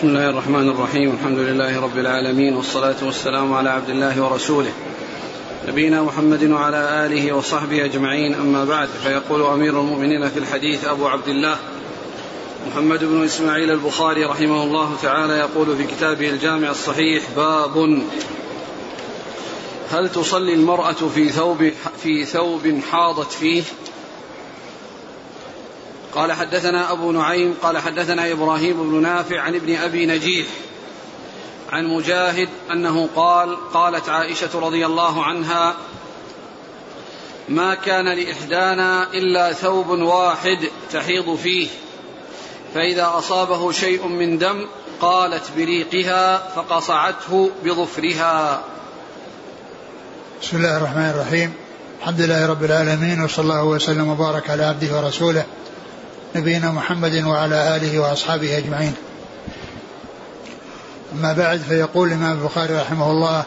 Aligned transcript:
بسم 0.00 0.08
الله 0.08 0.30
الرحمن 0.30 0.68
الرحيم. 0.68 1.10
الحمد 1.10 1.38
لله 1.38 1.80
رب 1.80 1.98
العالمين 1.98 2.56
والصلاة 2.56 2.96
والسلام 3.02 3.52
على 3.52 3.70
عبد 3.70 3.90
الله 3.90 4.22
ورسوله. 4.22 4.72
نبينا 5.68 6.02
محمد 6.02 6.44
وعلى 6.44 7.06
آله 7.06 7.32
وصحبه 7.32 7.84
أجمعين. 7.84 8.34
أما 8.34 8.64
بعد 8.64 8.88
فيقول 8.88 9.42
أمير 9.42 9.80
المؤمنين 9.80 10.28
في 10.28 10.38
الحديث 10.38 10.84
أبو 10.84 11.08
عبد 11.08 11.28
الله 11.28 11.56
محمد 12.70 13.04
بن 13.04 13.24
إسماعيل 13.24 13.70
البخاري 13.70 14.24
رحمه 14.24 14.62
الله 14.62 14.96
تعالى 15.02 15.32
يقول 15.38 15.76
في 15.76 15.84
كتابه 15.84 16.30
الجامع 16.30 16.70
الصحيح 16.70 17.22
باب 17.36 18.02
هل 19.90 20.08
تصلي 20.08 20.54
المرأة 20.54 20.92
في 21.14 21.28
ثوب 21.28 21.72
في 22.02 22.24
ثوب 22.24 22.80
حاضت 22.90 23.32
فيه؟ 23.32 23.62
قال 26.14 26.32
حدثنا 26.32 26.92
أبو 26.92 27.12
نعيم 27.12 27.54
قال 27.62 27.78
حدثنا 27.78 28.32
إبراهيم 28.32 28.90
بن 28.90 29.02
نافع 29.02 29.40
عن 29.40 29.54
ابن 29.54 29.76
أبي 29.76 30.06
نجيح 30.06 30.46
عن 31.72 31.86
مجاهد 31.86 32.48
أنه 32.72 33.08
قال 33.16 33.56
قالت 33.72 34.08
عائشة 34.08 34.60
رضي 34.60 34.86
الله 34.86 35.24
عنها 35.24 35.76
ما 37.48 37.74
كان 37.74 38.04
لإحدانا 38.04 39.12
إلا 39.12 39.52
ثوب 39.52 39.88
واحد 39.88 40.58
تحيض 40.92 41.34
فيه 41.34 41.68
فإذا 42.74 43.12
أصابه 43.14 43.72
شيء 43.72 44.06
من 44.06 44.38
دم 44.38 44.66
قالت 45.00 45.42
بريقها 45.56 46.48
فقصعته 46.56 47.50
بظفرها. 47.64 48.62
بسم 50.42 50.56
الله 50.56 50.76
الرحمن 50.76 51.10
الرحيم. 51.10 51.54
الحمد 52.00 52.20
لله 52.20 52.46
رب 52.46 52.64
العالمين 52.64 53.24
وصلى 53.24 53.42
الله 53.42 53.64
وسلم 53.64 54.08
وبارك 54.08 54.50
على 54.50 54.64
عبده 54.64 54.96
ورسوله. 54.96 55.44
نبينا 56.34 56.70
محمد 56.70 57.24
وعلى 57.24 57.76
آله 57.76 57.98
وأصحابه 57.98 58.58
أجمعين. 58.58 58.94
أما 61.12 61.32
بعد 61.32 61.60
فيقول 61.60 62.08
الإمام 62.08 62.38
البخاري 62.38 62.74
رحمه 62.74 63.10
الله 63.10 63.44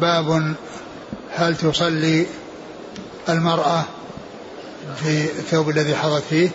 باب 0.00 0.54
هل 1.30 1.56
تصلي 1.56 2.26
المرأة 3.28 3.84
في 4.96 5.24
الثوب 5.24 5.70
الذي 5.70 5.96
حضت 5.96 6.22
فيه؟ 6.22 6.50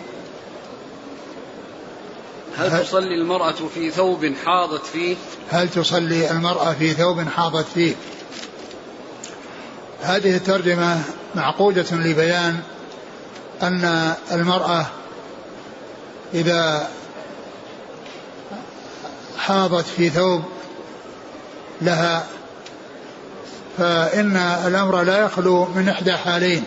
هل 2.58 2.84
تصلي 2.84 3.14
المرأة 3.14 3.54
في 3.74 3.90
ثوب 3.90 4.32
حاضت 4.44 4.86
فيه؟ 4.86 5.16
هل 5.50 5.68
تصلي 5.68 6.30
المرأة 6.30 6.72
في 6.72 6.94
ثوب 6.94 7.28
حاضت 7.28 7.66
فيه؟ 7.74 7.94
هذه 10.02 10.36
الترجمة 10.36 11.02
معقودة 11.34 11.86
لبيان 11.92 12.60
أن 13.62 14.14
المرأة 14.32 14.86
إذا 16.36 16.88
حاضت 19.38 19.84
في 19.96 20.10
ثوب 20.10 20.42
لها 21.82 22.26
فإن 23.78 24.36
الأمر 24.36 25.02
لا 25.02 25.24
يخلو 25.24 25.64
من 25.64 25.88
إحدى 25.88 26.12
حالين. 26.12 26.64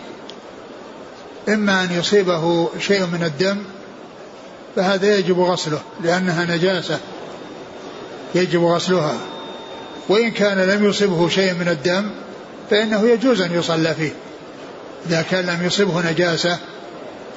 إما 1.48 1.84
أن 1.84 1.92
يصيبه 1.92 2.68
شيء 2.80 3.06
من 3.06 3.22
الدم 3.24 3.62
فهذا 4.76 5.16
يجب 5.16 5.40
غسله 5.40 5.80
لأنها 6.00 6.44
نجاسة 6.44 6.98
يجب 8.34 8.64
غسلها. 8.64 9.14
وإن 10.08 10.30
كان 10.30 10.58
لم 10.58 10.84
يصبه 10.84 11.28
شيء 11.28 11.54
من 11.54 11.68
الدم 11.68 12.10
فإنه 12.70 13.08
يجوز 13.08 13.40
أن 13.40 13.52
يصلى 13.52 13.94
فيه. 13.94 14.12
إذا 15.06 15.22
كان 15.22 15.46
لم 15.46 15.66
يصبه 15.66 16.10
نجاسة 16.10 16.58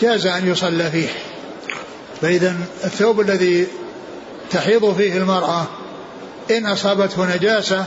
جاز 0.02 0.26
أن 0.26 0.48
يصلى 0.48 0.92
فيه. 0.92 1.09
فإذا 2.23 2.55
الثوب 2.83 3.21
الذي 3.21 3.67
تحيض 4.52 4.93
فيه 4.93 5.17
المرأة 5.17 5.66
إن 6.52 6.65
أصابته 6.65 7.35
نجاسة 7.35 7.85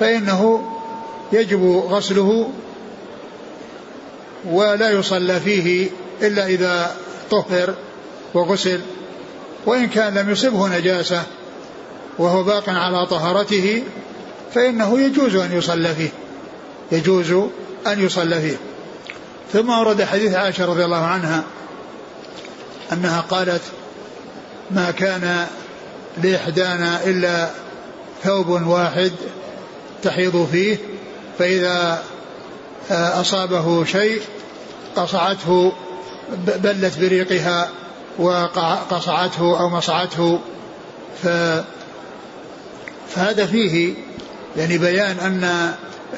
فإنه 0.00 0.68
يجب 1.32 1.84
غسله 1.88 2.50
ولا 4.44 4.90
يصلى 4.90 5.40
فيه 5.40 5.88
إلا 6.22 6.46
إذا 6.46 6.96
طهر 7.30 7.74
وغسل 8.34 8.80
وإن 9.66 9.88
كان 9.88 10.14
لم 10.14 10.30
يصبه 10.30 10.78
نجاسة 10.78 11.22
وهو 12.18 12.42
باق 12.42 12.68
على 12.68 13.06
طهارته 13.06 13.82
فإنه 14.54 15.00
يجوز 15.00 15.34
أن 15.34 15.52
يصلى 15.52 15.94
فيه 15.94 16.10
يجوز 16.92 17.32
أن 17.86 18.06
يصلى 18.06 18.40
فيه. 18.40 18.56
ثم 19.52 19.70
ورد 19.70 20.02
حديث 20.02 20.34
عائشة 20.34 20.64
رضي 20.64 20.84
الله 20.84 21.04
عنها 21.04 21.44
أنها 22.92 23.20
قالت 23.20 23.62
ما 24.70 24.90
كان 24.90 25.46
لإحدانا 26.22 27.04
إلا 27.04 27.50
ثوب 28.24 28.48
واحد 28.48 29.12
تحيض 30.02 30.48
فيه 30.52 30.76
فإذا 31.38 32.02
أصابه 32.90 33.84
شيء 33.84 34.22
قصعته 34.96 35.72
بلت 36.46 36.98
بريقها 36.98 37.68
وقصعته 38.18 39.60
أو 39.60 39.68
مصعته 39.68 40.40
ف 41.22 41.28
فهذا 43.14 43.46
فيه 43.46 43.94
يعني 44.56 44.78
بيان 44.78 45.18
أن 45.18 45.72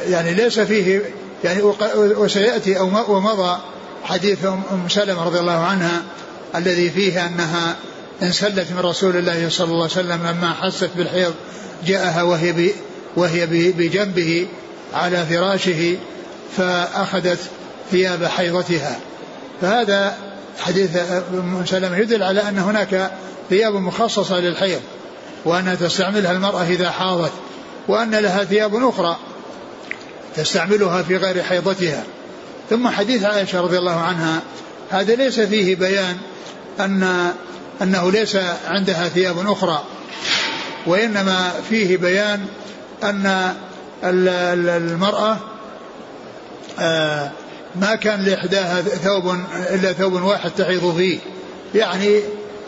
يعني 0.06 0.34
ليس 0.34 0.60
فيه 0.60 1.02
يعني 1.44 1.62
وسيأتي 1.97 2.78
أو 2.78 2.87
ومضى 3.16 3.58
حديث 4.04 4.44
أم 4.47 4.88
سلمة 4.88 5.25
رضي 5.25 5.38
الله 5.38 5.52
عنها 5.52 6.02
الذي 6.55 6.91
فيه 6.91 7.27
أنها 7.27 7.77
انسلت 8.22 8.72
من 8.72 8.78
رسول 8.78 9.16
الله 9.16 9.49
صلى 9.49 9.66
الله 9.66 9.83
عليه 9.83 9.93
وسلم 9.93 10.27
لما 10.27 10.55
حست 10.55 10.91
بالحيض 10.97 11.34
جاءها 11.87 12.22
وهي 12.22 12.71
وهي 13.16 13.47
بجنبه 13.72 14.47
على 14.94 15.27
فراشه 15.27 15.97
فأخذت 16.56 17.38
ثياب 17.91 18.25
حيضتها. 18.25 18.99
فهذا 19.61 20.16
حديث 20.61 20.97
أم 21.34 21.62
سلمة 21.66 21.97
يدل 21.97 22.22
على 22.22 22.49
أن 22.49 22.59
هناك 22.59 23.11
ثياب 23.50 23.75
مخصصة 23.75 24.41
للحيض 24.41 24.81
وأنها 25.44 25.75
تستعملها 25.75 26.32
المرأة 26.32 26.62
إذا 26.62 26.91
حاضت 26.91 27.32
وأن 27.88 28.15
لها 28.15 28.44
ثياب 28.44 28.75
أخرى 28.75 29.17
تستعملها 30.37 31.03
في 31.03 31.17
غير 31.17 31.43
حيضتها. 31.43 32.05
ثم 32.71 32.88
حديث 32.88 33.25
عائشة 33.25 33.61
رضي 33.61 33.78
الله 33.78 34.00
عنها 34.00 34.41
هذا 34.90 35.14
ليس 35.14 35.40
فيه 35.40 35.76
بيان 35.76 36.16
أن 36.80 37.32
أنه 37.82 38.10
ليس 38.10 38.36
عندها 38.66 39.08
ثياب 39.08 39.50
أخرى 39.50 39.84
وإنما 40.86 41.52
فيه 41.68 41.96
بيان 41.96 42.46
أن 43.02 43.54
المرأة 44.04 45.36
آه، 46.78 47.30
ما 47.76 47.94
كان 47.94 48.24
لإحداها 48.24 48.82
ثوب 48.82 49.36
إلا 49.70 49.92
ثوب 49.92 50.12
واحد 50.12 50.50
تحيض 50.50 50.94
فيه. 50.96 51.18
يعني 51.74 52.20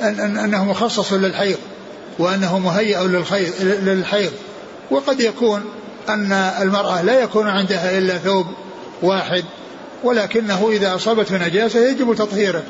أنه 0.02 0.64
مخصص 0.64 1.12
للحيض 1.12 1.58
وأنه 2.18 2.58
مهيأ 2.58 3.02
للحيض. 3.62 4.32
وقد 4.90 5.20
يكون 5.20 5.64
أن 6.08 6.32
المرأة 6.32 7.02
لا 7.02 7.20
يكون 7.20 7.48
عندها 7.48 7.98
إلا 7.98 8.18
ثوب 8.18 8.46
واحد 9.02 9.44
ولكنه 10.04 10.68
إذا 10.72 10.94
أصابته 10.94 11.46
نجاسة 11.46 11.88
يجب 11.88 12.14
تطهيره. 12.14 12.62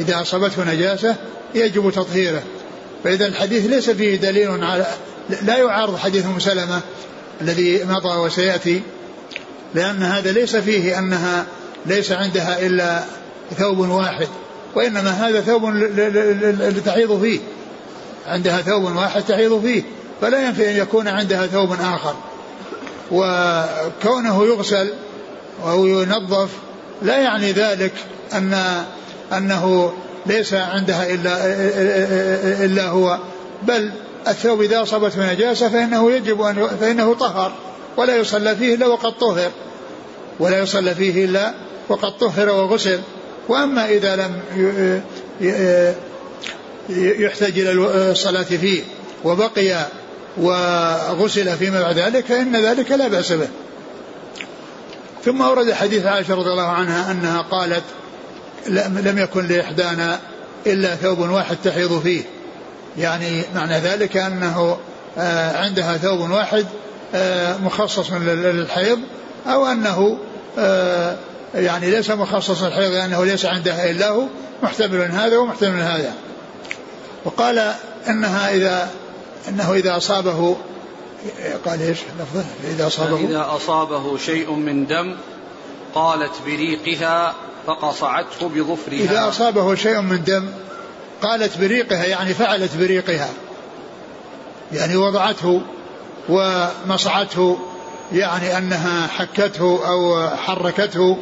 إذا 0.00 0.20
أصابته 0.20 0.64
نجاسة 0.64 1.16
يجب 1.54 1.90
تطهيره. 1.90 2.42
فإذا 3.04 3.26
الحديث 3.26 3.66
ليس 3.66 3.90
فيه 3.90 4.16
دليل 4.16 4.64
على 4.64 4.86
لا 5.42 5.56
يعارض 5.56 5.96
حديث 5.96 6.26
أم 6.26 6.38
سلمة 6.38 6.80
الذي 7.40 7.84
مضى 7.84 8.18
وسيأتي 8.18 8.82
لأن 9.74 10.02
هذا 10.02 10.32
ليس 10.32 10.56
فيه 10.56 10.98
أنها 10.98 11.46
ليس 11.86 12.12
عندها 12.12 12.66
إلا 12.66 13.04
ثوب 13.58 13.78
واحد 13.78 14.28
وإنما 14.74 15.10
هذا 15.10 15.40
ثوب 15.40 15.62
تحيض 16.86 17.20
فيه. 17.20 17.40
عندها 18.26 18.60
ثوب 18.60 18.96
واحد 18.96 19.22
تحيض 19.22 19.60
فيه 19.62 19.82
فلا 20.20 20.46
ينفي 20.46 20.70
أن 20.70 20.76
يكون 20.76 21.08
عندها 21.08 21.46
ثوب 21.46 21.72
آخر. 21.72 22.14
وكونه 23.12 24.44
يغسل 24.44 24.92
أو 25.64 25.86
ينظف 25.86 26.50
لا 27.02 27.18
يعني 27.18 27.52
ذلك 27.52 27.92
أن 28.32 28.84
أنه 29.32 29.92
ليس 30.26 30.54
عندها 30.54 31.14
إلا 31.14 31.44
إلا 32.64 32.88
هو 32.88 33.18
بل 33.62 33.92
الثوب 34.28 34.62
إذا 34.62 34.82
أصابته 34.82 35.32
نجاسة 35.32 35.68
فإنه 35.68 36.12
يجب 36.12 36.42
أن 36.42 36.68
فإنه 36.80 37.14
طهر 37.14 37.52
ولا 37.96 38.16
يصلى 38.16 38.56
فيه 38.56 38.74
إلا 38.74 38.86
وقد 38.86 39.12
طهر 39.18 39.50
ولا 40.40 40.58
يصلى 40.58 40.94
فيه 40.94 41.24
إلا 41.24 41.54
وقد 41.88 42.18
طهر 42.18 42.48
وغسل. 42.48 43.00
وأما 43.48 43.88
إذا 43.88 44.16
لم 44.16 44.40
يحتاج 46.98 47.58
إلى 47.58 47.72
الصلاة 48.10 48.42
فيه 48.42 48.82
وبقي 49.24 49.86
وغسل 50.36 51.56
فيما 51.56 51.82
بعد 51.82 51.98
ذلك 51.98 52.24
فإن 52.24 52.56
ذلك 52.56 52.90
لا 52.90 53.08
بأس 53.08 53.32
به. 53.32 53.48
ثم 55.28 55.40
ورد 55.40 55.72
حديث 55.72 56.06
عائشة 56.06 56.34
رضي 56.34 56.50
الله 56.50 56.66
عنها 56.66 57.10
أنها 57.10 57.40
قالت 57.40 57.82
لم 58.68 59.18
يكن 59.18 59.48
لإحدانا 59.48 60.18
إلا 60.66 60.94
ثوب 60.94 61.18
واحد 61.18 61.56
تحيض 61.64 62.00
فيه. 62.00 62.22
يعني 62.98 63.42
معنى 63.54 63.78
ذلك 63.78 64.16
أنه 64.16 64.78
آه، 65.18 65.64
عندها 65.64 65.96
ثوب 65.96 66.30
واحد 66.30 66.66
آه، 67.14 67.56
مخصص 67.56 68.12
للحيض 68.12 68.98
أو 69.46 69.66
أنه 69.66 70.18
آه، 70.58 71.16
يعني 71.54 71.90
ليس 71.90 72.10
مخصص 72.10 72.62
للحيض 72.62 72.92
لأنه 72.92 73.24
ليس 73.24 73.46
عندها 73.46 73.90
إلا 73.90 74.08
هو 74.08 74.24
محتمل 74.62 75.10
هذا 75.12 75.36
ومحتمل 75.36 75.80
هذا. 75.80 76.12
وقال 77.24 77.72
إنها 78.08 78.54
إذا 78.54 78.88
إنه 79.48 79.72
إذا 79.72 79.96
أصابه 79.96 80.56
قال 81.64 81.82
إيش؟ 81.82 81.98
لفظه. 82.20 82.44
إذا 82.70 82.86
أصابه؟ 82.86 83.16
إذا 83.16 83.46
أصابه 83.56 84.16
شيء 84.16 84.52
من 84.52 84.86
دم 84.86 85.16
قالت 85.94 86.32
بريقها 86.46 87.34
فقصعته 87.66 88.48
بظفرها. 88.48 89.00
إذا 89.00 89.28
أصابه 89.28 89.74
شيء 89.74 90.00
من 90.00 90.24
دم 90.24 90.48
قالت 91.22 91.58
بريقها 91.58 92.04
يعني 92.04 92.34
فعلت 92.34 92.76
بريقها. 92.76 93.28
يعني 94.72 94.96
وضعته 94.96 95.62
ومصعته 96.28 97.58
يعني 98.12 98.58
أنها 98.58 99.06
حكته 99.06 99.88
أو 99.88 100.28
حركته 100.36 101.18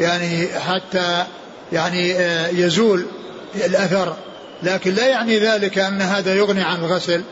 يعني 0.00 0.48
حتى 0.48 1.24
يعني 1.72 2.12
آه، 2.14 2.48
يزول 2.48 3.06
الأثر. 3.54 4.16
لكن 4.62 4.94
لا 4.94 5.06
يعني 5.06 5.38
ذلك 5.38 5.78
أن 5.78 6.02
هذا 6.02 6.34
يغني 6.34 6.62
عن 6.62 6.76
الغسل 6.76 7.22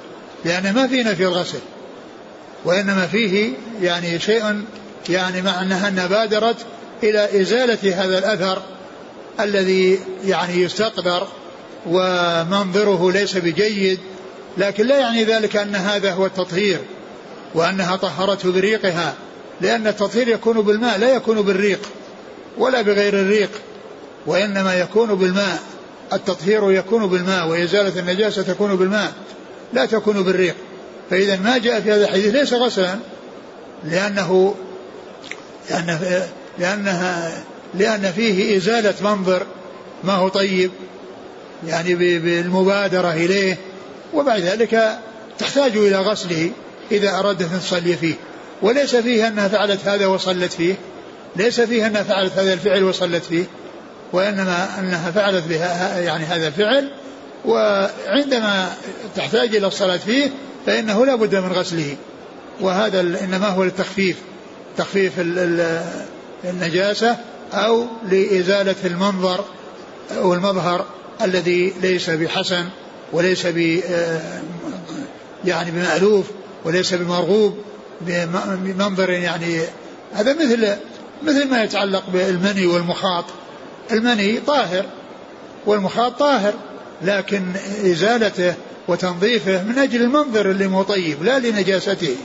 لأن 0.44 0.74
ما 0.74 0.86
في 0.86 1.02
نفي 1.02 1.22
الغسل. 1.22 1.60
وإنما 2.64 3.06
فيه 3.06 3.52
يعني 3.82 4.18
شيء 4.18 4.62
يعني 5.08 5.42
مع 5.42 5.62
أنها 5.62 6.06
بادرت 6.06 6.56
إلى 7.02 7.40
إزالة 7.40 8.04
هذا 8.04 8.18
الأثر 8.18 8.62
الذي 9.40 9.98
يعني 10.24 10.62
يستقدر 10.62 11.26
ومنظره 11.86 13.12
ليس 13.12 13.36
بجيد 13.36 13.98
لكن 14.58 14.86
لا 14.86 14.98
يعني 14.98 15.24
ذلك 15.24 15.56
أن 15.56 15.76
هذا 15.76 16.12
هو 16.12 16.26
التطهير 16.26 16.78
وأنها 17.54 17.96
طهرته 17.96 18.52
بريقها 18.52 19.14
لأن 19.60 19.86
التطهير 19.86 20.28
يكون 20.28 20.60
بالماء 20.60 20.98
لا 20.98 21.14
يكون 21.14 21.42
بالريق 21.42 21.80
ولا 22.58 22.82
بغير 22.82 23.14
الريق 23.20 23.50
وإنما 24.26 24.74
يكون 24.74 25.14
بالماء 25.14 25.58
التطهير 26.12 26.72
يكون 26.72 27.06
بالماء 27.06 27.48
وإزالة 27.48 28.00
النجاسة 28.00 28.42
تكون 28.42 28.76
بالماء 28.76 29.12
لا 29.72 29.86
تكون 29.86 30.22
بالريق. 30.22 30.54
فإذا 31.10 31.36
ما 31.36 31.58
جاء 31.58 31.80
في 31.80 31.92
هذا 31.92 32.04
الحديث 32.04 32.34
ليس 32.34 32.52
غسلا 32.52 32.98
لأنه 33.84 34.54
لأن 35.70 35.98
لأنها 36.58 37.44
لأن 37.74 38.12
فيه 38.12 38.56
إزالة 38.56 38.94
منظر 39.00 39.46
ما 40.04 40.12
هو 40.12 40.28
طيب 40.28 40.70
يعني 41.66 41.94
بالمبادرة 41.94 43.12
إليه 43.12 43.58
وبعد 44.14 44.40
ذلك 44.40 44.98
تحتاج 45.38 45.76
إلى 45.76 45.96
غسله 45.96 46.50
إذا 46.92 47.10
أرادت 47.10 47.52
أن 47.52 47.60
تصلي 47.60 47.96
فيه. 47.96 48.14
وليس 48.62 48.96
فيه 48.96 49.28
أنها 49.28 49.48
فعلت 49.48 49.88
هذا 49.88 50.06
وصلت 50.06 50.52
فيه 50.52 50.74
ليس 51.36 51.60
فيه 51.60 51.86
أنها 51.86 52.02
فعلت 52.02 52.32
هذا 52.32 52.52
الفعل 52.52 52.84
وصلت 52.84 53.24
فيه 53.24 53.44
وإنما 54.12 54.68
أنها 54.78 55.10
فعلت 55.10 55.44
بها 55.44 55.98
يعني 55.98 56.24
هذا 56.24 56.46
الفعل 56.46 56.90
وعندما 57.44 58.72
تحتاج 59.16 59.56
إلى 59.56 59.66
الصلاة 59.66 59.96
فيه 59.96 60.30
فإنه 60.66 61.06
لا 61.06 61.14
بد 61.14 61.34
من 61.34 61.52
غسله. 61.52 61.96
وهذا 62.60 63.00
إنما 63.00 63.48
هو 63.48 63.64
للتخفيف 63.64 64.16
تخفيف 64.76 65.12
النجاسة 66.44 67.16
أو 67.52 67.86
لإزالة 68.10 68.74
المنظر 68.84 69.44
أو 70.16 70.34
المظهر 70.34 70.86
الذي 71.22 71.74
ليس 71.82 72.10
بحسن 72.10 72.64
وليس 73.12 73.46
ب 73.46 73.80
يعني 75.44 75.70
بمألوف 75.70 76.26
وليس 76.64 76.94
بمرغوب 76.94 77.58
بمنظر 78.00 79.10
يعني 79.10 79.60
هذا 80.14 80.34
مثل 80.34 80.76
مثل 81.22 81.48
ما 81.48 81.62
يتعلق 81.62 82.02
بالمني 82.12 82.66
والمخاط. 82.66 83.24
المني 83.92 84.40
طاهر 84.40 84.86
والمخاط 85.66 86.18
طاهر. 86.18 86.54
لكن 87.02 87.52
إزالته 87.84 88.54
وتنظيفه 88.88 89.62
من 89.62 89.78
أجل 89.78 90.02
المنظر 90.02 90.50
اللي 90.50 90.68
مو 90.68 90.82
طيب 90.82 91.22
لا 91.22 91.38
لنجاسته. 91.38 92.16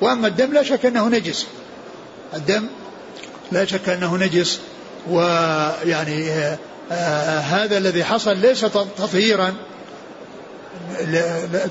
وأما 0.00 0.26
الدم 0.26 0.52
لا 0.52 0.62
شك 0.62 0.86
أنه 0.86 1.08
نجس. 1.08 1.46
الدم 2.34 2.66
لا 3.52 3.64
شك 3.64 3.88
أنه 3.88 4.16
نجس 4.16 4.60
ويعني 5.10 6.30
آه 6.30 6.58
آه 6.92 7.38
هذا 7.38 7.78
الذي 7.78 8.04
حصل 8.04 8.36
ليس 8.36 8.60
تطهيرا 8.98 9.54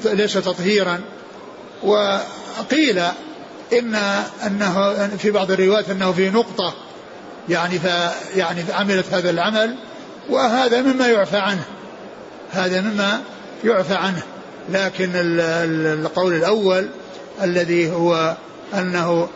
ليس 0.06 0.34
تطهيرا. 0.34 1.00
وقيل 1.84 3.00
إن 3.74 3.96
أنه 4.46 5.08
في 5.18 5.32
بعض 5.32 5.52
الروايات 5.52 5.90
أنه 5.90 6.12
في 6.12 6.30
نقطة 6.30 6.74
يعني 7.50 7.80
ف 7.80 7.86
يعني 8.36 8.64
عملت 8.74 9.14
هذا 9.14 9.30
العمل 9.30 9.76
وهذا 10.30 10.82
مما 10.82 11.08
يعفى 11.08 11.38
عنه. 11.38 11.64
هذا 12.52 12.82
مما 12.82 13.22
يعفى 13.64 13.94
عنه. 13.94 14.24
لكن 14.70 15.12
القول 15.16 16.34
الأول 16.34 16.90
الذي 17.44 17.92
هو 17.92 18.38
أنه 18.74 19.30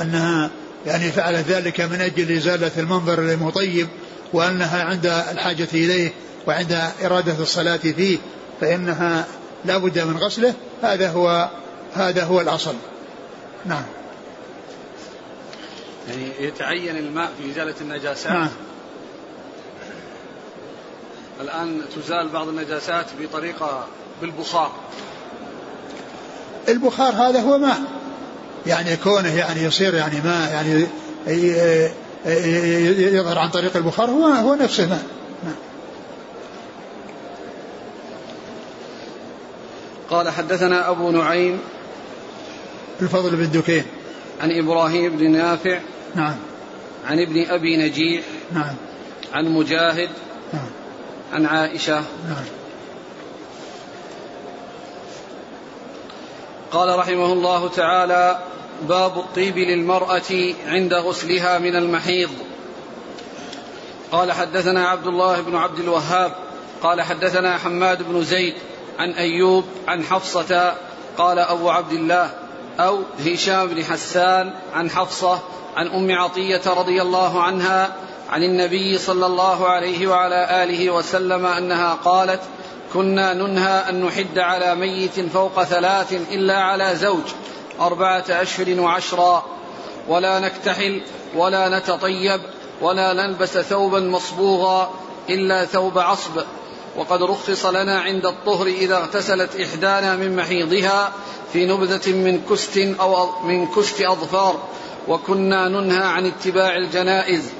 أنها 0.00 0.50
يعني 0.86 1.12
فعلت 1.12 1.48
ذلك 1.48 1.80
من 1.80 2.00
أجل 2.00 2.36
إزالة 2.36 2.70
المنظر 2.78 3.18
المطيب 3.18 3.88
وأنها 4.32 4.84
عند 4.84 5.06
الحاجة 5.06 5.68
إليه 5.74 6.12
وعند 6.46 6.80
إرادة 7.04 7.42
الصلاة 7.42 7.76
فيه 7.76 8.18
فإنها 8.60 9.26
لا 9.64 9.78
بد 9.78 9.98
من 9.98 10.16
غسله. 10.16 10.54
هذا 10.82 11.10
هو 11.10 11.50
هذا 11.94 12.24
هو 12.24 12.40
الأصل. 12.40 12.74
نعم. 13.66 13.84
يعني 16.08 16.28
يتعين 16.40 16.96
الماء 16.96 17.32
في 17.38 17.50
إزالة 17.50 17.74
النجاسات. 17.80 18.32
نعم. 18.32 18.48
الآن 21.44 21.80
تزال 21.96 22.28
بعض 22.28 22.48
النجاسات 22.48 23.06
بطريقة 23.20 23.86
بالبخار. 24.20 24.72
البخار 26.68 27.12
هذا 27.12 27.40
هو 27.40 27.58
ماء. 27.58 27.80
يعني 28.66 28.96
كونه 28.96 29.38
يعني 29.38 29.62
يصير 29.62 29.94
يعني 29.94 30.20
ماء 30.20 30.52
يعني 30.52 30.86
يظهر 33.16 33.38
عن 33.38 33.48
طريق 33.48 33.76
البخار 33.76 34.10
هو 34.10 34.26
هو 34.26 34.54
نفسه 34.54 34.86
ماء. 34.86 35.02
قال 40.10 40.28
حدثنا 40.28 40.90
أبو 40.90 41.10
نعيم 41.10 41.58
الفضل 43.02 43.36
بن 43.36 43.50
دكين. 43.50 43.84
عن 44.40 44.50
إبراهيم 44.50 45.16
بن 45.16 45.30
نافع 45.30 45.80
نعم. 46.14 46.36
عن 47.06 47.18
ابن 47.18 47.46
أبي 47.50 47.76
نجيح 47.76 48.24
نعم. 48.52 48.74
عن 49.32 49.44
مجاهد 49.44 50.08
نعم. 50.52 50.83
عن 51.34 51.46
عائشة. 51.46 51.94
نعم. 52.28 52.44
قال 56.72 56.98
رحمه 56.98 57.32
الله 57.32 57.68
تعالى 57.68 58.38
باب 58.88 59.18
الطيب 59.18 59.58
للمرأة 59.58 60.54
عند 60.66 60.94
غسلها 60.94 61.58
من 61.58 61.76
المحيض. 61.76 62.30
قال 64.12 64.32
حدثنا 64.32 64.88
عبد 64.88 65.06
الله 65.06 65.40
بن 65.40 65.56
عبد 65.56 65.78
الوهاب. 65.78 66.32
قال 66.82 67.02
حدثنا 67.02 67.58
حماد 67.58 68.02
بن 68.02 68.22
زيد 68.22 68.54
عن 68.98 69.10
أيوب 69.10 69.64
عن 69.88 70.02
حفصة. 70.02 70.74
قال 71.18 71.38
أبو 71.38 71.70
عبد 71.70 71.92
الله 71.92 72.30
أو 72.80 73.02
هشام 73.26 73.66
بن 73.66 73.84
حسان 73.84 74.54
عن 74.74 74.90
حفصة 74.90 75.38
عن 75.76 75.86
أم 75.86 76.18
عطية 76.18 76.62
رضي 76.66 77.02
الله 77.02 77.42
عنها 77.42 77.92
عن 78.30 78.42
النبي 78.42 78.98
صلى 78.98 79.26
الله 79.26 79.68
عليه 79.68 80.06
وعلى 80.06 80.62
آله 80.64 80.90
وسلم 80.90 81.46
أنها 81.46 81.94
قالت 81.94 82.40
كنا 82.94 83.34
ننهى 83.34 83.88
أن 83.88 84.04
نحد 84.04 84.38
على 84.38 84.74
ميت 84.74 85.20
فوق 85.20 85.64
ثلاث 85.64 86.12
إلا 86.12 86.58
على 86.58 86.96
زوج 86.96 87.24
أربعة 87.80 88.24
أشهر 88.28 88.80
وعشرا 88.80 89.44
ولا 90.08 90.40
نكتحل 90.40 91.02
ولا 91.36 91.78
نتطيب 91.78 92.40
ولا 92.80 93.12
نلبس 93.12 93.58
ثوبا 93.58 94.00
مصبوغا 94.00 94.90
إلا 95.30 95.64
ثوب 95.64 95.98
عصب 95.98 96.42
وقد 96.96 97.22
رخص 97.22 97.66
لنا 97.66 98.00
عند 98.00 98.26
الطهر 98.26 98.66
إذا 98.66 98.96
اغتسلت 98.96 99.60
إحدانا 99.60 100.16
من 100.16 100.36
محيضها 100.36 101.12
في 101.52 101.66
نبذة 101.66 102.12
من 102.12 102.40
كست 102.50 102.78
أو 103.00 103.42
من 103.44 103.66
كست 103.66 104.00
أظفار 104.00 104.58
وكنا 105.08 105.68
ننهى 105.68 106.04
عن 106.04 106.26
اتباع 106.26 106.76
الجنائز 106.76 107.50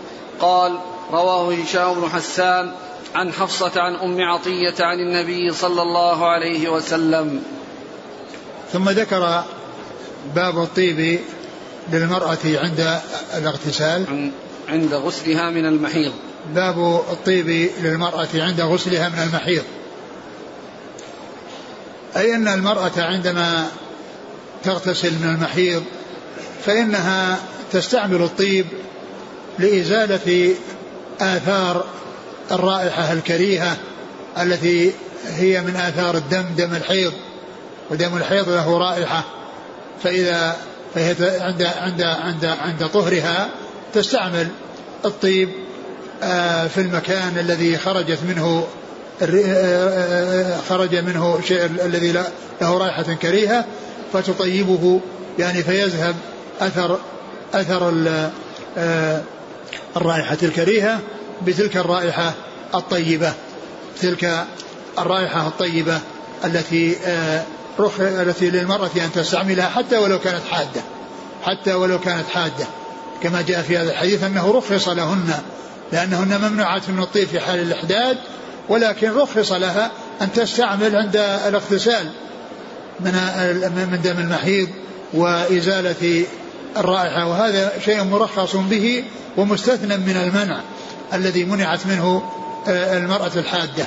قال 0.41 0.79
رواه 1.12 1.55
هشام 1.55 2.00
بن 2.00 2.09
حسان 2.09 2.73
عن 3.14 3.33
حفصة 3.33 3.73
عن 3.81 3.95
أم 3.95 4.21
عطية 4.21 4.75
عن 4.81 4.99
النبي 5.00 5.53
صلى 5.53 5.83
الله 5.83 6.29
عليه 6.29 6.69
وسلم. 6.69 7.43
ثم 8.73 8.91
ذكر 8.91 9.45
باب 10.35 10.59
الطيب 10.59 11.21
للمرأة 11.93 12.38
عند 12.45 13.00
الاغتسال. 13.37 14.31
عند 14.69 14.95
غسلها 14.95 15.50
من 15.50 15.67
المحيض. 15.67 16.12
باب 16.55 17.03
الطيب 17.12 17.71
للمرأة 17.83 18.29
عند 18.35 18.61
غسلها 18.61 19.09
من 19.09 19.19
المحيض. 19.19 19.62
أي 22.17 22.35
أن 22.35 22.49
المرأة 22.49 22.93
عندما 22.97 23.69
تغتسل 24.64 25.12
من 25.12 25.35
المحيض 25.35 25.83
فإنها 26.64 27.38
تستعمل 27.73 28.23
الطيب 28.23 28.67
لإزالة 29.58 30.54
آثار 31.20 31.84
الرائحة 32.52 33.12
الكريهة 33.12 33.76
التي 34.42 34.92
هي 35.28 35.61
من 35.61 35.76
آثار 35.76 36.16
الدم 36.16 36.44
دم 36.56 36.75
الحيض 36.75 37.12
ودم 37.90 38.16
الحيض 38.16 38.49
له 38.49 38.78
رائحة. 38.78 39.25
فإذا 40.02 40.56
فهي 40.94 41.14
عند 41.40 41.62
عند 41.62 42.02
عند 42.02 42.44
عند 42.44 42.88
طهرها 42.88 43.49
تستعمل 43.94 44.49
الطيب 45.04 45.49
آه، 46.23 46.66
في 46.66 46.80
المكان 46.80 47.38
الذي 47.38 47.78
خرجت 47.78 48.18
منه 48.28 48.66
آه، 49.23 49.26
آه، 49.26 50.61
خرج 50.68 50.96
منه 50.96 51.40
شيء 51.49 51.64
الذي 51.64 52.12
له 52.61 52.78
رائحة 52.78 53.02
كريهة 53.02 53.64
فتطيبه. 54.12 55.00
يعني 55.38 55.62
فيذهب 55.62 56.14
أثر 56.61 56.99
أثر 57.54 57.88
الرائحة 59.97 60.39
الكريهة 60.43 61.01
بتلك 61.47 61.77
الرائحة 61.77 62.33
الطيبة 62.75 63.33
تلك 64.01 64.45
الرائحة 64.99 65.47
الطيبة 65.47 66.01
التي 66.45 66.97
رخ 67.79 68.01
التي 68.01 68.51
للمرأة 68.51 68.91
أن 68.97 69.13
تستعملها 69.13 69.69
حتى 69.69 69.97
ولو 69.97 70.19
كانت 70.19 70.43
حادة 70.51 70.83
حتى 71.43 71.75
ولو 71.75 71.99
كانت 71.99 72.29
حادة. 72.29 72.67
كما 73.23 73.43
جاء 73.43 73.63
في 73.63 73.79
هذا 73.79 73.91
الحديث 73.91 74.25
أنه 74.25 74.51
رخص 74.51 74.89
لهن 74.89 75.35
لأنهن 75.93 76.41
ممنوعات 76.41 76.91
من 76.91 77.03
الطيب 77.03 77.29
في 77.29 77.41
حال 77.41 77.59
الإحداد 77.59 78.19
ولكن 78.69 79.11
رخص 79.11 79.53
لها 79.53 79.91
أن 80.23 80.33
تستعمل 80.33 80.97
عند 80.97 81.17
الاغتسال 81.17 82.11
من 83.01 83.13
من 83.93 84.01
دم 84.05 84.19
المحيض 84.19 84.69
وإزالة 85.15 86.25
الرائحة 86.76 87.26
وهذا 87.26 87.73
شيء 87.85 88.04
مرخص 88.04 88.57
به 88.57 89.04
ومستثنى 89.37 89.97
من 89.97 90.16
المنع 90.16 90.61
الذي 91.12 91.45
منعت 91.45 91.87
منه 91.87 92.31
آه، 92.69 92.99
المرأة 92.99 93.31
الحادة. 93.37 93.87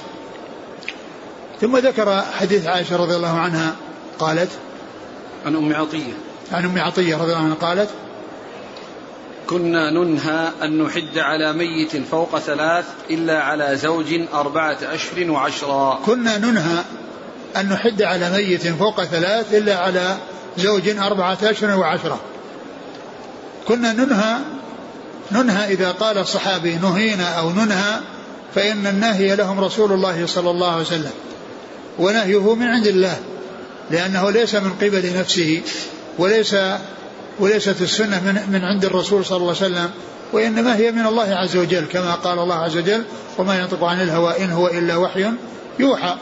ثم 1.62 1.78
ذكر 1.78 2.22
حديث 2.40 2.68
عائشة 2.68 2.96
رضي 2.96 3.16
الله 3.16 3.40
عنها 3.40 3.76
قالت 4.20 4.50
عن 5.46 5.56
أم 5.56 5.76
عطية. 5.76 6.14
عن 6.52 6.66
أم 6.66 6.80
عطية 6.80 7.16
رضي 7.16 7.34
الله 7.34 7.44
عنها 7.44 7.56
قالت 7.62 7.90
كنا 9.48 9.92
ننهى 9.92 10.50
أن 10.64 10.84
نحد 10.84 11.18
على 11.18 11.54
ميت 11.54 11.98
فوق 12.12 12.40
ثلاث 12.40 12.86
إلا 13.10 13.42
على 13.42 13.76
زوج 13.76 14.22
أربعة 14.34 14.78
أشهر 14.82 15.32
وعشرا. 15.32 16.00
كنا 16.06 16.38
ننهى 16.38 16.84
أن 17.58 17.70
نحد 17.70 18.02
على 18.02 18.30
ميت 18.30 18.68
فوق 18.68 19.04
ثلاث 19.04 19.54
إلا 19.54 19.78
على 19.78 20.18
زوج 20.58 20.90
أربعة 20.90 21.38
أشهر 21.44 21.80
وعشرة. 21.80 22.20
كنا 23.68 23.94
ننهى 23.94 24.38
ننهى 25.32 25.74
إذا 25.74 25.92
قال 25.92 26.18
الصحابي 26.18 26.76
نهينا 26.76 27.30
أو 27.40 27.52
ننهى 27.52 28.00
فإن 28.56 28.88
الناهي 28.88 29.36
لهم 29.36 29.60
رسول 29.60 29.92
الله 29.92 30.26
صلى 30.26 30.50
الله 30.50 30.72
عليه 30.72 30.82
وسلم. 30.82 31.12
ونهيه 32.00 32.56
من 32.56 32.68
عند 32.68 32.88
الله 32.88 33.18
لأنه 33.92 34.30
ليس 34.30 34.56
من 34.56 34.74
قبل 34.74 35.18
نفسه 35.20 35.62
وليس 36.18 36.56
وليست 37.40 37.82
السنة 37.82 38.22
من, 38.24 38.52
من 38.52 38.66
عند 38.66 38.86
الرسول 38.86 39.26
صلى 39.26 39.38
الله 39.38 39.56
عليه 39.62 39.66
وسلم 39.66 39.90
وإنما 40.34 40.76
هي 40.76 40.92
من 40.92 41.06
الله 41.06 41.36
عز 41.36 41.58
وجل 41.58 41.86
كما 41.86 42.16
قال 42.16 42.40
الله 42.40 42.56
عز 42.56 42.78
وجل 42.78 43.04
وما 43.38 43.60
ينطق 43.60 43.84
عن 43.84 44.02
الهوى 44.02 44.44
إن 44.44 44.52
هو 44.52 44.68
إلا 44.68 44.96
وحي 44.96 45.32
يوحى 45.80 46.16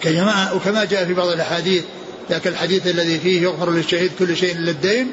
كما 0.00 0.52
وكما 0.52 0.84
جاء 0.84 1.04
في 1.04 1.14
بعض 1.14 1.28
الأحاديث 1.28 1.84
ذاك 2.30 2.46
الحديث 2.46 2.86
الذي 2.86 3.18
فيه 3.18 3.42
يغفر 3.42 3.70
للشهيد 3.70 4.10
كل 4.18 4.36
شيء 4.36 4.56
إلا 4.56 4.70
الدين 4.70 5.12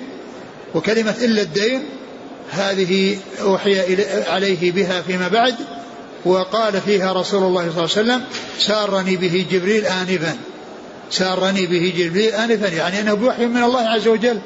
وكلمة 0.76 1.16
إلا 1.22 1.42
الدين 1.42 1.84
هذه 2.52 3.18
أوحي 3.42 3.98
عليه 4.28 4.72
بها 4.72 5.02
فيما 5.02 5.28
بعد 5.28 5.56
وقال 6.26 6.82
فيها 6.82 7.14
رسول 7.14 7.44
الله 7.44 7.62
صلى 7.62 7.70
الله 7.70 7.82
عليه 7.82 7.84
وسلم 7.84 8.24
سارني 8.60 9.16
به 9.18 9.46
جبريل 9.52 9.86
آنفا. 9.86 10.38
سارني 11.12 11.66
به 11.66 11.94
جبريل 11.98 12.34
آنفا 12.34 12.68
يعني 12.68 13.02
أنه 13.02 13.14
بوحي 13.14 13.46
من 13.46 13.64
الله 13.64 13.82
عز 13.82 14.08
وجل. 14.08 14.40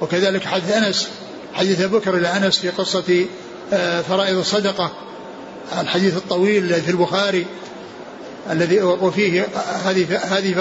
وكذلك 0.00 0.44
حديث 0.44 0.72
أنس 0.72 1.08
حديث 1.54 1.82
بكر 1.82 2.16
لأنس 2.16 2.58
في 2.58 2.68
قصة 2.68 3.26
آه، 3.72 4.00
فرائض 4.00 4.38
الصدقة 4.38 4.92
الحديث 5.80 6.16
الطويل 6.16 6.64
الذي 6.64 6.82
في 6.82 6.90
البخاري 6.90 7.46
الذي 8.50 8.82
وفيه 8.82 9.46
هذه 9.84 10.16
هذه 10.16 10.54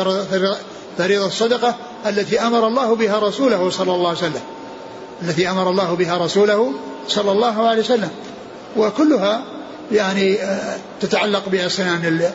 فريضة 0.98 1.28
الصدقة 1.28 1.76
التي 2.06 2.40
أمر 2.42 2.68
الله 2.68 2.96
بها 2.96 3.20
رسوله 3.20 3.70
صلى 3.70 3.92
الله 3.92 4.10
عليه 4.10 4.18
وسلم. 4.18 4.42
التي 5.22 5.50
أمر 5.50 5.70
الله 5.70 5.94
بها 5.94 6.18
رسوله 6.18 6.74
صلى 7.08 7.32
الله 7.32 7.68
عليه 7.68 7.82
وسلم. 7.82 8.10
وكلها 8.78 9.44
يعني 9.92 10.44
آه، 10.44 10.78
تتعلق 11.02 11.50
بأسنان 11.50 12.32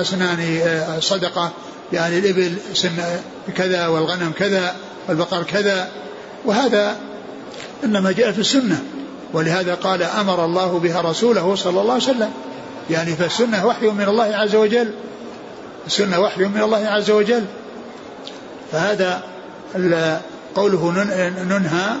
أسنان 0.00 0.60
آه، 0.62 0.98
الصدقة 0.98 1.50
يعني 1.92 2.18
الإبل 2.18 2.54
سن 2.74 2.98
كذا 3.56 3.86
والغنم 3.86 4.32
كذا 4.38 4.74
والبقر 5.08 5.42
كذا. 5.42 5.88
وهذا 6.44 6.96
إنما 7.84 8.12
جاء 8.12 8.32
في 8.32 8.38
السنة. 8.38 8.82
ولهذا 9.32 9.74
قال 9.74 10.02
أمر 10.02 10.44
الله 10.44 10.78
بها 10.78 11.00
رسوله 11.00 11.54
صلى 11.54 11.80
الله 11.80 11.92
عليه 11.92 12.02
وسلم. 12.02 12.30
يعني 12.90 13.16
فالسنة 13.16 13.66
وحي 13.66 13.86
من 13.86 14.08
الله 14.08 14.36
عز 14.36 14.54
وجل. 14.54 14.90
السنة 15.86 16.20
وحي 16.20 16.44
من 16.44 16.62
الله 16.62 16.86
عز 16.86 17.10
وجل. 17.10 17.44
فهذا 18.72 19.22
قوله 20.56 20.92
ننهى 21.44 21.96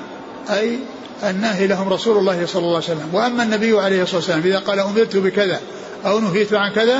أي 0.50 0.78
الناهي 1.24 1.66
لهم 1.66 1.88
رسول 1.88 2.18
الله 2.18 2.46
صلى 2.46 2.62
الله 2.62 2.74
عليه 2.74 2.84
وسلم. 2.84 3.08
وأما 3.12 3.42
النبي 3.42 3.80
عليه 3.80 4.02
الصلاة 4.02 4.16
والسلام 4.16 4.40
إذا 4.40 4.58
قال 4.58 4.80
أمرت 4.80 5.16
بكذا 5.16 5.60
أو 6.06 6.20
نهيت 6.20 6.54
عن 6.54 6.72
كذا 6.72 6.98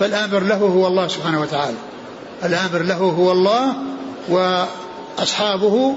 فالآمر 0.00 0.40
له 0.40 0.56
هو 0.56 0.86
الله 0.86 1.08
سبحانه 1.08 1.40
وتعالى. 1.40 1.76
الآمر 2.44 2.82
له 2.82 2.96
هو 2.96 3.32
الله 3.32 3.74
وأصحابه. 4.28 5.96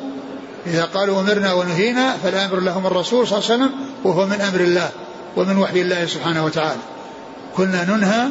إذا 0.68 0.86
قالوا 0.86 1.20
أمرنا 1.20 1.54
ونهينا 1.54 2.18
فالآمر 2.24 2.60
لهم 2.60 2.88
الرسول 2.88 3.28
صلى 3.28 3.38
الله 3.38 3.52
عليه 3.52 3.64
وسلم 3.64 3.72
وهو 4.04 4.26
من 4.26 4.42
أمر 4.42 4.60
الله 4.60 4.90
ومن 5.38 5.58
وحي 5.58 5.82
الله 5.82 6.06
سبحانه 6.06 6.46
وتعالى. 6.46 6.82
كنا 7.58 7.86
ننهى 7.86 8.28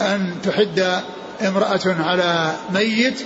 أن 0.00 0.34
تحد 0.42 1.02
امرأة 1.46 1.80
على 2.00 2.52
ميت 2.74 3.20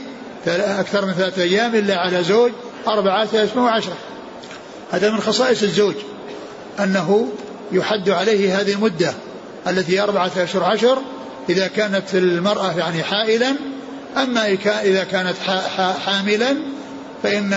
أكثر 0.46 1.06
من 1.06 1.12
ثلاثة 1.12 1.42
أيام 1.42 1.74
إلا 1.74 1.96
على 1.96 2.24
زوج 2.24 2.50
أربعة 2.88 3.28
أشهر 3.34 3.58
وعشرة. 3.58 3.96
هذا 4.92 5.10
من 5.10 5.20
خصائص 5.20 5.62
الزوج 5.62 5.94
أنه 6.80 7.28
يحد 7.72 8.08
عليه 8.08 8.60
هذه 8.60 8.72
المدة 8.72 9.14
التي 9.66 10.00
أربعة 10.00 10.30
أشهر 10.36 10.64
عشر 10.64 10.98
إذا 11.48 11.66
كانت 11.66 12.14
المرأة 12.14 12.72
يعني 12.78 13.02
حائلا. 13.02 13.54
أما 14.16 14.46
إذا 14.82 15.04
كانت 15.04 15.36
حاملا 16.06 16.56
فإن 17.22 17.54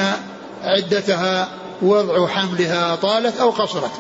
عدتها 0.64 1.50
وضع 1.82 2.28
حملها 2.28 2.96
طالت 2.96 3.40
أو 3.40 3.50
قصرت. 3.50 3.92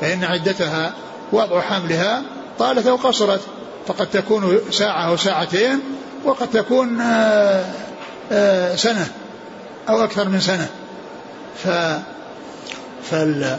فإن 0.00 0.24
عدتها 0.24 0.94
وضع 1.32 1.60
حملها 1.60 2.22
طالت 2.58 2.86
أو 2.86 2.96
قصرت. 2.96 3.40
فقد 3.86 4.06
تكون 4.06 4.58
ساعة 4.70 5.08
أو 5.08 5.16
ساعتين 5.16 5.80
وقد 6.24 6.50
تكون 6.50 7.00
آه، 7.00 7.64
آه، 8.32 8.76
سنة. 8.76 9.06
أو 9.88 10.04
أكثر 10.04 10.28
من 10.28 10.40
سنة. 10.40 10.68
ف 11.64 11.68
فال 13.10 13.58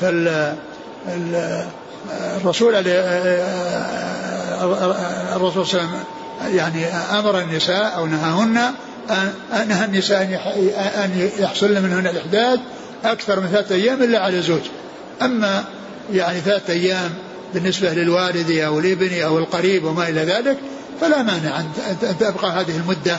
فال 0.00 0.54
الرسول 2.36 2.74
الرسول 5.36 5.66
صلى 5.66 5.80
الله 5.80 5.88
عليه 5.90 6.00
وسلم 6.00 6.04
يعني 6.56 6.86
أمر 7.18 7.38
النساء 7.38 7.94
أو 7.96 8.06
نهاهن 8.06 8.72
نهى 9.68 9.84
النساء 9.84 10.22
أن 11.04 11.30
يحصلن 11.38 11.82
منهن 11.82 12.06
الاحداث 12.06 12.60
أكثر 13.04 13.40
من 13.40 13.48
ثلاثة 13.48 13.74
أيام 13.74 14.02
إلا 14.02 14.18
على 14.18 14.42
زوج 14.42 14.60
أما 15.22 15.64
يعني 16.12 16.40
ثلاثة 16.40 16.72
أيام 16.72 17.10
بالنسبة 17.54 17.94
للوالد 17.94 18.50
أو 18.50 18.78
الابن 18.78 19.22
أو 19.22 19.38
القريب 19.38 19.84
وما 19.84 20.08
إلى 20.08 20.24
ذلك 20.24 20.56
فلا 21.00 21.22
مانع 21.22 21.60
أن 21.60 21.66
تبقى 22.20 22.50
هذه 22.50 22.76
المدة 22.76 23.18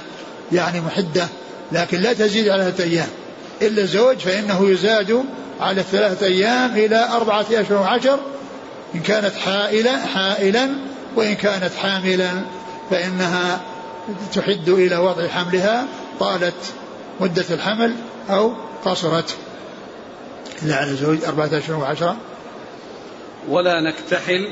يعني 0.52 0.82
محدة 0.82 1.28
لكن 1.72 1.98
لا 1.98 2.14
تزيد 2.14 2.50
على 2.50 2.64
ثلاثة 2.64 2.84
أيام. 2.84 3.08
إلا 3.62 3.82
الزوج 3.82 4.18
فإنه 4.18 4.70
يزاد 4.70 5.24
على 5.60 5.82
الثلاثة 5.82 6.26
أيام 6.26 6.72
إلى 6.72 7.10
أربعة 7.12 7.46
أشهر 7.52 7.82
وعشر. 7.82 8.20
إن 8.96 9.00
كانت 9.00 9.36
حائلا 9.36 10.06
حائلا 10.06 10.70
وإن 11.16 11.36
كانت 11.36 11.72
حاملا 11.76 12.32
فإنها 12.90 13.62
تحد 14.34 14.70
إلى 14.70 14.98
وضع 14.98 15.28
حملها 15.28 15.88
طالت 16.20 16.74
مدة 17.20 17.46
الحمل 17.50 17.96
أو 18.30 18.54
قصرت. 18.86 19.36
إلا 20.64 20.76
على 20.76 20.96
زوج 20.96 21.18
أربعة 21.26 21.50
أشهر 21.54 21.80
وعشرة. 21.80 22.18
ولا 23.50 23.82
نكتحل 23.82 24.48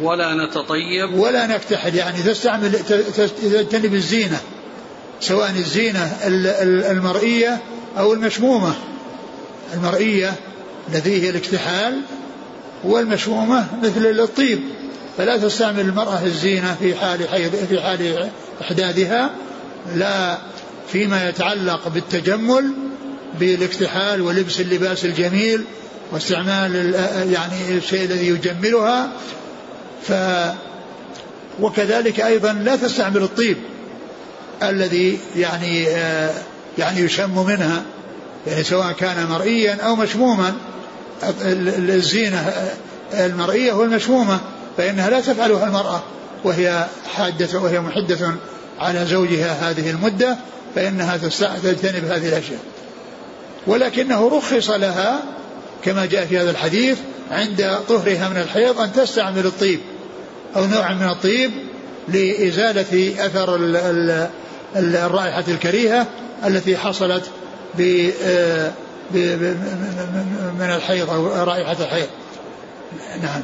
ولا 0.00 0.34
نتطيب. 0.34 1.14
ولا 1.14 1.46
نكتحل 1.46 1.94
يعني 1.94 2.22
تستعمل 2.22 2.72
تجتنب 3.42 3.94
الزينة 3.94 4.40
سواء 5.22 5.50
الزينة 5.50 6.16
المرئية 6.90 7.58
أو 7.98 8.12
المشمومة. 8.12 8.74
المرئية 9.74 10.34
الذي 10.88 11.22
هي 11.22 11.30
الاكتحال 11.30 12.00
والمشمومة 12.84 13.66
مثل 13.82 14.20
الطيب. 14.20 14.60
فلا 15.18 15.36
تستعمل 15.36 15.80
المرأة 15.80 16.24
الزينة 16.24 16.76
في 16.80 16.94
حال 16.94 17.28
حيض 17.28 17.54
في 17.68 17.80
حال 17.80 18.28
إحداثها 18.62 19.30
لا 19.96 20.38
فيما 20.92 21.28
يتعلق 21.28 21.88
بالتجمل 21.88 22.72
بالاكتحال 23.40 24.20
ولبس 24.20 24.60
اللباس 24.60 25.04
الجميل 25.04 25.64
واستعمال 26.12 26.94
يعني 27.32 27.76
الشيء 27.76 28.04
الذي 28.04 28.28
يجملها. 28.28 29.12
ف 30.08 30.12
وكذلك 31.60 32.20
أيضا 32.20 32.52
لا 32.52 32.76
تستعمل 32.76 33.22
الطيب. 33.22 33.56
الذي 34.70 35.18
يعني 35.36 35.82
يعني 36.78 37.00
يشم 37.00 37.46
منها 37.46 37.82
يعني 38.46 38.64
سواء 38.64 38.92
كان 38.92 39.26
مرئيا 39.26 39.74
أو 39.74 39.96
مشموما 39.96 40.54
الزينة 41.88 42.52
المرئية 43.14 43.72
والمشمومة 43.72 44.40
فإنها 44.76 45.10
لا 45.10 45.20
تفعلها 45.20 45.66
المرأة 45.66 46.02
وهي 46.44 46.86
حادة 47.14 47.60
وهي 47.60 47.80
محدة 47.80 48.34
على 48.80 49.06
زوجها 49.06 49.70
هذه 49.70 49.90
المدة 49.90 50.36
فإنها 50.74 51.16
تجتنب 51.62 52.04
هذه 52.04 52.28
الأشياء. 52.28 52.60
ولكنه 53.66 54.28
رخص 54.28 54.70
لها 54.70 55.22
كما 55.84 56.06
جاء 56.06 56.26
في 56.26 56.38
هذا 56.38 56.50
الحديث 56.50 56.98
عند 57.30 57.78
طهرها 57.88 58.28
من 58.28 58.36
الحيض 58.36 58.80
أن 58.80 58.92
تستعمل 58.92 59.46
الطيب 59.46 59.80
أو 60.56 60.66
نوع 60.66 60.92
من 60.92 61.08
الطيب 61.08 61.50
لإزالة 62.08 63.14
أثر 63.26 63.56
الرائحة 64.76 65.44
الكريهة 65.48 66.06
التي 66.46 66.76
حصلت 66.76 67.30
من 70.58 70.70
الحيض 70.76 71.10
أو 71.10 71.26
رائحة 71.26 71.76
الحيض 71.80 72.08
نعم 73.22 73.42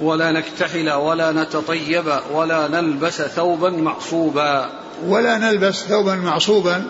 ولا 0.00 0.32
نكتحل 0.32 0.90
ولا 0.90 1.32
نتطيب 1.32 2.04
ولا 2.32 2.68
نلبس 2.68 3.22
ثوبا 3.22 3.70
معصوبا 3.70 4.70
ولا 5.06 5.38
نلبس 5.38 5.74
ثوبا 5.74 6.14
معصوبا 6.14 6.84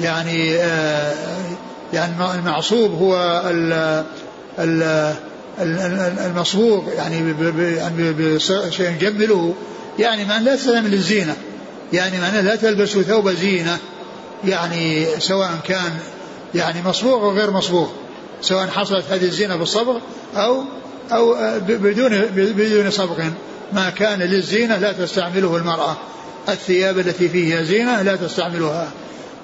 يعني 0.00 0.56
آه 0.56 1.14
يعني 1.92 2.12
المعصوب 2.34 2.90
هو 3.02 3.42
المصبوغ 6.26 6.88
يعني 6.96 7.32
بشيء 8.12 8.90
يجمله 8.90 9.54
يعني 9.98 10.24
من 10.24 10.44
لا 10.44 10.56
تستعمل 10.56 10.94
الزينة 10.94 11.36
يعني 11.92 12.20
معناه 12.20 12.40
لا 12.40 12.56
تلبس 12.56 12.88
ثوب 12.88 13.30
زينة 13.30 13.78
يعني 14.44 15.06
سواء 15.18 15.58
كان 15.64 15.92
يعني 16.54 16.82
مصبوغ 16.82 17.24
أو 17.24 17.30
غير 17.30 17.50
مصبوغ 17.50 17.88
سواء 18.42 18.66
حصلت 18.66 19.04
هذه 19.10 19.24
الزينة 19.24 19.56
بالصبغ 19.56 19.98
أو 20.36 20.64
أو 21.12 21.36
بدون 21.68 22.20
بدون 22.34 22.90
صبغ. 22.90 23.22
ما 23.72 23.90
كان 23.90 24.18
للزينة 24.18 24.78
لا 24.78 24.92
تستعمله 24.92 25.56
المرأة. 25.56 25.96
الثياب 26.48 26.98
التي 26.98 27.28
فيها 27.28 27.62
زينة 27.62 28.02
لا 28.02 28.16
تستعملها 28.16 28.90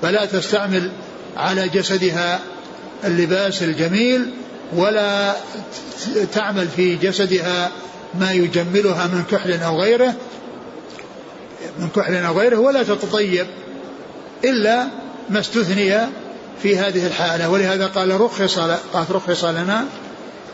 فلا 0.03 0.25
تستعمل 0.25 0.91
على 1.37 1.69
جسدها 1.69 2.41
اللباس 3.05 3.63
الجميل 3.63 4.31
ولا 4.73 5.37
تعمل 6.35 6.69
في 6.77 6.97
جسدها 6.97 7.71
ما 8.21 8.33
يجملها 8.33 9.07
من 9.07 9.23
كحل 9.31 9.63
أو 9.63 9.81
غيره. 9.81 10.15
من 11.79 11.89
كحل 11.97 12.15
أو 12.15 12.39
غيره 12.39 12.59
ولا 12.59 12.83
تتطيب 12.83 13.47
إلا 14.45 14.89
ما 15.31 15.41
استثني 15.41 15.99
في 16.63 16.79
هذه 16.79 17.07
الحالة. 17.07 17.51
ولهذا 17.51 17.87
قال 17.87 18.21
رخص 18.21 18.59
قالت 18.93 19.11
رخص 19.11 19.45
لنا 19.45 19.85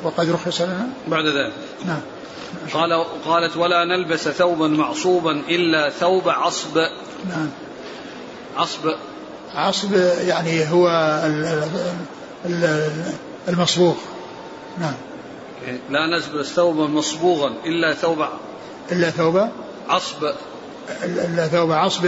وقد 0.02 0.30
رخص 0.30 0.60
لنا. 0.60 0.88
بعد 1.08 1.24
ذلك. 1.24 1.52
نعم. 1.86 2.00
قال 2.72 3.04
قالت 3.24 3.56
ولا 3.56 3.84
نلبس 3.84 4.28
ثوبا 4.28 4.68
معصوبا 4.68 5.42
إلا 5.48 5.90
ثوب 5.90 6.28
عصب. 6.28 6.76
نعم. 7.28 7.50
عصب. 8.56 8.94
عصب 9.54 9.92
يعني 10.26 10.70
هو 10.70 10.88
المصبوغ. 13.48 13.94
نعم. 14.80 14.94
لا 15.90 16.06
نلبس 16.06 16.46
ثوبا 16.46 16.86
مصبوغا 16.86 17.48
إلا 17.66 17.94
ثوب 17.94 18.24
إلا 18.92 19.10
ثوب 19.10 19.48
عصب. 19.88 20.32
ثوب 21.52 21.72
عصب 21.72 22.06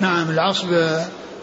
نعم 0.00 0.30
العصب 0.30 0.68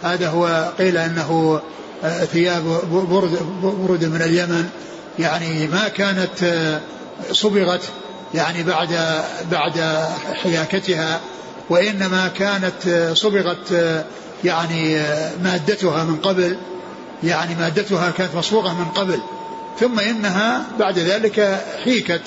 هذا 0.03 0.29
هو 0.29 0.71
قيل 0.79 0.97
أنه 0.97 1.61
آه، 2.03 2.25
ثياب 2.25 2.63
برد, 2.91 3.39
برد 3.63 4.05
من 4.05 4.21
اليمن. 4.21 4.69
يعني 5.19 5.67
ما 5.67 5.87
كانت 5.87 6.43
آه، 6.43 6.79
صبغت 7.31 7.81
يعني 8.33 8.63
بعد 8.63 8.89
بعد 9.51 10.05
حياكتها 10.43 11.19
وإنما 11.69 12.27
كانت 12.27 12.87
آه، 12.87 13.13
صبغت 13.13 13.95
يعني 14.43 15.01
مادتها 15.43 16.03
من 16.03 16.15
قبل 16.15 16.57
يعني 17.23 17.55
مادتها 17.55 18.11
كانت 18.11 18.35
مصبوغة 18.35 18.73
من 18.73 18.85
قبل. 18.85 19.19
ثم 19.79 19.99
إنها 19.99 20.65
بعد 20.79 20.99
ذلك 20.99 21.61
حيكت 21.83 22.21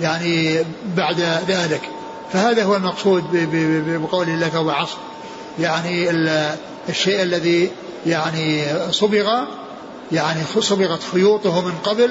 يعني 0.00 0.58
بعد 0.96 1.20
ذلك. 1.48 1.80
فهذا 2.32 2.64
هو 2.64 2.76
المقصود 2.76 3.24
بقول 4.02 4.28
الله 4.28 4.48
ثوب 4.48 4.70
عصر 4.70 4.96
يعني 5.60 6.10
الشيء 6.88 7.22
الذي 7.22 7.70
يعني 8.06 8.64
صبغ 8.90 9.44
يعني 10.12 10.40
صبغت 10.60 11.00
خيوطه 11.12 11.60
من 11.60 11.72
قبل 11.84 12.10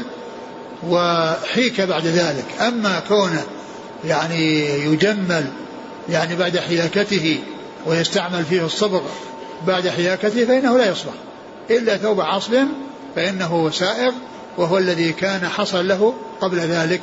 وحيك 0.89 1.81
بعد 1.81 2.05
ذلك. 2.05 2.45
أما 2.61 3.01
كونه 3.07 3.43
يعني 4.05 4.65
يجمل 4.85 5.45
يعني 6.09 6.35
بعد 6.35 6.57
حياكته 6.57 7.39
ويستعمل 7.85 8.45
فيه 8.45 8.65
الصبغ 8.65 9.01
بعد 9.67 9.89
حياكته 9.89 10.45
فإنه 10.45 10.77
لا 10.77 10.89
يصبغ. 10.89 11.11
إلا 11.69 11.97
ثوب 11.97 12.21
عصب 12.21 12.53
فإنه 13.15 13.69
سائغ 13.69 14.11
وهو 14.57 14.77
الذي 14.77 15.13
كان 15.13 15.47
حصل 15.47 15.87
له 15.87 16.13
قبل 16.41 16.59
ذلك 16.59 17.01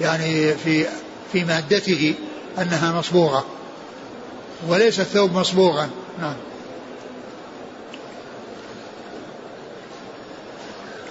يعني 0.00 0.54
في 0.54 0.86
في 1.32 1.44
مادته. 1.44 2.14
أنها 2.62 2.92
مصبوغة. 2.92 3.44
وليس 4.68 5.00
الثوب 5.00 5.32
مصبوغا. 5.32 5.90
نعم. 6.20 6.34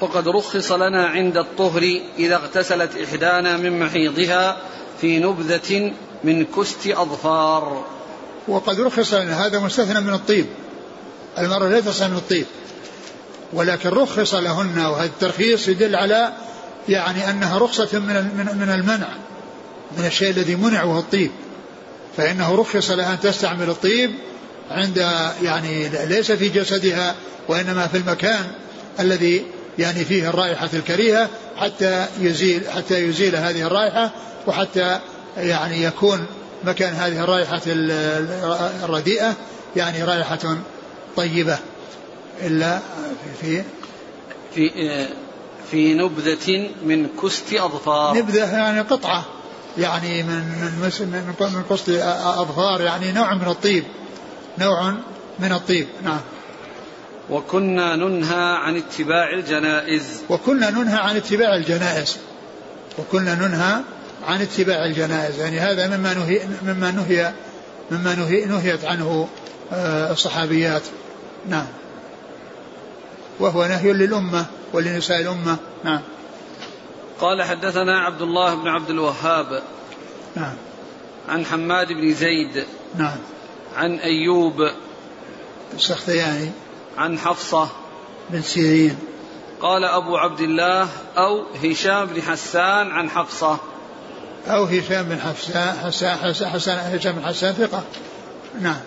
وقد 0.02 0.28
رخص 0.28 0.72
لنا 0.72 1.08
عند 1.08 1.38
الطهر 1.38 2.02
إذا 2.20 2.36
اغتسلت 2.36 2.92
إحدانا 2.98 3.58
من 3.58 3.80
محيضها 3.80 4.58
في 5.02 5.20
نبذة 5.20 5.94
من 6.24 6.46
كست 6.46 6.88
أظفار. 6.88 7.86
وقد 8.48 8.80
رخص 8.80 9.14
لنا 9.14 9.46
هذا 9.46 9.60
مستثنى 9.60 10.02
من 10.02 10.14
الطيب. 10.14 10.46
المرأة 11.38 11.70
لا 11.70 11.80
تصل 11.80 12.12
من 12.12 12.18
الطيب. 12.18 12.46
ولكن 13.54 13.90
رخص 13.90 14.34
لهن 14.34 14.80
وهذا 14.80 15.06
الترخيص 15.06 15.68
يدل 15.68 15.96
على 15.96 16.34
يعني 16.90 17.30
أنها 17.30 17.58
رخصة 17.58 18.00
من 18.00 18.16
من 18.60 18.70
المنع. 18.70 19.08
من 19.98 20.06
الشيء 20.06 20.30
الذي 20.30 20.56
منع 20.56 20.84
وهو 20.84 21.00
الطيب. 21.00 21.32
فإنه 22.18 22.56
رخص 22.56 22.92
لها 22.92 23.14
أن 23.14 23.20
تستعمل 23.20 23.70
الطيب 23.70 24.12
عند 24.72 24.98
يعني 25.44 25.90
ليس 25.90 26.32
في 26.32 26.50
جسدها 26.50 27.16
وإنما 27.48 27.88
في 27.88 27.98
المكان 27.98 28.46
الذي 29.00 29.46
يعني 29.80 30.06
فيه 30.06 30.30
الرائحة 30.30 30.70
الكريهة 30.74 31.30
حتى 31.58 32.06
يزيل 32.20 32.62
حتى 32.76 33.04
يزيل 33.04 33.36
هذه 33.36 33.62
الرائحة 33.62 34.12
وحتى 34.48 35.00
يعني 35.38 35.84
يكون 35.84 36.26
مكان 36.64 36.94
هذه 36.94 37.24
الرائحة 37.24 37.62
الرديئة 38.86 39.34
يعني 39.76 40.04
رائحة 40.04 40.58
طيبة. 41.16 41.58
إلا 42.42 42.80
في 43.42 43.64
في 44.56 44.70
في 45.72 45.94
نبذة 45.94 46.70
من 46.86 47.08
كست 47.24 47.54
أظفار. 47.54 48.18
نبذة 48.18 48.58
يعني 48.58 48.82
قطعة. 48.82 49.26
يعني 49.78 50.24
من 50.24 50.40
من 50.82 50.92
من 51.40 51.54
من 51.54 51.64
قسط 51.70 51.90
أظفار 52.40 52.82
يعني 52.82 53.12
نوع 53.12 53.34
من 53.34 53.48
الطيب. 53.48 53.84
نوع 54.60 54.94
من 55.40 55.52
الطيب. 55.52 55.88
نعم. 56.04 56.20
وكنا 57.30 57.96
ننهى 57.96 58.56
عن 58.56 58.78
اتباع 58.78 59.34
الجنائز. 59.34 60.22
وكنا 60.30 60.70
ننهى 60.70 61.00
عن 61.00 61.16
اتباع 61.16 61.56
الجنائز. 61.56 62.18
وكنا 63.00 63.36
ننهى 63.36 63.82
عن 64.28 64.42
اتباع 64.42 64.86
الجنائز. 64.86 65.40
يعني 65.40 65.60
هذا 65.60 65.98
مما 65.98 66.14
نهي 66.14 66.42
مما 66.64 66.92
نهي 66.92 67.34
مما 67.92 68.16
نهي 68.16 68.46
نهيت 68.46 68.86
عنه 68.86 69.28
آه، 69.74 70.12
الصحابيات. 70.12 70.84
نعم. 71.50 71.68
وهو 73.40 73.66
نهي 73.66 73.94
للأمة 73.94 74.46
ولنساء 74.74 75.22
الأمة. 75.22 75.58
نعم. 75.84 76.02
قال 77.20 77.44
حدثنا 77.44 78.00
عبد 78.00 78.22
الله 78.22 78.56
بن 78.56 78.68
عبد 78.68 78.90
الوهاب. 78.90 79.64
نعم. 80.36 80.56
عن 81.30 81.46
حماد 81.46 81.88
بن 81.88 82.14
زيد. 82.14 82.66
نعم. 82.96 83.18
عن 83.76 83.96
أيوب. 83.96 84.70
السختياني. 85.74 86.52
عن 86.98 87.20
حفصة. 87.20 87.70
بن 88.30 88.42
سيرين. 88.42 88.98
قال 89.62 89.84
أبو 89.84 90.18
عبد 90.18 90.40
الله 90.40 90.88
أو 91.18 91.46
هشام 91.64 92.06
بن 92.06 92.22
حسان 92.22 92.92
عن 92.92 93.10
حفصة. 93.10 93.58
أو 94.48 94.64
هشام 94.64 95.04
بن 95.04 95.20
حسان 95.20 95.78
حسان 95.84 96.18
حسان, 96.18 96.50
حسان 96.50 96.96
هشام 96.96 97.12
بن 97.16 97.26
حسان 97.26 97.54
ثقة. 97.54 97.84
نعم. 98.62 98.80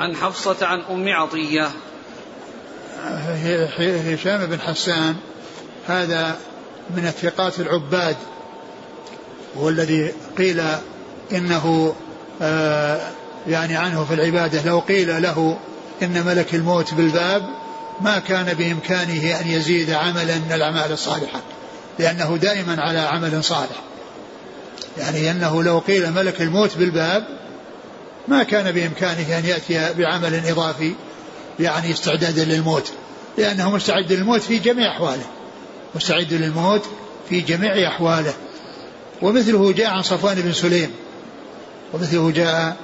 عن 0.00 0.16
حفصة 0.16 0.66
عن 0.66 0.80
أم 0.80 1.08
عطية. 1.08 1.70
هشام 4.14 4.46
بن 4.46 4.60
حسان. 4.60 5.16
هذا 5.86 6.38
من 6.90 7.06
الثقات 7.06 7.60
العباد 7.60 8.16
هو 9.58 9.68
الذي 9.68 10.12
قيل 10.38 10.62
إنه 11.32 11.94
آه 12.42 13.00
يعني 13.46 13.76
عنه 13.76 14.04
في 14.04 14.14
العبادة 14.14 14.62
لو 14.62 14.78
قيل 14.78 15.22
له 15.22 15.58
إن 16.02 16.26
ملك 16.26 16.54
الموت 16.54 16.94
بالباب 16.94 17.42
ما 18.00 18.18
كان 18.18 18.54
بإمكانه 18.54 19.40
أن 19.40 19.46
يزيد 19.46 19.90
عملا 19.90 20.38
من 20.38 20.52
الأعمال 20.52 20.92
الصالحة 20.92 21.40
لأنه 21.98 22.36
دائما 22.36 22.82
على 22.82 22.98
عمل 22.98 23.44
صالح. 23.44 23.82
يعني 24.98 25.30
أنه 25.30 25.62
لو 25.62 25.78
قيل 25.78 26.12
ملك 26.12 26.42
الموت 26.42 26.76
بالباب 26.76 27.24
ما 28.28 28.42
كان 28.42 28.72
بإمكانه 28.72 29.38
أن 29.38 29.44
يأتي 29.44 29.94
بعمل 29.98 30.46
إضافي 30.46 30.94
يعني 31.60 31.90
استعدادا 31.90 32.44
للموت 32.44 32.92
لأنه 33.38 33.70
مستعد 33.70 34.12
للموت 34.12 34.40
في 34.40 34.58
جميع 34.58 34.90
أحواله. 34.90 35.26
مستعد 35.96 36.32
للموت 36.32 36.82
في 37.28 37.40
جميع 37.40 37.88
أحواله. 37.88 38.34
ومثله 39.22 39.72
جاء 39.72 39.90
عن 39.90 40.02
صفوان 40.02 40.34
بن 40.34 40.52
سليم. 40.52 40.90
ومثله 41.92 42.30
جاء 42.30 42.76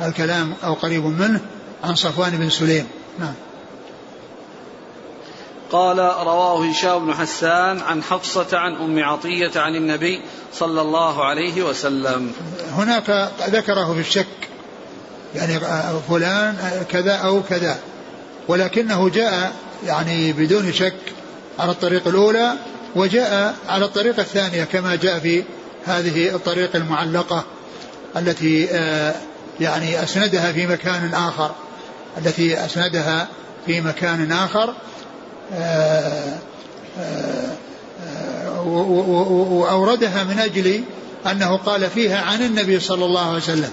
الكلام 0.00 0.54
أو 0.64 0.74
قريب 0.74 1.04
منه 1.04 1.40
عن 1.84 1.94
صفوان 1.94 2.30
بن 2.30 2.50
سليم. 2.50 2.86
نعم. 3.18 3.34
قال 5.72 5.98
رواه 5.98 6.64
هشام 6.64 7.06
بن 7.06 7.14
حسان 7.14 7.80
عن 7.80 8.02
حفصة 8.02 8.46
عن 8.52 8.74
أم 8.74 9.04
عطية 9.04 9.50
عن 9.56 9.74
النبي 9.74 10.20
صلى 10.54 10.80
الله 10.80 11.24
عليه 11.24 11.62
وسلم. 11.62 12.32
هناك 12.72 13.30
ذكره 13.48 13.94
في 13.94 14.00
الشك. 14.00 14.26
يعني 15.34 15.60
فلان 16.08 16.84
كذا 16.90 17.12
أو 17.12 17.42
كذا. 17.42 17.78
ولكنه 18.48 19.08
جاء 19.08 19.52
يعني 19.86 20.32
بدون 20.32 20.72
شك 20.72 20.96
على 21.58 21.70
الطريق 21.70 22.08
الأولى 22.08 22.52
وجاء 22.96 23.54
على 23.68 23.84
الطريقة 23.84 24.20
الثانية 24.20 24.64
كما 24.64 24.94
جاء 24.94 25.18
في 25.18 25.44
هذه 25.86 26.34
الطريقة 26.34 26.76
المعلقة 26.76 27.44
التي 28.16 28.68
آه، 28.70 29.14
يعني 29.60 30.02
أسندها 30.02 30.52
في 30.52 30.66
مكان 30.66 31.14
آخر 31.14 31.50
التي 32.18 32.64
أسندها 32.64 33.28
في 33.66 33.80
مكان 33.80 34.32
آخر 34.32 34.74
آه، 35.54 36.38
آه، 37.00 38.62
وأوردها 39.50 40.24
من 40.24 40.38
أجل 40.38 40.84
أنه 41.30 41.56
قال 41.56 41.90
فيها 41.90 42.20
عن 42.22 42.42
النبي 42.42 42.80
صلى 42.80 43.04
الله 43.04 43.26
عليه 43.26 43.36
وسلم. 43.36 43.70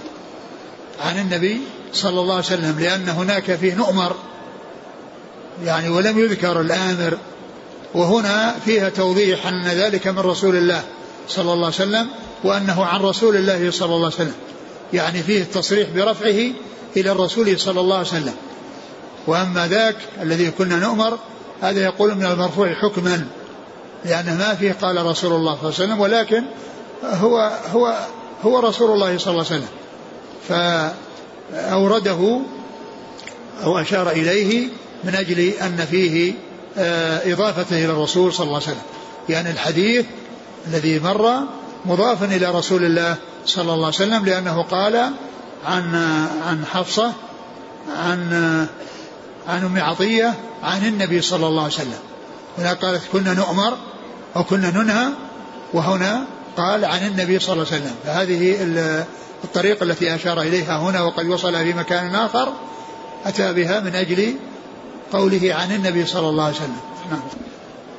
عن 1.04 1.18
النبي 1.18 1.60
صلى 1.92 2.20
الله 2.20 2.34
عليه 2.34 2.44
وسلم 2.44 2.76
لأن 2.80 3.08
هناك 3.08 3.54
فيه 3.54 3.74
نؤمر 3.74 4.16
يعني 5.64 5.88
ولم 5.88 6.18
يذكر 6.18 6.60
الآمر 6.60 7.18
وهنا 7.94 8.54
فيها 8.64 8.88
توضيح 8.88 9.46
أن 9.46 9.68
ذلك 9.68 10.06
من 10.06 10.18
رسول 10.18 10.56
الله 10.56 10.82
صلى 11.28 11.52
الله 11.52 11.66
عليه 11.66 11.76
وسلم 11.76 12.08
وأنه 12.44 12.84
عن 12.84 13.00
رسول 13.00 13.36
الله 13.36 13.70
صلى 13.70 13.94
الله 13.94 14.04
عليه 14.04 14.14
وسلم. 14.14 14.34
يعني 14.92 15.22
فيه 15.22 15.42
التصريح 15.42 15.88
برفعه 15.88 16.50
إلى 16.96 17.12
الرسول 17.12 17.60
صلى 17.60 17.80
الله 17.80 17.96
عليه 17.96 18.06
وسلم. 18.06 18.34
وأما 19.26 19.68
ذاك 19.68 19.96
الذي 20.22 20.50
كنا 20.50 20.76
نؤمر 20.76 21.18
هذا 21.62 21.84
يقول 21.84 22.14
من 22.14 22.26
المرفوع 22.26 22.74
حكما 22.74 23.26
لأنه 24.04 24.34
ما 24.34 24.54
فيه 24.54 24.72
قال 24.82 25.06
رسول 25.06 25.32
الله 25.32 25.54
صلى 25.54 25.60
الله 25.60 25.64
عليه 25.64 25.68
وسلم 25.68 26.00
ولكن 26.00 26.44
هو 27.04 27.58
هو 27.72 28.06
هو 28.44 28.58
رسول 28.58 28.90
الله 28.90 29.18
صلى 29.18 29.32
الله 29.32 29.46
عليه 29.50 29.56
وسلم. 29.56 29.68
فأورده 30.48 32.40
أو 33.64 33.78
أشار 33.78 34.10
إليه 34.10 34.68
من 35.04 35.14
أجل 35.14 35.38
أن 35.40 35.86
فيه 35.90 36.32
إضافته 36.76 37.84
إلى 37.84 37.92
الرسول 37.92 38.32
صلى 38.32 38.44
الله 38.44 38.54
عليه 38.54 38.66
وسلم. 38.66 38.82
يعني 39.28 39.50
الحديث 39.50 40.06
الذي 40.66 40.98
مر 40.98 41.38
مضاف 41.86 42.22
إلى 42.22 42.46
رسول 42.46 42.84
الله 42.84 43.16
صلى 43.46 43.62
الله 43.62 43.86
عليه 43.86 43.96
وسلم 43.96 44.24
لأنه 44.24 44.62
قال 44.62 44.96
عن 45.66 45.94
عن 46.46 46.64
حفصة 46.72 47.12
عن 47.98 48.32
عن 49.48 49.64
أم 49.64 49.82
عطية 49.82 50.34
عن 50.62 50.86
النبي 50.86 51.22
صلى 51.22 51.46
الله 51.46 51.62
عليه 51.62 51.74
وسلم. 51.74 51.98
هنا 52.58 52.72
قالت 52.72 53.02
كنا 53.12 53.34
نؤمر 53.34 53.76
أو 54.36 54.44
كنا 54.44 54.70
ننهى 54.70 55.06
وهنا 55.72 56.24
قال 56.56 56.84
عن 56.84 57.06
النبي 57.06 57.38
صلى 57.38 57.52
الله 57.52 57.66
عليه 57.72 57.82
وسلم. 57.82 57.94
فهذه 58.04 59.04
الطريقة 59.44 59.84
التي 59.84 60.14
أشار 60.14 60.42
إليها 60.42 60.78
هنا 60.78 61.02
وقد 61.02 61.26
وصل 61.26 61.52
في 61.52 61.72
مكان 61.72 62.14
آخر 62.14 62.52
أتى 63.24 63.52
بها 63.52 63.80
من 63.80 63.94
أجل 63.94 64.36
قوله 65.14 65.54
عن 65.54 65.72
النبي 65.72 66.06
صلى 66.06 66.28
الله 66.28 66.44
عليه 66.44 66.56
وسلم. 66.56 66.76
نعم. 67.10 67.20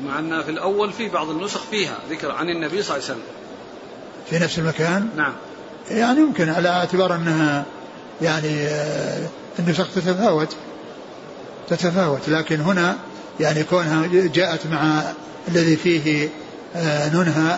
مع 0.05 0.19
أن 0.19 0.43
في 0.43 0.51
الأول 0.51 0.93
في 0.93 1.09
بعض 1.09 1.29
النسخ 1.29 1.61
فيها 1.71 1.97
ذكر 2.09 2.31
عن 2.31 2.49
النبي 2.49 2.83
صلى 2.83 2.97
الله 2.97 3.09
عليه 3.09 3.15
وسلم. 3.15 3.23
في 4.29 4.39
نفس 4.39 4.59
المكان؟ 4.59 5.09
نعم. 5.17 5.33
يعني 5.91 6.19
يمكن 6.19 6.49
على 6.49 6.69
اعتبار 6.69 7.15
أنها 7.15 7.65
يعني 8.21 8.67
آه، 8.67 9.27
النسخ 9.59 9.87
تتفاوت. 9.95 10.55
تتفاوت 11.69 12.29
لكن 12.29 12.61
هنا 12.61 12.97
يعني 13.39 13.63
كونها 13.63 14.07
جاءت 14.13 14.67
مع 14.67 15.03
الذي 15.47 15.75
فيه 15.75 16.29
آه، 16.75 17.09
ننهى 17.09 17.57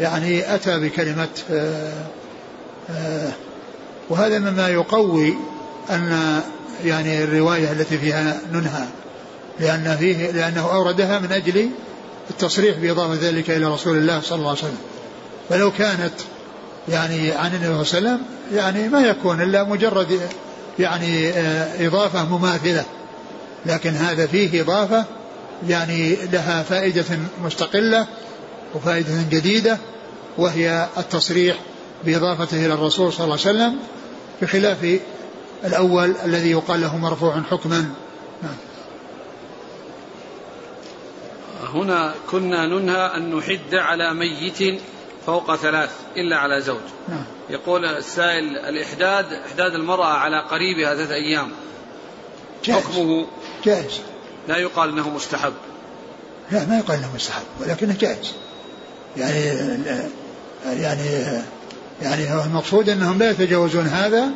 يعني 0.00 0.54
أتى 0.54 0.80
بكلمة 0.80 1.28
آه، 1.50 3.32
وهذا 4.10 4.38
مما 4.38 4.68
يقوي 4.68 5.36
أن 5.90 6.40
يعني 6.84 7.24
الرواية 7.24 7.72
التي 7.72 7.98
فيها 7.98 8.40
ننهى 8.52 8.84
لأن 9.60 9.96
فيه 10.00 10.30
لأنه 10.30 10.74
أوردها 10.74 11.18
من 11.18 11.32
أجل 11.32 11.70
التصريح 12.30 12.78
بإضافة 12.78 13.28
ذلك 13.28 13.50
إلى 13.50 13.66
رسول 13.66 13.96
الله 13.96 14.20
صلى 14.20 14.38
الله 14.38 14.48
عليه 14.48 14.58
وسلم. 14.58 14.78
فلو 15.48 15.70
كانت 15.70 16.14
يعني 16.88 17.32
عن 17.32 17.54
النبي 17.54 17.84
صلى 17.84 17.98
الله 17.98 18.10
عليه 18.10 18.20
وسلم 18.20 18.20
يعني 18.54 18.88
ما 18.88 19.00
يكون 19.00 19.42
إلا 19.42 19.64
مجرد 19.64 20.20
يعني 20.78 21.28
آه، 21.28 21.86
إضافة 21.86 22.24
مماثلة. 22.24 22.84
لكن 23.66 23.90
هذا 23.90 24.26
فيه 24.26 24.62
إضافة 24.62 25.04
يعني 25.68 26.16
لها 26.32 26.62
فائدة 26.62 27.04
مستقلة 27.44 28.06
وفائدة 28.74 29.10
جديدة 29.30 29.78
وهي 30.38 30.86
التصريح 30.98 31.56
بإضافته 32.04 32.66
إلى 32.66 32.74
الرسول 32.74 33.12
صلى 33.12 33.24
الله 33.24 33.38
عليه 33.46 33.50
وسلم 33.50 33.78
بخلاف 34.42 34.98
الأول 35.64 36.14
الذي 36.24 36.50
يقال 36.50 36.80
له 36.80 36.96
مرفوع 36.96 37.42
حكما 37.50 37.94
نعم. 38.42 38.56
هنا 41.74 42.14
كنا 42.30 42.66
ننهى 42.66 43.16
أن 43.16 43.36
نحد 43.36 43.74
على 43.74 44.14
ميت 44.14 44.80
فوق 45.26 45.56
ثلاث 45.56 45.90
إلا 46.16 46.36
على 46.36 46.60
زوج 46.60 46.80
نعم. 47.08 47.24
يقول 47.50 47.84
السائل 47.84 48.56
الإحداد 48.56 49.32
إحداد 49.32 49.74
المرأة 49.74 50.06
على 50.06 50.40
قريبها 50.40 50.94
ثلاثة 50.94 51.14
أيام 51.14 51.50
جائز. 52.64 52.84
حكمه 52.84 53.26
جائز 53.64 54.00
لا 54.48 54.56
يقال 54.56 54.88
أنه 54.88 55.10
مستحب 55.10 55.52
لا 56.50 56.66
ما 56.66 56.78
يقال 56.78 56.98
إنه 56.98 57.14
مستحب 57.14 57.42
ولكنه 57.60 57.96
جائز 58.00 58.32
يعني 59.16 59.40
يعني 60.64 61.08
يعني 62.02 62.34
هو 62.34 62.44
المقصود 62.44 62.88
أنهم 62.88 63.18
لا 63.18 63.30
يتجاوزون 63.30 63.86
هذا 63.86 64.30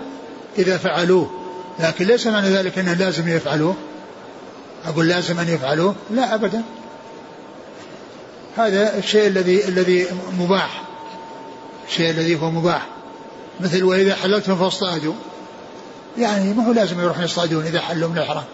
إذا 0.59 0.79
فعلوه. 0.79 1.31
لكن 1.81 2.07
ليس 2.07 2.27
معنى 2.27 2.49
ذلك 2.49 2.79
أنه 2.79 2.93
لازم 2.93 3.29
يفعلوه. 3.29 3.77
أقول 4.87 5.09
لازم 5.09 5.41
أن 5.41 5.49
يفعلوه؟ 5.49 5.95
لا 6.11 6.35
ابدا. 6.35 6.63
هذا 8.57 8.99
الشيء 8.99 9.27
الذي 9.27 9.69
الذي 9.69 10.07
مباح. 10.39 10.83
الشيء 11.89 12.11
الذي 12.11 12.41
هو 12.41 12.51
مباح. 12.51 12.87
مثل 13.61 13.85
وإذا 13.85 14.15
حللتم 14.15 14.57
فاصطادوا. 14.57 15.15
يعني 16.19 16.55
ما 16.55 16.67
هو 16.67 16.73
لازم 16.73 17.01
يروحون 17.01 17.25
يصطادون 17.25 17.65
إذا 17.65 17.81
حلوا 17.81 18.09
من 18.09 18.19
الحرام. 18.19 18.45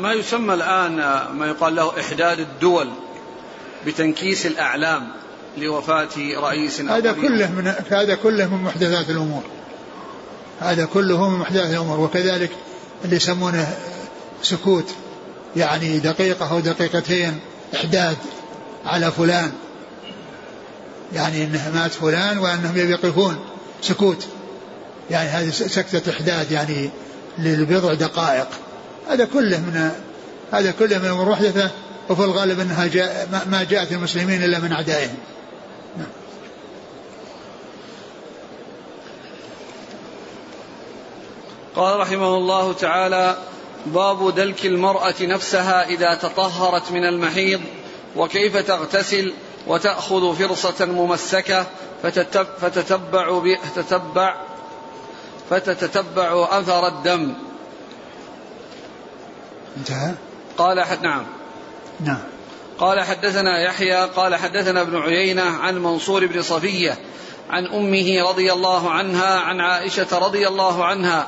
ما 0.00 0.12
يسمى 0.12 0.54
الآن 0.54 0.96
ما 1.32 1.46
يقال 1.46 1.74
له 1.74 2.00
إحداد 2.00 2.40
الدول 2.40 2.88
بتنكيس 3.86 4.46
الأعلام. 4.46 5.12
لوفاة 5.58 6.08
رئيس 6.36 6.80
هذا 6.80 7.12
كله 7.12 7.50
من 7.50 7.72
هذا 7.90 8.14
كله 8.14 8.54
من 8.54 8.62
محدثات 8.62 9.10
الأمور. 9.10 9.42
هذا 10.60 10.84
كله 10.84 11.28
من 11.28 11.38
محدثات 11.38 11.70
الأمور. 11.70 12.00
وكذلك 12.00 12.50
اللي 13.04 13.16
يسمونه 13.16 13.76
سكوت 14.42 14.90
يعني 15.56 15.98
دقيقة 15.98 16.50
أو 16.50 16.60
دقيقتين 16.60 17.40
إحداد 17.74 18.16
على 18.86 19.10
فلان. 19.10 19.52
يعني 21.12 21.44
إنه 21.44 21.70
مات 21.74 21.92
فلان 21.92 22.38
وأنهم 22.38 22.76
يقفون. 22.76 23.38
سكوت. 23.82 24.26
يعني 25.10 25.28
هذه 25.28 25.50
سكتة 25.50 26.10
إحداد 26.10 26.50
يعني 26.52 26.90
لبضع 27.38 27.94
دقائق. 27.94 28.48
هذا 29.08 29.24
كله 29.24 29.58
من 29.58 29.90
هذا 30.52 30.70
كله 30.70 30.98
من 30.98 31.08
أمور 31.08 31.30
محدثة 31.30 31.70
وفي 32.08 32.24
الغالب 32.24 32.60
أنها 32.60 32.86
جاء 32.86 33.28
ما 33.46 33.66
جاءت 33.70 33.92
المسلمين 33.92 34.44
إلا 34.44 34.58
من 34.58 34.72
أعدائهم. 34.72 35.14
قال 41.76 42.00
رحمه 42.00 42.36
الله 42.36 42.72
تعالى 42.72 43.36
باب 43.86 44.34
دلك 44.34 44.66
المرأة 44.66 45.14
نفسها 45.20 45.86
إذا 45.86 46.14
تطهرت 46.14 46.92
من 46.92 47.04
المحيض 47.04 47.60
وكيف 48.16 48.56
تغتسل 48.56 49.32
وتأخذ 49.66 50.36
فرصة 50.36 50.86
ممسكة 50.86 51.66
فتتبع 52.02 53.40
فتتبع 53.74 54.36
فتتتبع 55.50 56.48
أثر 56.50 56.86
الدم. 56.86 57.34
انتهى؟ 59.76 60.14
قال 60.58 60.80
حد 60.80 61.02
نعم. 61.02 61.26
نعم. 62.00 62.22
قال 62.78 63.00
حدثنا 63.00 63.60
يحيى 63.60 64.04
قال 64.04 64.34
حدثنا 64.34 64.80
ابن 64.80 64.96
عيينة 64.96 65.42
عن 65.42 65.78
منصور 65.78 66.26
بن 66.26 66.42
صفية 66.42 66.98
عن 67.50 67.66
أمه 67.66 68.28
رضي 68.28 68.52
الله 68.52 68.90
عنها 68.90 69.38
عن 69.38 69.60
عائشة 69.60 70.18
رضي 70.18 70.48
الله 70.48 70.84
عنها 70.84 71.26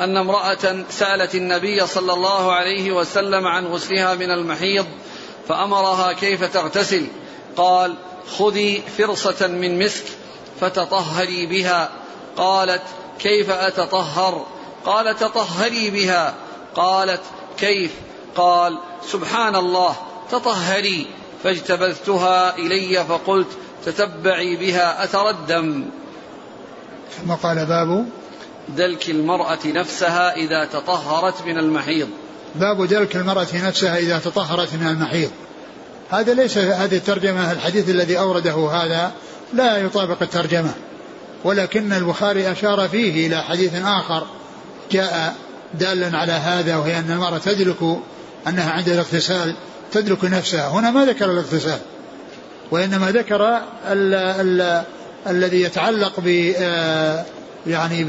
أن 0.00 0.16
امرأة 0.16 0.84
سألت 0.90 1.34
النبي 1.34 1.86
صلى 1.86 2.12
الله 2.12 2.52
عليه 2.52 2.92
وسلم 2.92 3.46
عن 3.46 3.66
غسلها 3.66 4.14
من 4.14 4.30
المحيض 4.30 4.86
فأمرها 5.48 6.12
كيف 6.12 6.44
تغتسل. 6.44 7.06
قال 7.56 7.94
خذي 8.38 8.82
فرصة 8.98 9.46
من 9.46 9.78
مسك 9.84 10.04
فتطهري 10.60 11.46
بها. 11.46 11.90
قالت 12.36 12.82
كيف 13.18 13.50
أتطهر؟ 13.50 14.46
قال 14.84 15.16
تطهري 15.16 15.90
بها. 15.90 16.34
قالت 16.74 17.22
كيف؟ 17.58 17.92
قال 18.36 18.78
سبحان 19.02 19.56
الله 19.56 19.96
تطهري. 20.30 21.06
فاجتبذتها 21.44 22.56
إلي 22.56 23.04
فقلت 23.04 23.48
تتبعي 23.84 24.56
بها 24.56 25.04
أثر 25.04 25.30
الدم 25.30 25.84
ثم 27.10 27.32
قال 27.32 27.66
باب 27.66 28.06
دلك 28.76 29.10
المرأة 29.10 29.58
نفسها 29.66 30.34
إذا 30.36 30.64
تطهرت 30.64 31.46
من 31.46 31.58
المحيض. 31.58 32.08
باب 32.54 32.86
دلك 32.86 33.16
المرأة 33.16 33.46
نفسها 33.54 33.98
إذا 33.98 34.18
تطهرت 34.18 34.74
من 34.74 34.86
المحيض. 34.86 35.30
هذا 36.10 36.34
ليس 36.34 36.58
هذه 36.58 36.96
الترجمة 36.96 37.52
الحديث 37.52 37.88
الذي 37.88 38.18
أورده 38.18 38.70
هذا 38.70 39.12
لا 39.52 39.76
يطابق 39.76 40.22
الترجمة. 40.22 40.72
ولكن 41.44 41.92
البخاري 41.92 42.52
أشار 42.52 42.88
فيه 42.88 43.26
إلى 43.26 43.42
حديث 43.42 43.74
آخر 43.74 44.26
جاء 44.92 45.34
دالا 45.74 46.18
على 46.18 46.32
هذا 46.32 46.76
وهي 46.76 46.98
أن 46.98 47.10
المرأة 47.10 47.38
تدلك 47.38 47.98
أنها 48.48 48.70
عند 48.70 48.88
الاغتسال 48.88 49.54
تدلك 49.92 50.24
نفسها. 50.24 50.68
هنا 50.68 50.90
ما 50.90 51.04
ذكر 51.04 51.30
الاغتسال 51.30 51.78
وإنما 52.70 53.10
ذكر 53.10 53.56
ال 53.86 54.14
ال 54.14 54.84
الذي 55.26 55.62
يتعلق 55.62 56.20
ب 56.20 56.52
آه، 56.56 57.24
يعني 57.66 58.04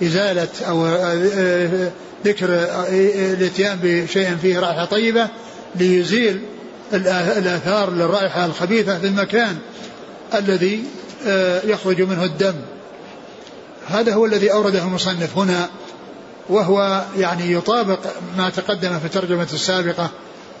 بإزالة 0.00 0.48
أو 0.68 0.86
آه، 0.86 1.90
ذكر 2.24 2.46
الإتيان 3.32 3.78
بشيء 3.82 4.36
فيه 4.36 4.58
رائحة 4.58 4.84
طيبة 4.84 5.28
ليزيل 5.76 6.40
الآثار 6.92 7.90
للرائحة 7.90 8.44
الخبيثة 8.44 8.98
في 8.98 9.06
المكان 9.06 9.56
الذي 10.34 10.84
آه، 11.26 11.60
يخرج 11.64 12.02
منه 12.02 12.24
الدم. 12.24 12.54
هذا 13.88 14.14
هو 14.14 14.26
الذي 14.26 14.52
أورده 14.52 14.82
المصنف 14.82 15.38
هنا 15.38 15.68
وهو 16.48 17.04
يعني 17.18 17.52
يطابق 17.52 17.98
ما 18.36 18.50
تقدم 18.50 18.98
في 18.98 19.04
الترجمة 19.04 19.48
السابقة 19.52 20.10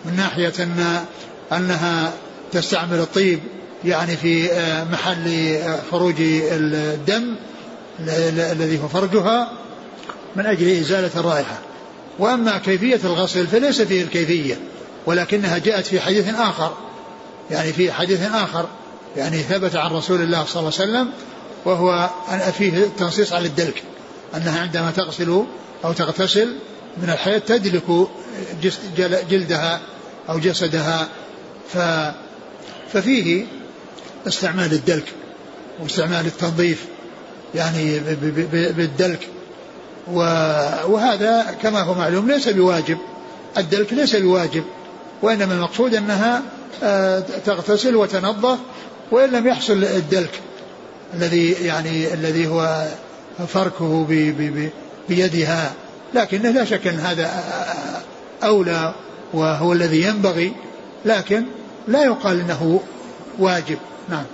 من 0.04 0.16
ناحية 0.16 0.52
أن 0.60 1.04
أنها 1.52 2.12
تستعمل 2.52 2.98
الطيب 2.98 3.40
يعني 3.84 4.16
في 4.16 4.52
آه، 4.52 4.84
محل 4.84 5.28
آه، 5.28 5.78
خروج 5.90 6.14
الدم. 6.18 7.34
الذي 8.00 8.82
هو 8.82 8.88
فرجها 8.88 9.52
من 10.36 10.46
أجل 10.46 10.68
إزالة 10.68 11.10
الرائحة. 11.16 11.58
وأما 12.18 12.58
كيفية 12.58 13.00
الغسل 13.04 13.46
فليس 13.46 13.82
فيه 13.82 14.02
الكيفية 14.02 14.58
ولكنها 15.06 15.58
جاءت 15.58 15.86
في 15.86 16.00
حديث 16.00 16.34
آخر. 16.34 16.76
يعني 17.50 17.72
في 17.72 17.92
حديث 17.92 18.22
آخر 18.22 18.66
يعني 19.16 19.42
ثبت 19.42 19.76
عن 19.76 19.90
رسول 19.90 20.22
الله 20.22 20.44
صلى 20.44 20.60
الله 20.60 20.72
عليه 20.80 20.90
وسلم 20.90 21.10
وهو 21.64 22.10
فيه 22.58 22.88
تنصيص 22.98 23.32
على 23.32 23.46
الدلك 23.46 23.82
أنها 24.34 24.60
عندما 24.60 24.90
تغسل 24.90 25.44
أو 25.84 25.92
تغتسل 25.92 26.56
من 26.96 27.10
الحيض 27.10 27.40
تدلك 27.40 28.08
جلدها 29.30 29.80
أو 30.28 30.38
جسدها 30.38 31.08
ف 31.72 31.78
ففيه 32.92 33.46
استعمال 34.28 34.72
الدلك 34.72 35.12
واستعمال 35.80 36.26
التنظيف 36.26 36.84
يعني 37.54 38.00
بالدلك. 38.72 39.28
وهذا 40.86 41.56
كما 41.62 41.80
هو 41.80 41.94
معلوم 41.94 42.30
ليس 42.30 42.48
بواجب. 42.48 42.98
الدلك 43.58 43.92
ليس 43.92 44.16
بواجب 44.16 44.64
وإنما 45.22 45.54
المقصود 45.54 45.94
أنها 45.94 46.42
آه، 46.82 47.20
تغتسل 47.46 47.96
وتنظف 47.96 48.58
وإن 49.10 49.30
لم 49.30 49.46
يحصل 49.46 49.84
الدلك 49.84 50.40
الذي 51.14 51.52
يعني 51.52 52.14
الذي 52.14 52.46
هو 52.46 52.86
فركه 53.48 54.06
بيدها. 55.08 55.72
لكنه 56.14 56.50
لا 56.50 56.64
شك 56.64 56.86
أن 56.86 56.98
هذا 56.98 57.44
أولى 58.44 58.94
وهو 59.34 59.72
الذي 59.72 60.02
ينبغي 60.02 60.52
لكن 61.04 61.44
لا 61.88 62.04
يقال 62.04 62.40
إنه 62.40 62.80
واجب. 63.38 63.78
نعم. 64.08 64.24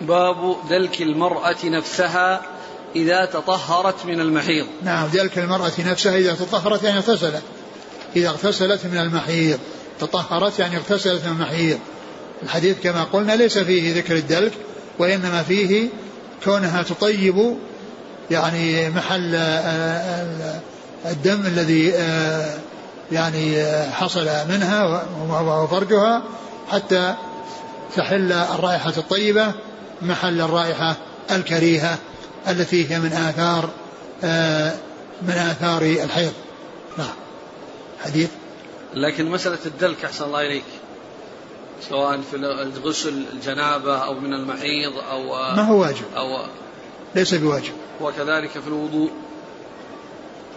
باب 0.00 0.56
دلك 0.70 1.02
المرأة 1.02 1.56
نفسها 1.64 2.42
إذا 2.96 3.24
تطهرت 3.24 4.06
من 4.06 4.20
المحيض. 4.20 4.66
نعم 4.82 5.08
دلك 5.08 5.38
المرأة 5.38 5.72
نفسها 5.78 6.16
إذا 6.16 6.34
تطهرت 6.34 6.82
يعني 6.82 6.98
اغتسلت. 6.98 7.42
إذا 8.16 8.28
اغتسلت 8.28 8.86
من 8.86 8.98
المحيض. 8.98 9.58
تطهرت 10.00 10.58
يعني 10.58 10.76
اغتسلت 10.76 11.24
من 11.24 11.32
المحيض. 11.32 11.78
الحديث 12.42 12.76
كما 12.82 13.04
قلنا 13.04 13.32
ليس 13.32 13.58
فيه 13.58 13.96
ذكر 13.96 14.16
الدلك 14.16 14.52
وإنما 14.98 15.42
فيه 15.42 15.88
كونها 16.44 16.82
تطيب 16.82 17.56
يعني 18.30 18.90
محل 18.90 19.34
آه، 19.34 20.60
الدم 21.06 21.46
الذي 21.46 21.94
آه، 21.94 22.58
يعني 23.12 23.56
آه، 23.56 23.90
حصل 23.90 24.28
منها 24.48 25.04
وفرجها 25.62 26.22
حتى 26.70 27.14
تحل 27.96 28.32
الرائحة 28.32 28.92
الطيبة. 28.96 29.54
محل 30.02 30.40
الرائحة 30.40 30.96
الكريهة 31.30 31.98
التي 32.48 32.90
هي 32.90 32.98
من 32.98 33.12
آثار 33.12 33.70
من 35.22 35.34
آثار 35.34 35.82
الحيض. 35.82 36.32
نعم. 36.98 37.14
حديث؟ 38.04 38.30
لكن 38.94 39.30
مسألة 39.30 39.58
الدلك 39.66 40.04
أحسن 40.04 40.24
الله 40.24 40.46
إليك. 40.46 40.64
سواء 41.88 42.20
في 42.30 42.36
غسل 42.84 43.24
الجنابة 43.32 43.98
أو 43.98 44.14
من 44.14 44.34
المحيض 44.34 44.92
أو 45.10 45.22
ما 45.56 45.62
هو 45.62 45.80
واجب؟ 45.80 46.04
أو 46.16 46.46
ليس 47.14 47.34
بواجب. 47.34 47.72
وكذلك 48.00 48.50
في 48.50 48.66
الوضوء. 48.66 49.10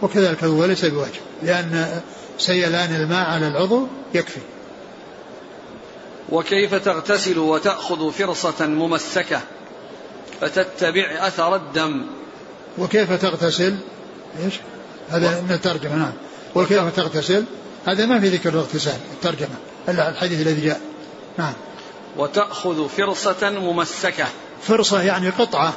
وكذلك 0.02 0.44
الوضوء 0.44 0.66
ليس 0.66 0.84
بواجب 0.84 1.20
لأن 1.42 2.00
سيلان 2.38 2.94
الماء 2.94 3.30
على 3.30 3.48
العضو 3.48 3.86
يكفي. 4.14 4.40
وكيف 6.28 6.74
تغتسل 6.74 7.38
وتأخذ 7.38 8.10
فرصة 8.10 8.66
ممسكة؟ 8.66 9.40
فتتبع 10.40 11.26
أثر 11.26 11.56
الدم. 11.56 12.06
وكيف 12.78 13.12
تغتسل؟ 13.12 13.76
إيش؟ 14.44 14.54
هذا 15.10 15.40
من 15.40 15.52
الترجمة 15.52 15.96
نعم. 15.96 16.12
وكيف 16.54 16.96
تغتسل؟ 16.96 17.44
هذا 17.86 18.06
ما 18.06 18.20
في 18.20 18.28
ذكر 18.28 18.48
الاغتسال 18.48 18.96
الترجمة 19.12 19.54
إلا 19.88 20.08
الحديث 20.08 20.40
الذي 20.40 20.66
جاء. 20.66 20.80
نعم. 21.38 21.52
وتأخذ 22.16 22.88
فرصة 22.88 23.50
ممسكة. 23.50 24.26
فرصة 24.62 25.02
يعني 25.02 25.28
قطعة 25.28 25.74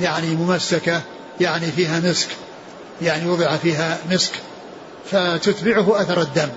يعني 0.00 0.26
ممسكة 0.26 1.02
يعني 1.40 1.72
فيها 1.72 2.00
مسك 2.00 2.28
يعني 3.02 3.30
وضع 3.30 3.56
فيها 3.56 3.98
مسك 4.10 4.32
فتتبعه 5.10 6.02
أثر 6.02 6.20
الدم. 6.20 6.48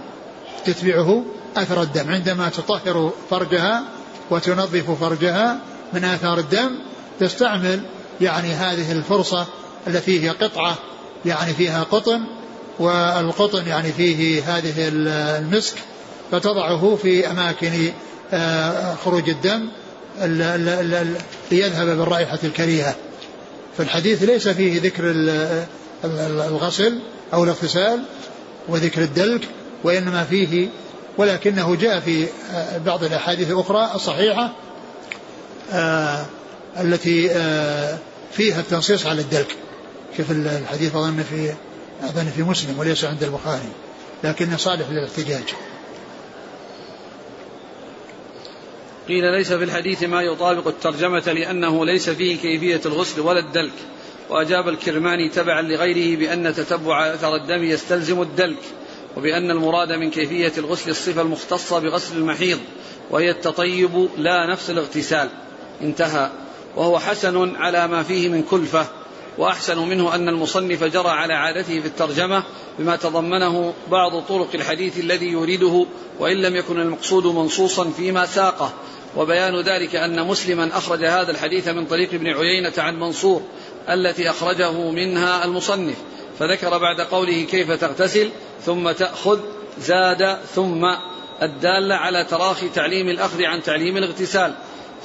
تتبعه 0.65 1.23
أثر 1.57 1.81
الدم 1.81 2.11
عندما 2.11 2.49
تطهر 2.49 3.13
فرجها 3.29 3.83
وتنظف 4.29 4.91
فرجها 4.91 5.59
من 5.93 6.03
آثار 6.03 6.39
الدم 6.39 6.79
تستعمل 7.19 7.81
يعني 8.21 8.53
هذه 8.53 8.91
الفرصة 8.91 9.45
التي 9.87 10.23
هي 10.23 10.29
قطعة 10.29 10.77
يعني 11.25 11.53
فيها 11.53 11.83
قطن 11.83 12.21
والقطن 12.79 13.67
يعني 13.67 13.91
فيه 13.91 14.43
هذه 14.57 14.73
المسك 14.77 15.75
فتضعه 16.31 16.95
في 17.01 17.31
أماكن 17.31 17.91
آه، 18.33 18.95
خروج 18.95 19.29
الدم 19.29 19.69
ليذهب 21.51 21.87
بالرائحة 21.87 22.39
الكريهة. 22.43 22.95
فالحديث 23.77 24.23
ليس 24.23 24.47
فيه 24.47 24.81
ذكر 24.81 25.03
الغسل 26.23 26.99
أو 27.33 27.43
الاغتسال 27.43 27.99
وذكر 28.67 29.01
الدلك 29.01 29.41
وإنما 29.83 30.23
فيه 30.23 30.67
ولكنه 31.19 31.75
جاء 31.75 31.99
في 31.99 32.27
آه، 32.51 32.77
بعض 32.77 33.03
الأحاديث 33.03 33.51
الأخرى 33.51 33.91
الصحيحة 33.95 34.51
آه، 35.71 36.25
التي 36.79 37.29
فيها 38.31 38.59
التنصيص 38.59 39.05
على 39.05 39.21
الدلك. 39.21 39.55
شوف 40.17 40.31
الحديث 40.31 40.95
أظن 40.95 41.23
في 41.29 41.53
أظن 42.03 42.25
في 42.35 42.43
مسلم 42.43 42.79
وليس 42.79 43.05
عند 43.05 43.23
البخاري 43.23 43.69
لكنه 44.23 44.57
صالح 44.57 44.89
للاحتجاج. 44.89 45.43
قيل 49.07 49.31
ليس 49.37 49.53
في 49.53 49.63
الحديث 49.63 50.03
ما 50.03 50.21
يطابق 50.21 50.67
الترجمة 50.67 51.33
لأنه 51.33 51.85
ليس 51.85 52.09
فيه 52.09 52.37
كيفية 52.37 52.81
الغسل 52.85 53.21
ولا 53.21 53.39
الدلك 53.39 53.73
وأجاب 54.29 54.69
الكرماني 54.69 55.29
تبعا 55.29 55.61
لغيره 55.61 56.19
بأن 56.19 56.53
تتبع 56.53 57.13
أثر 57.13 57.35
الدم 57.35 57.63
يستلزم 57.63 58.21
الدلك. 58.21 58.63
وبأن 59.17 59.51
المراد 59.51 59.91
من 59.91 60.09
كيفية 60.09 60.53
الغسل 60.57 60.89
الصفة 60.89 61.21
المختصة 61.21 61.79
بغسل 61.79 62.17
المحيض 62.17 62.59
وهي 63.11 63.31
التطيب 63.31 64.09
لا 64.17 64.45
نفس 64.45 64.69
الاغتسال. 64.69 65.29
انتهى. 65.81 66.29
وهو 66.75 66.99
حسن 66.99 67.55
على 67.55 67.87
ما 67.87 68.03
فيه 68.03 68.29
من 68.29 68.43
كلفة 68.43 68.87
وأحسن 69.37 69.77
منه 69.77 70.15
أن 70.15 70.29
المصنف 70.29 70.83
جرى 70.83 71.09
على 71.09 71.33
عادته 71.33 71.79
في 71.79 71.87
الترجمة 71.87 72.43
بما 72.79 72.95
تضمنه 72.95 73.73
بعض 73.91 74.21
طرق 74.21 74.49
الحديث 74.55 74.99
الذي 74.99 75.27
يريده 75.31 75.85
وإن 76.19 76.37
لم 76.37 76.55
يكن 76.55 76.79
المقصود 76.79 77.25
منصوصا 77.25 77.89
فيما 77.89 78.25
ساقه. 78.25 78.73
وبيان 79.17 79.61
ذلك 79.61 79.95
أن 79.95 80.27
مسلما 80.27 80.77
أخرج 80.77 81.05
هذا 81.05 81.31
الحديث 81.31 81.67
من 81.67 81.85
طريق 81.85 82.13
ابن 82.13 82.27
عيينة 82.27 82.73
عن 82.77 82.99
منصور 82.99 83.41
التي 83.89 84.29
أخرجه 84.29 84.91
منها 84.91 85.45
المصنف. 85.45 85.95
فذكر 86.39 86.77
بعد 86.77 87.01
قوله 87.01 87.43
كيف 87.43 87.71
تغتسل 87.71 88.29
ثم 88.65 88.91
تأخذ 88.91 89.39
زاد 89.79 90.37
ثم 90.55 90.85
الدالة 91.41 91.95
على 91.95 92.25
تراخي 92.25 92.69
تعليم 92.69 93.09
الأخذ 93.09 93.43
عن 93.43 93.63
تعليم 93.63 93.97
الاغتسال. 93.97 94.53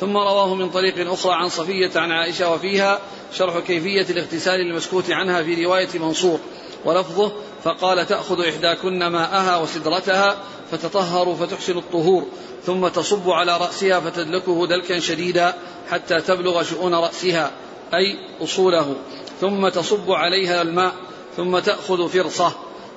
ثم 0.01 0.17
رواه 0.17 0.55
من 0.55 0.71
طريق 0.71 1.13
أخرى 1.13 1.33
عن 1.35 1.49
صفية 1.49 1.91
عن 1.97 2.13
عائشة 2.13 2.53
وفيها 2.53 2.99
شرح 3.33 3.59
كيفية 3.59 4.07
الاغتسال 4.11 4.61
المسكوت 4.61 5.11
عنها 5.11 5.43
في 5.43 5.65
رواية 5.65 5.89
منصور 5.95 6.41
ولفظه 6.85 7.33
فقال 7.65 8.07
تأخذ 8.07 8.47
إحداكن 8.49 9.07
ماءها 9.07 9.57
وسدرتها 9.57 10.37
فتطهر 10.71 11.35
فتحسن 11.35 11.79
الطهور 11.79 12.27
ثم 12.67 12.89
تصب 12.89 13.31
على 13.31 13.57
رأسها 13.57 14.01
فتدلكه 14.01 14.67
دلكا 14.67 14.99
شديدا 14.99 15.55
حتى 15.91 16.21
تبلغ 16.21 16.63
شؤون 16.63 16.95
رأسها 16.95 17.51
أي 17.95 18.17
أصوله 18.41 18.97
ثم 19.41 19.69
تصب 19.69 20.11
عليها 20.11 20.63
الماء 20.63 20.95
ثم 21.37 21.59
تأخذ 21.59 22.09
فرصة. 22.09 22.53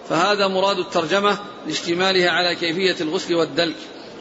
فهذا 0.09 0.47
مراد 0.47 0.77
الترجمة 0.77 1.37
لاشتمالها 1.67 2.29
على 2.29 2.55
كيفية 2.55 2.95
الغسل 3.01 3.35
والدلك. 3.35 3.75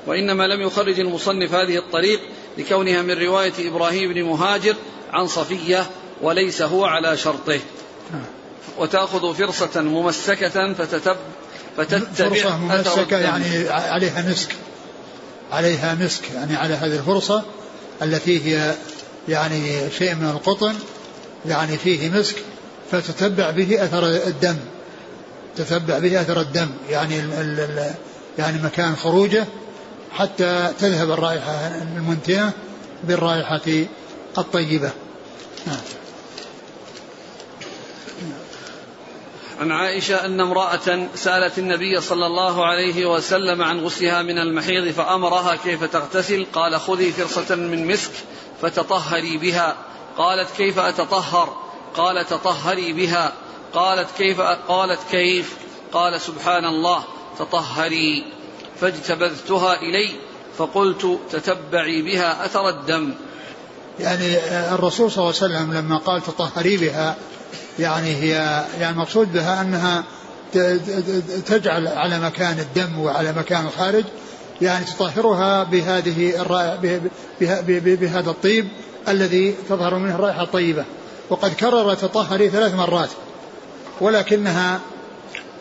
وإنما 0.07 0.47
لم 0.47 0.61
يخرج 0.61 1.01
المصنف 1.01 1.55
هذه 1.55 1.79
الطريق 1.79 2.21
لكونها 2.59 3.03
من 3.03 3.23
رواية 3.23 3.53
إبراهيم 3.59 4.15
بن 4.15 4.23
مهاجر 4.23 4.75
عن 5.13 5.27
صفية 5.27 5.87
وليس 6.23 6.63
هو 6.63 6.85
على 6.85 7.17
شرطه. 7.17 7.61
وتأخذ 8.79 9.35
فرصة 9.35 9.81
ممسكة 9.81 10.73
فتتب 10.73 11.17
فتتبع 11.77 12.29
فرصة 12.29 12.57
ممسكة 12.57 13.19
يعني 13.19 13.69
عليها 13.69 14.31
مسك. 14.31 14.57
عليها 15.53 15.95
مسك 15.95 16.31
يعني 16.35 16.57
على 16.57 16.75
هذه 16.75 16.97
الفرصة 16.97 17.43
التي 18.03 18.45
هي 18.45 18.75
يعني 19.29 19.91
شيء 19.99 20.15
من 20.15 20.31
القطن 20.31 20.75
يعني 21.47 21.77
فيه 21.79 22.11
مسك. 22.11 22.37
فتتبع 22.91 23.51
به 23.51 23.85
أثر 23.85 24.07
الدم. 24.07 24.57
تتبع 25.57 25.99
به 25.99 26.21
أثر 26.21 26.41
الدم. 26.41 26.69
يعني 26.91 27.21
ال 27.21 27.33
ال 27.33 27.95
يعني 28.39 28.63
مكان 28.63 28.97
خروجه 28.97 29.47
حتى 30.13 30.73
تذهب 30.79 31.11
الرائحة 31.11 31.53
المنتنة 31.97 32.53
بالرائحة 33.05 33.87
الطيبة. 34.39 34.91
نعم. 35.67 35.77
عن 39.61 39.73
عائشة 39.73 40.25
أن 40.25 40.41
امرأة 40.41 41.09
سألت 41.15 41.59
النبي 41.59 42.01
صلى 42.01 42.27
الله 42.27 42.67
عليه 42.67 43.07
وسلم 43.07 43.63
عن 43.63 43.81
غسلها 43.81 44.23
من 44.23 44.39
المحيض 44.39 44.93
فأمرها 44.93 45.57
كيف 45.57 45.85
تغتسل؟ 45.85 46.47
قال 46.53 46.81
خذي 46.81 47.13
فرصة 47.13 47.55
من 47.55 47.87
مسك 47.87 48.11
فتطهري 48.63 49.39
بها. 49.39 49.77
قالت 50.17 50.49
كيف 50.57 50.79
أتطهر؟ 50.79 51.66
قال 51.97 52.27
تطهري 52.27 52.93
بها. 52.93 53.33
قالت 53.75 54.09
كيف 54.19 54.41
قالت 54.41 55.01
كيف؟ 55.11 55.57
قال 55.93 56.21
سبحان 56.21 56.65
الله 56.65 57.05
تطهري. 57.39 58.25
فاجتبذتها 58.81 59.75
إلي 59.75 60.13
فقلت 60.59 61.19
تتبعي 61.31 62.03
بها 62.03 62.47
أثر 62.47 62.69
الدم. 62.69 63.15
يعني 64.01 64.37
الرسول 64.75 65.11
صلى 65.11 65.25
الله 65.25 65.35
عليه 65.43 65.55
وسلم 65.55 65.75
لما 65.75 65.99
قال 65.99 66.23
تطهري 66.23 66.77
بها 66.77 67.17
يعني 67.79 68.15
هي 68.15 68.65
يعني 68.81 68.97
مقصود 68.97 69.33
بها 69.33 69.61
أنها 69.61 70.05
تجعل 71.47 71.89
على 71.89 72.21
مكان 72.21 72.59
الدم 72.59 72.99
وعلى 72.99 73.33
مكان 73.33 73.67
الخارج. 73.67 74.05
يعني 74.61 74.85
تطهرها 74.85 75.65
بهذه 75.65 76.33
بهذا 77.41 78.31
الطيب 78.31 78.69
الذي 79.09 79.55
تظهر 79.69 79.95
منه 79.95 80.15
الرائحة 80.15 80.43
الطيبة. 80.43 80.85
وقد 81.31 81.55
كرر 81.55 81.95
تطهري 81.95 82.51
ثلاث 82.51 82.75
مرات 82.75 83.09
ولكنها 84.01 84.81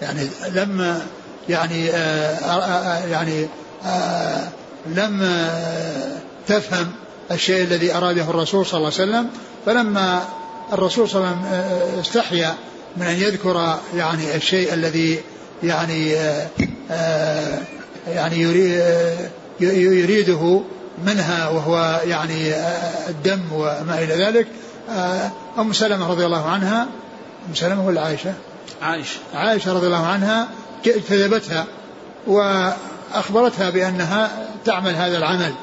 يعني 0.02 0.28
لم 0.54 1.02
يعني 1.50 1.90
آآ 1.90 2.34
آه، 2.34 2.60
آآ 2.60 3.04
آه، 3.04 3.06
يعني 3.06 3.48
آآ 3.86 3.90
آه، 3.90 4.48
لم 4.86 5.40
تفهم 6.48 6.92
الشيء 7.32 7.64
الذي 7.64 7.94
أراده 7.94 8.22
الرسول 8.22 8.66
صلى 8.66 8.78
الله 8.78 8.92
عليه 9.00 9.12
وسلم. 9.12 9.30
فلما 9.66 10.24
الرسول 10.74 11.10
صلى 11.10 11.18
الله 11.22 11.30
عليه 11.30 11.40
وسلم 11.40 12.00
استحيا 12.00 12.56
من 12.98 13.06
أن 13.06 13.16
يذكر 13.16 13.80
يعني 13.96 14.36
الشيء 14.36 14.74
الذي 14.74 15.22
يعني 15.64 16.12
يعني 18.08 18.42
يريده 19.60 20.62
منها 21.06 21.50
وهو 21.50 22.02
يعني 22.06 22.54
الدم 23.10 23.42
وما 23.54 24.00
إلى 24.04 24.26
ذلك 24.26 24.48
أم 25.60 25.74
سلمة 25.74 26.12
رضي 26.12 26.26
الله 26.26 26.50
عنها 26.50 26.82
أم 27.50 27.56
سلمة 27.56 27.86
ولا 27.88 28.02
عائشة؟ 28.02 28.34
عائشة 28.82 29.20
عائشة 29.34 29.74
رضي 29.74 29.88
الله 29.88 30.06
عنها 30.06 30.48
كذبتها 30.84 31.66
وأخبرتها 32.28 33.70
بأنها 33.70 34.32
تعمل 34.66 34.96
هذا 34.96 35.18
العمل 35.18 35.54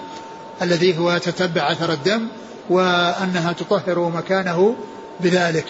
الذي 0.63 0.99
هو 0.99 1.19
تتبع 1.19 1.73
أثر 1.73 1.93
الدم 1.93 2.29
وأنها 2.71 3.53
تطهر 3.53 4.09
مكانه 4.09 4.77
بذلك 5.21 5.65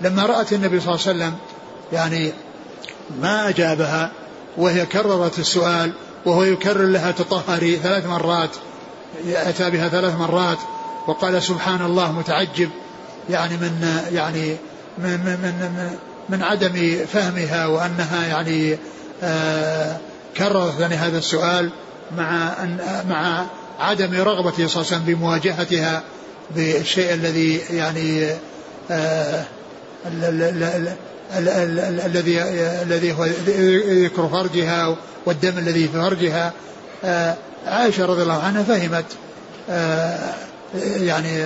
لما 0.00 0.26
رأت 0.26 0.52
النبي 0.52 0.80
صلى 0.80 0.94
الله 0.94 1.06
عليه 1.06 1.16
وسلم 1.16 1.34
يعني 1.92 2.32
ما 3.20 3.48
أجابها 3.48 4.10
وهي 4.56 4.86
كررت 4.86 5.38
السؤال 5.38 5.92
وهو 6.26 6.42
يكرر 6.42 6.86
لها 6.86 7.10
تطهري 7.10 7.76
ثلاث 7.76 8.06
مرات 8.06 8.50
أتى 9.28 9.70
بها 9.70 9.88
ثلاث 9.88 10.14
مرات 10.18 10.58
وقال 11.06 11.42
سبحان 11.42 11.82
الله 11.82 12.12
متعجب 12.12 12.70
يعني 13.30 13.56
من 13.56 14.02
يعني 14.12 14.56
من 14.98 15.10
من 15.10 15.38
من, 15.42 15.90
من 16.28 16.42
عدم 16.42 16.96
فهمها 17.12 17.66
وأنها 17.66 18.26
يعني 18.26 18.78
آه 19.22 19.96
كررت 20.36 20.80
يعني 20.80 20.94
هذا 20.94 21.18
السؤال 21.18 21.70
مع 22.16 22.52
أن 22.62 22.78
مع 23.08 23.46
عدم 23.80 24.14
رغبته 24.14 24.66
صلى 24.66 24.82
الله 24.82 24.92
عليه 24.92 25.02
وسلم 25.02 25.04
بمواجهتها 25.04 26.02
بالشيء 26.56 27.14
الذي 27.14 27.56
يعني 27.70 28.30
آه 28.90 29.44
الذي 32.06 32.42
الذي 32.82 33.12
هو 33.12 33.24
ذكر 34.04 34.28
فرجها 34.28 34.96
والدم 35.26 35.58
الذي 35.58 35.88
في 35.88 36.00
فرجها. 36.00 36.52
آه 37.04 37.36
عائشة 37.66 38.06
رضي 38.06 38.22
الله 38.22 38.42
عنها 38.42 38.62
فهمت. 38.62 39.04
يعني 40.74 41.42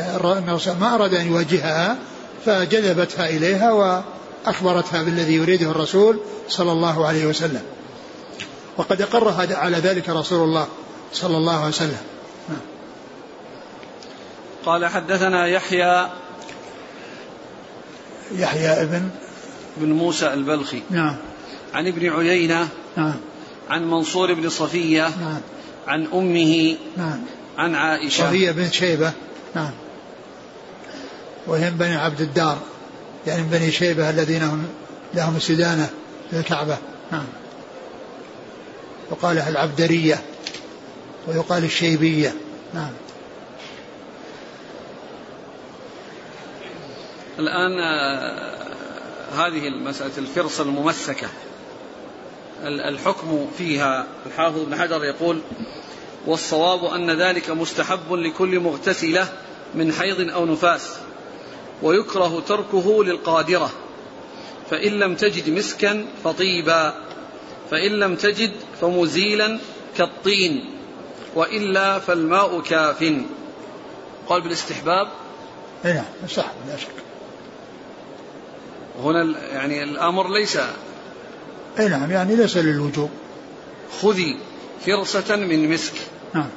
ما 0.80 0.94
أراد 0.94 1.14
أن 1.14 1.26
يواجهها 1.26 1.96
فجذبتها 2.46 3.28
إليها 3.28 3.72
وأخبرتها 3.72 5.02
بالذي 5.02 5.34
يريده 5.34 5.70
الرسول 5.70 6.20
صلى 6.48 6.72
الله 6.72 7.06
عليه 7.06 7.26
وسلم. 7.26 7.62
وقد 8.76 9.02
أقر 9.02 9.54
على 9.54 9.76
ذلك 9.76 10.08
رسول 10.08 10.44
الله 10.44 10.68
صلى 11.12 11.36
الله 11.36 11.56
عليه 11.56 11.68
وسلم. 11.68 12.00
قال 14.66 14.86
حدثنا 14.86 15.46
يحيى 15.46 16.08
يحيى 18.32 18.68
ابن 18.68 19.10
بن 19.76 19.92
موسى 19.92 20.32
البلخي. 20.34 20.82
نعم. 20.90 21.16
عن 21.74 21.86
ابن 21.86 22.10
عيينة 22.10 22.68
نعم. 22.96 23.14
عن 23.70 23.90
منصور 23.90 24.34
بن 24.34 24.48
صفية 24.48 25.02
نعم. 25.02 25.40
عن 25.86 26.06
أمه 26.14 26.76
نعم. 26.96 27.20
عن 27.60 27.74
عائشة. 27.74 28.26
صفية 28.26 28.50
بنت 28.50 28.72
شيبة. 28.72 29.12
نعم. 29.54 29.70
وهم 31.46 31.70
بني 31.70 31.94
عبد 31.94 32.20
الدار. 32.20 32.58
يعني 33.26 33.42
بني 33.42 33.70
شيبة 33.70 34.10
الذين 34.10 34.42
هم 34.42 34.68
لهم 35.14 35.36
السدانة 35.36 35.90
للكعبة 36.32 36.78
نعم. 37.12 37.26
وقال 39.10 39.38
العبدرية. 39.38 40.22
ويقال 41.28 41.64
الشيبية. 41.64 42.34
نعم. 42.74 42.92
الآن 47.38 47.80
آه، 47.80 48.60
هذه 49.36 49.68
المسألة 49.68 50.18
الفرصة 50.18 50.62
الممسكة. 50.62 51.28
الحكم 52.62 53.46
فيها. 53.58 54.06
الحافظ 54.26 54.58
ابن 54.60 54.76
حجر 54.76 55.04
يقول 55.04 55.40
والصواب 56.26 56.84
أن 56.84 57.10
ذلك 57.10 57.50
مستحب 57.50 58.12
لكل 58.12 58.60
مغتسلة 58.60 59.28
من 59.74 59.92
حيض 59.92 60.30
أو 60.30 60.46
نفاس 60.46 60.90
ويكره 61.82 62.42
تركه 62.48 63.04
للقادرة. 63.04 63.70
فإن 64.70 64.92
لم 64.92 65.14
تجد 65.14 65.50
مسكا 65.50 66.06
فطيبا 66.24 66.94
فإن 67.70 67.92
لم 67.92 68.16
تجد 68.16 68.52
فمزيلا 68.80 69.58
كالطين 69.96 70.70
وإلا 71.34 71.98
فالماء 71.98 72.60
كاف. 72.60 73.14
قال 74.28 74.40
بالاستحباب؟ 74.40 75.08
نعم 75.84 76.04
مستحب 76.24 76.54
لا 76.68 76.76
شك. 76.76 76.88
هنا 79.02 79.48
يعني 79.52 79.82
الأمر 79.82 80.32
ليس 80.32 80.58
اي 81.78 81.88
نعم 81.88 82.10
يعني 82.10 82.36
ليس 82.36 82.56
للوجوب. 82.56 83.10
خذي 84.02 84.36
فرصة 84.86 85.36
من 85.36 85.70
مسك. 85.70 85.94
نعم. 86.34 86.48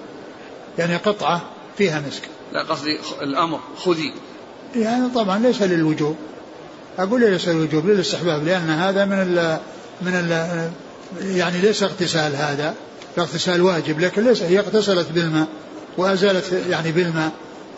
يعني 0.77 0.95
قطعة 0.95 1.41
فيها 1.77 2.03
مسك. 2.07 2.21
لا 2.53 2.63
قصدي 2.63 2.99
الأمر 3.21 3.59
خذي. 3.77 4.13
يعني 4.75 5.09
طبعا 5.15 5.39
ليس 5.39 5.61
للوجوب. 5.61 6.15
أقول 6.99 7.21
ليس 7.21 7.47
للوجوب 7.47 7.87
للاستحباب 7.87 8.43
لأن 8.43 8.69
هذا 8.69 9.05
من 9.05 9.13
ال 9.13 9.59
من 10.01 10.15
ال 10.15 10.69
يعني 11.37 11.61
ليس 11.61 11.83
اغتسال 11.83 12.35
هذا. 12.35 12.75
اغتسال 13.17 13.61
واجب 13.61 13.99
لكن 13.99 14.23
ليس 14.23 14.41
هي 14.41 14.59
اغتسلت 14.59 15.11
بالماء 15.11 15.47
وأزالت 15.97 16.53
يعني 16.69 16.91
بالماء 16.91 17.31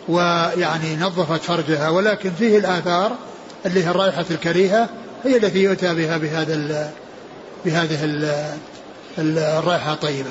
ويعني 0.08 0.96
نظفت 0.96 1.42
فرجها. 1.42 1.88
ولكن 1.88 2.30
فيه 2.38 2.58
الآثار 2.58 3.16
اللي 3.66 3.84
هي 3.84 3.90
الرائحة 3.90 4.24
الكريهة 4.30 4.88
هي 5.24 5.36
التي 5.36 5.62
يؤتى 5.62 5.94
بها 5.94 6.16
بهذا 6.16 6.54
ال 6.54 6.90
بهذه 7.64 8.04
ال 8.04 8.54
الرائحة 9.58 9.92
الطيبة. 9.92 10.30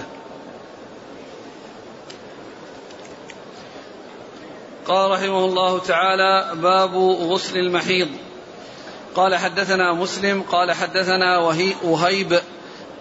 قال 4.87 5.11
رحمه 5.11 5.45
الله 5.45 5.79
تعالى 5.79 6.51
باب 6.55 6.95
غسل 6.95 7.57
المحيض. 7.57 8.07
قال 9.15 9.35
حدثنا 9.35 9.93
مسلم 9.93 10.43
قال 10.51 10.71
حدثنا 10.71 11.37
وهي 11.37 11.73
وهيب 11.83 12.39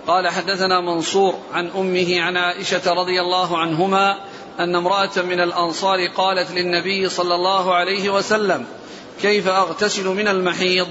قال 0.07 0.28
حدثنا 0.28 0.80
منصور 0.80 1.35
عن 1.53 1.70
أمه 1.70 2.20
عن 2.20 2.37
عائشة 2.37 2.93
رضي 2.93 3.20
الله 3.20 3.59
عنهما 3.59 4.18
أن 4.59 4.76
امرأة 4.76 5.11
من 5.16 5.41
الأنصار 5.41 6.07
قالت 6.07 6.51
للنبي 6.51 7.09
صلى 7.09 7.35
الله 7.35 7.74
عليه 7.74 8.11
وسلم 8.11 8.66
كيف 9.22 9.49
أغتسل 9.49 10.09
من 10.09 10.28
المحيض؟ 10.28 10.89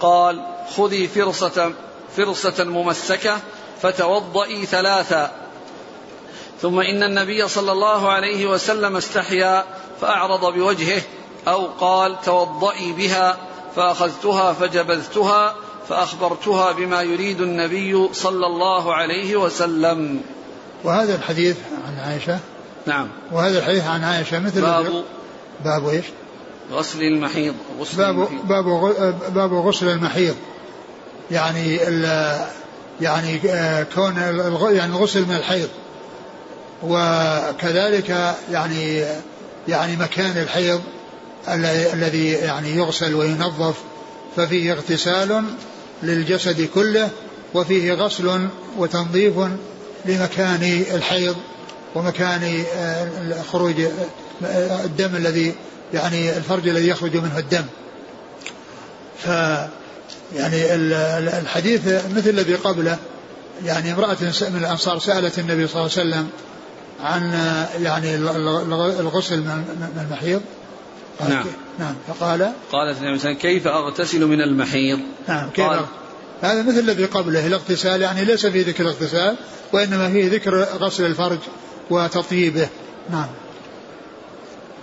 قال 0.00 0.42
خذي 0.76 1.08
فرصه 1.08 1.72
فرصة 2.16 2.64
ممسكة 2.64 3.38
فتوضئي 3.82 4.66
ثلاثا 4.66 5.30
ثم 6.62 6.80
إن 6.80 7.02
النبي 7.02 7.48
صلى 7.48 7.72
الله 7.72 8.10
عليه 8.10 8.46
وسلم 8.46 8.96
استحيا 8.96 9.64
فأعرض 10.00 10.54
بوجهه 10.54 11.02
أو 11.48 11.66
قال 11.66 12.20
توضئي 12.20 12.92
بها 12.92 13.36
فأخذتها 13.76 14.52
فجبذتها 14.52 15.54
فأخبرتها 15.88 16.72
بما 16.72 17.02
يريد 17.02 17.40
النبي 17.40 18.08
صلى 18.12 18.46
الله 18.46 18.94
عليه 18.94 19.36
وسلم. 19.36 20.20
وهذا 20.84 21.14
الحديث 21.14 21.56
عن 21.86 21.98
عائشة؟ 21.98 22.38
نعم. 22.86 23.08
وهذا 23.32 23.58
الحديث 23.58 23.86
عن 23.86 24.04
عائشة 24.04 24.38
مثل 24.38 24.60
باب 24.60 25.04
باب 25.64 25.88
إيش؟ 25.88 26.04
غسل 26.72 27.02
المحيض. 27.02 27.54
غسل 27.80 27.96
باب 27.96 28.14
المحيض. 28.14 28.48
باب 28.48 28.64
باب 29.34 29.52
غسل 29.52 29.88
المحيض. 29.88 30.34
يعني 31.30 31.76
يعني 33.00 33.40
آه، 33.50 33.86
كون 33.94 34.16
يعني 34.72 34.92
الغسل 34.92 35.22
من 35.22 35.36
الحيض. 35.36 35.68
وكذلك 36.82 38.34
يعني 38.52 39.04
يعني 39.68 39.96
مكان 39.96 40.38
الحيض 40.38 40.80
الذي 41.94 42.28
يعني 42.28 42.76
يغسل 42.76 43.14
وينظف 43.14 43.76
ففيه 44.36 44.72
اغتسال 44.72 45.44
للجسد 46.02 46.68
كله 46.74 47.08
وفيه 47.54 47.92
غسل 47.92 48.48
وتنظيف 48.78 49.34
لمكان 50.04 50.84
الحيض 50.94 51.36
ومكان 51.94 52.64
آه، 52.76 53.42
خروج 53.52 53.80
آه، 54.44 54.84
الدم 54.84 55.16
الذي 55.16 55.54
يعني 55.94 56.36
الفرج 56.36 56.68
الذي 56.68 56.88
يخرج 56.88 57.16
منه 57.16 57.38
الدم. 57.38 57.64
ف 59.18 59.26
يعني 60.36 60.74
الحديث 61.38 61.80
مثل 61.86 62.30
الذي 62.30 62.54
قبله 62.54 62.98
يعني 63.64 63.92
امرأة 63.92 64.16
من 64.22 64.60
الأنصار 64.60 64.98
سألت 64.98 65.38
النبي 65.38 65.66
صلى 65.66 65.80
الله 65.80 65.92
عليه 65.98 66.08
وسلم 66.10 66.28
عن 67.00 67.32
يعني 67.82 68.14
الغسل 69.00 69.40
من 69.40 69.92
المحيض. 70.00 70.40
نعم. 71.28 71.46
نعم. 71.78 71.94
فقال 72.08 72.52
قالت 72.72 73.02
النبي 73.02 73.34
كيف 73.34 73.66
أغتسل 73.66 74.26
من 74.26 74.40
المحيض؟ 74.40 74.98
نعم 75.28 75.50
كيف 75.50 75.66
قال 75.66 75.84
هذا 76.42 76.62
مثل 76.62 76.78
الذي 76.78 77.04
قبله 77.04 77.46
الاغتسال 77.46 78.02
يعني 78.02 78.24
ليس 78.24 78.46
في 78.46 78.62
ذكر 78.62 78.84
الاغتسال 78.84 79.36
وإنما 79.72 80.08
فيه 80.08 80.30
ذكر 80.30 80.62
غسل 80.62 81.06
الفرج 81.06 81.38
وتطيبه. 81.90 82.68
نعم. 83.10 83.28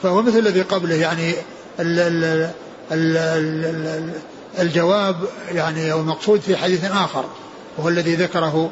فهو 0.03 0.21
مثل 0.21 0.39
الذي 0.39 0.61
قبله 0.61 0.95
يعني 0.95 1.33
ال 1.79 1.99
ال 1.99 2.49
ال 2.91 3.17
ال 3.17 4.11
الجواب 4.59 5.15
يعني 5.51 5.91
أو 5.91 5.99
المقصود 5.99 6.39
في 6.39 6.57
حديث 6.57 6.91
آخر 6.91 7.25
وهو 7.77 7.89
الذي 7.89 8.15
ذكره 8.15 8.71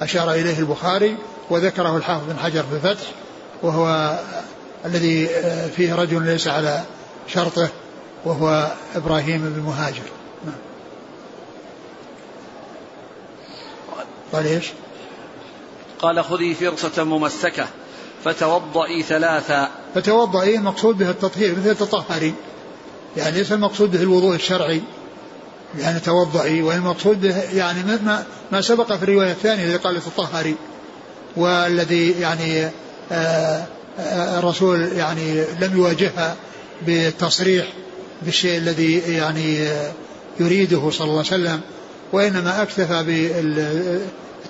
أشار 0.00 0.32
إليه 0.32 0.58
البخاري 0.58 1.16
وذكره 1.50 1.96
الحافظ 1.96 2.24
بن 2.28 2.38
حجر 2.38 2.62
في 2.62 2.74
الفتح 2.74 3.06
وهو 3.62 4.18
الذي 4.84 5.26
فيه 5.76 5.94
رجل 5.94 6.22
ليس 6.22 6.48
على 6.48 6.82
شرطه 7.26 7.68
وهو 8.24 8.72
إبراهيم 8.96 9.54
بن 9.56 9.62
مهاجر 9.62 10.02
نعم. 10.44 10.54
قال 14.32 14.46
إيش؟ 14.46 14.72
قال 15.98 16.24
خذي 16.24 16.54
فرصة 16.54 17.04
ممسكة 17.04 17.66
فتوضئي 18.24 19.02
ثلاثا 19.02 19.68
فتوضئي 19.94 20.56
المقصود 20.56 20.98
به 20.98 21.10
التطهير 21.10 21.56
مثل 21.58 21.76
تطهري 21.76 22.34
يعني 23.16 23.38
ليس 23.38 23.52
المقصود 23.52 23.90
به 23.90 24.02
الوضوء 24.02 24.34
الشرعي 24.34 24.82
يعني 25.78 26.00
توضئي 26.00 26.62
والمقصود 26.62 27.20
به 27.20 27.42
يعني 27.42 27.82
ما, 27.82 28.24
ما 28.52 28.60
سبق 28.60 28.92
في 28.92 29.02
الرواية 29.02 29.30
الثانية 29.30 29.64
الذي 29.64 29.76
قال 29.76 30.00
تطهري 30.02 30.56
والذي 31.36 32.10
يعني 32.20 32.70
آه، 33.12 33.64
آه، 33.98 34.38
الرسول 34.38 34.92
يعني 34.92 35.44
لم 35.60 35.76
يواجهها 35.76 36.36
بالتصريح 36.86 37.66
بالشيء 38.22 38.58
الذي 38.58 38.98
يعني 38.98 39.68
يريده 40.40 40.90
صلى 40.90 41.04
الله 41.04 41.18
عليه 41.18 41.28
وسلم 41.28 41.60
وإنما 42.12 42.62
أكتفى 42.62 43.02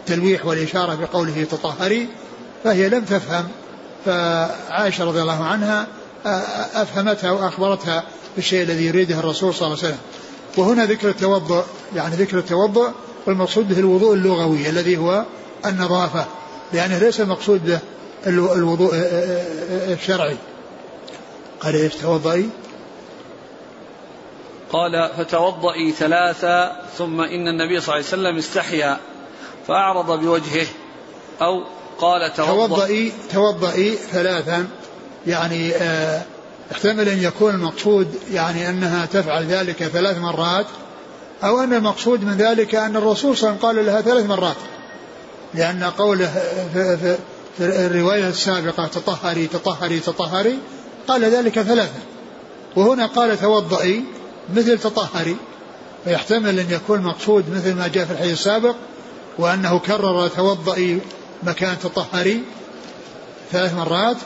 بالتلويح 0.07 0.47
والإشارة 0.47 0.95
بقوله 0.95 1.47
تطهري 1.51 2.09
فهي 2.65 2.89
لم 2.89 3.05
تفهم 3.05 3.49
فعائشة 4.05 5.05
رضي 5.05 5.23
الله 5.23 5.45
عنها 5.45 5.87
أفهمتها 6.75 7.31
وأخبرتها 7.31 8.05
بالشيء 8.37 8.63
الذي 8.63 8.87
يريده 8.87 9.19
الرسول 9.19 9.55
صلى 9.55 9.67
الله 9.67 9.79
عليه 9.79 9.89
وسلم. 9.89 9.99
وهنا 10.57 10.87
ذكر 10.87 11.09
التوضؤ 11.09 11.65
يعني 11.95 12.17
ذكر 12.17 12.39
التوضؤ 12.39 12.91
والمقصود 13.27 13.69
به 13.69 13.79
الوضوء 13.79 14.15
اللغوي 14.15 14.69
الذي 14.69 14.97
هو 14.97 15.25
النظافة 15.67 16.27
لأنه 16.73 16.99
ليس 16.99 17.21
المقصود 17.21 17.67
به 17.67 17.79
الوضوء 18.27 18.91
الشرعي. 19.93 20.37
قال 21.61 21.75
إيش؟ 21.75 21.95
توضئي. 21.95 22.49
قال 24.73 25.11
فتوضئي 25.19 25.93
ثلاثا 25.93 26.83
ثم 26.99 27.21
إن 27.21 27.49
النبي 27.49 27.81
صلى 27.81 27.95
الله 27.95 27.95
عليه 27.95 28.05
وسلم 28.05 28.39
استحيا 28.39 28.99
فأعرض 29.69 30.21
بوجهه 30.21 30.67
أو 31.43 31.65
قال 31.99 32.35
توضئي 32.35 33.13
توضئي 33.33 33.95
ثلاثا. 33.95 34.69
يعني 35.27 35.75
آه 35.75 36.23
احتمل 36.73 37.09
أن 37.09 37.23
يكون 37.23 37.55
المقصود 37.55 38.15
يعني 38.33 38.69
أنها 38.69 39.07
تفعل 39.07 39.45
ذلك 39.45 39.85
ثلاث 39.85 40.19
مرات 40.19 40.67
أو 41.45 41.61
أن 41.61 41.75
المقصود 41.75 42.25
من 42.25 42.37
ذلك 42.37 42.75
أن 42.75 42.97
الرسول 42.97 43.37
صلى 43.37 43.51
الله 43.51 43.59
عليه 43.69 43.81
وسلم 43.81 43.87
قال 43.87 43.87
لها 43.87 44.01
ثلاث 44.01 44.27
مرات. 44.27 44.57
لأن 45.57 45.85
قوله 45.85 46.33
في, 46.73 46.97
في, 46.97 47.17
في 47.59 47.87
الرواية 47.87 48.29
السابقة 48.29 48.87
تطهري 48.87 49.47
تطهري 49.47 50.01
تطهري 50.01 50.59
قال 51.09 51.25
ذلك 51.25 51.61
ثلاثة. 51.61 52.01
وهنا 52.77 53.07
قال 53.07 53.41
توضئي 53.41 54.05
مثل 54.55 54.79
تطهري 54.79 55.37
فيحتمل 56.05 56.59
أن 56.59 56.71
يكون 56.71 57.01
مقصود 57.01 57.45
مثل 57.51 57.75
ما 57.75 57.89
جاء 57.89 58.05
في 58.05 58.13
الحديث 58.13 58.33
السابق 58.33 58.75
وأنه 59.39 59.79
كرر 59.79 60.29
توضئي 60.29 61.01
مكان 61.43 61.77
تطهري 61.83 62.43
ثلاث 63.53 63.75
مرات 63.75 64.17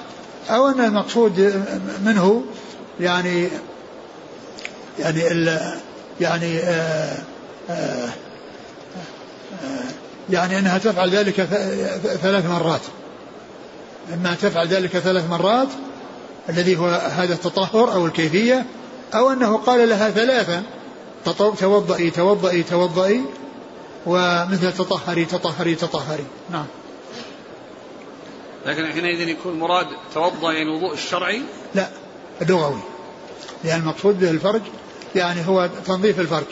أو 0.50 0.68
أن 0.68 0.80
المقصود 0.80 1.64
منه 2.04 2.44
يعني 3.00 3.48
يعني 4.98 5.20
يعني 6.20 6.58
آآ 6.58 7.16
آآ 7.70 8.08
يعني 10.30 10.58
أنها 10.58 10.78
تفعل 10.78 11.10
ذلك 11.10 11.34
ثلاث 12.22 12.46
مرات. 12.46 12.80
إما 14.14 14.34
تفعل 14.34 14.68
ذلك 14.68 14.98
ثلاث 14.98 15.30
مرات 15.30 15.68
الذي 16.48 16.76
هو 16.76 16.86
هذا 16.88 17.34
التطهر 17.34 17.92
أو 17.92 18.06
الكيفية 18.06 18.66
أو 19.14 19.32
أنه 19.32 19.56
قال 19.56 19.88
لها 19.88 20.10
ثلاثا 20.10 20.62
توضئي 21.58 22.10
توضئي 22.10 22.62
توضئي 22.62 23.24
ومثل 24.06 24.72
تطهري 24.72 25.24
تطهري 25.24 25.74
تطهري. 25.74 26.24
نعم. 26.50 26.66
لكن 28.66 28.86
حينئذ 28.86 29.28
يكون 29.28 29.58
مراد 29.58 29.86
توضأ 30.14 30.52
يعني 30.52 30.62
الوضوء 30.62 30.92
الشرعي؟ 30.92 31.42
لا 31.74 31.88
اللغوي 32.42 32.80
لأن 33.64 33.80
المقصود 33.80 34.20
به 34.20 34.30
الفرج 34.30 34.62
يعني 35.14 35.46
هو 35.46 35.70
تنظيف 35.86 36.20
الفرج. 36.20 36.46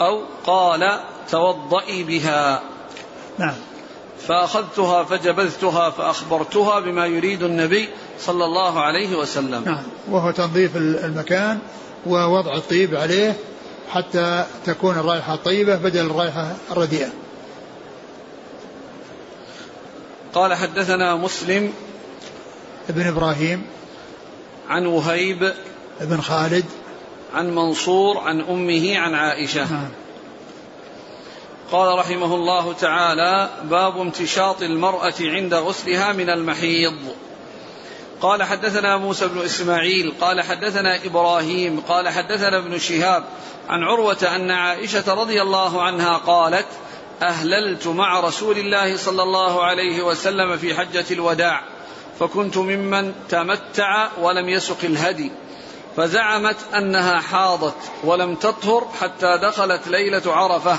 أو 0.00 0.22
قال 0.46 1.00
توضئي 1.30 2.02
بها. 2.02 2.62
نعم. 3.38 3.54
فأخذتها 4.28 5.04
فجبذتها 5.04 5.90
فأخبرتها 5.90 6.80
بما 6.80 7.06
يريد 7.06 7.42
النبي 7.42 7.88
صلى 8.20 8.44
الله 8.44 8.80
عليه 8.80 9.16
وسلم. 9.16 9.62
نعم. 9.64 9.82
وهو 10.10 10.30
تنظيف 10.30 10.76
المكان 10.76 11.58
ووضع 12.06 12.54
الطيب 12.54 12.94
عليه 12.94 13.36
حتى 13.90 14.46
تكون 14.64 14.98
الرائحة 14.98 15.36
طيبة 15.36 15.76
بدل 15.76 16.06
الرائحة 16.06 16.56
الرديئة. 16.70 17.08
قال 20.34 20.54
حدثنا 20.54 21.16
مسلم 21.16 21.72
ابن 22.88 23.06
إبراهيم 23.06 23.66
عن 24.68 24.86
وهيب 24.86 25.52
ابن 26.00 26.20
خالد 26.20 26.64
عن 27.34 27.54
منصور 27.54 28.18
عن 28.18 28.40
أمه 28.40 28.98
عن 28.98 29.14
عائشة. 29.14 29.72
نعم. 29.72 29.88
قال 31.72 31.98
رحمه 31.98 32.34
الله 32.34 32.72
تعالى 32.72 33.50
باب 33.64 34.00
امتشاط 34.00 34.62
المرأة 34.62 35.14
عند 35.20 35.54
غسلها 35.54 36.12
من 36.12 36.30
المحيض. 36.30 36.94
قال 38.20 38.42
حدثنا 38.42 38.96
موسى 38.96 39.28
بن 39.28 39.40
إسماعيل 39.40 40.12
قال 40.20 40.42
حدثنا 40.42 41.04
إبراهيم 41.04 41.80
قال 41.80 42.08
حدثنا 42.08 42.58
ابن 42.58 42.78
شهاب 42.78 43.24
عن 43.68 43.82
عروة 43.82 44.36
أن 44.36 44.50
عائشة 44.50 45.14
رضي 45.14 45.42
الله 45.42 45.82
عنها 45.82 46.16
قالت 46.16 46.66
أهللت 47.22 47.86
مع 47.86 48.20
رسول 48.20 48.58
الله 48.58 48.96
صلى 48.96 49.22
الله 49.22 49.64
عليه 49.64 50.02
وسلم 50.02 50.56
في 50.56 50.74
حجة 50.74 51.04
الوداع 51.10 51.62
فكنت 52.20 52.56
ممن 52.56 53.14
تمتع 53.28 54.08
ولم 54.20 54.48
يسق 54.48 54.78
الهدي. 54.84 55.32
فزعمت 55.96 56.56
أنها 56.74 57.20
حاضت 57.20 57.76
ولم 58.04 58.34
تطهر 58.34 58.88
حتى 59.00 59.38
دخلت 59.42 59.88
ليلة 59.88 60.22
عرفة. 60.26 60.78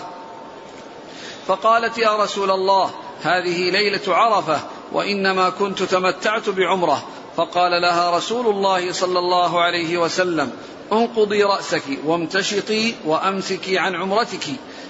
فقالت 1.48 1.98
يا 1.98 2.16
رسول 2.16 2.52
الله 2.52 2.92
هذه 3.22 3.70
ليلة 3.70 4.16
عرفة 4.16 4.60
وإنما 4.92 5.50
كنت 5.50 5.84
تمتعت 5.84 6.50
بعمرة. 6.50 7.04
فقال 7.38 7.82
لها 7.82 8.18
رسول 8.18 8.48
الله 8.48 8.92
صلى 8.92 9.20
الله 9.20 9.62
عليه 9.62 9.98
وسلم 9.98 10.52
انقضي 10.92 11.44
رأسك 11.44 11.84
وامتشطي 12.06 12.96
وامسكي 13.06 13.78
عن 13.80 13.96
عمرتك. 13.96 14.48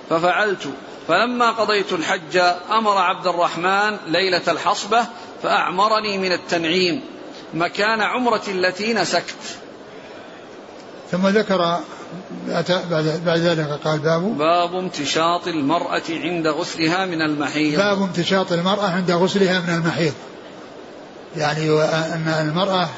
ففعلت. 0.09 0.69
فلما 1.07 1.51
قضيت 1.51 1.93
الحج 1.93 2.37
أمر 2.71 2.97
عبد 2.97 3.27
الرحمن 3.27 3.97
ليلة 4.07 4.41
الحصبة 4.47 5.05
فأعمرني 5.43 6.17
من 6.17 6.31
التنعيم 6.31 7.03
مكان 7.53 8.01
عمرتي 8.01 8.51
التي 8.51 8.93
نسكت. 8.93 9.60
ثم 11.11 11.27
ذكر 11.27 11.79
بعد 12.47 13.21
بعد 13.25 13.39
ذلك 13.39 13.79
قال 13.83 13.99
باب 13.99 14.37
باب 14.37 14.75
امتشاط 14.75 15.47
المرأة 15.47 16.01
عند 16.09 16.47
غسلها 16.47 17.05
من 17.05 17.21
المحيض. 17.21 17.77
باب 17.77 18.01
امتشاط 18.01 18.51
المرأة 18.51 18.89
عند 18.89 19.11
غسلها 19.11 19.59
من 19.59 19.69
المحيض. 19.69 20.13
يعني 21.37 21.71
أن 22.13 22.27
المرأة 22.27 22.89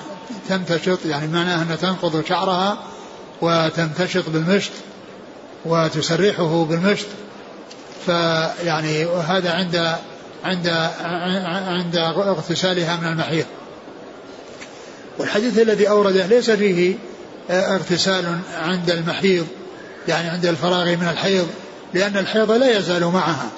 تمتشط 0.49 0.99
يعني 1.05 1.27
معناها 1.27 1.63
أنها 1.63 1.75
تنقض 1.75 2.23
شعرها 2.29 2.77
وتمتشط 3.41 4.29
بالمشط 4.29 4.71
وتسرحه 5.65 6.65
بالمشط. 6.65 7.07
فيعني 8.05 9.05
وهذا 9.05 9.51
عند 9.51 9.95
عند 10.43 10.67
عند 11.65 11.95
اغتسالها 11.95 12.97
من 12.97 13.07
المحيض. 13.07 13.45
والحديث 15.17 15.59
الذي 15.59 15.89
أورده 15.89 16.25
ليس 16.25 16.51
فيه 16.51 16.95
اغتسال 17.49 18.39
عند 18.53 18.89
المحيض 18.89 19.47
يعني 20.07 20.29
عند 20.29 20.45
الفراغ 20.45 20.85
من 20.85 21.07
الحيض 21.11 21.47
لأن 21.93 22.17
الحيض 22.17 22.51
لا 22.51 22.77
يزال 22.77 23.05
معها. 23.05 23.49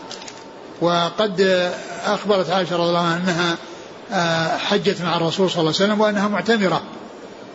وقد 0.82 1.70
أخبرت 2.06 2.50
عائشة 2.50 2.76
رضي 2.76 2.90
الله 2.90 3.00
عنها 3.00 3.18
أنها 3.18 3.58
آه، 4.12 4.58
حجت 4.58 5.02
مع 5.02 5.18
الرسول 5.18 5.50
صلى 5.50 5.60
الله 5.60 5.74
عليه 5.76 5.86
وسلم 5.86 6.02
وأنها 6.02 6.28
معتمرة 6.28 6.82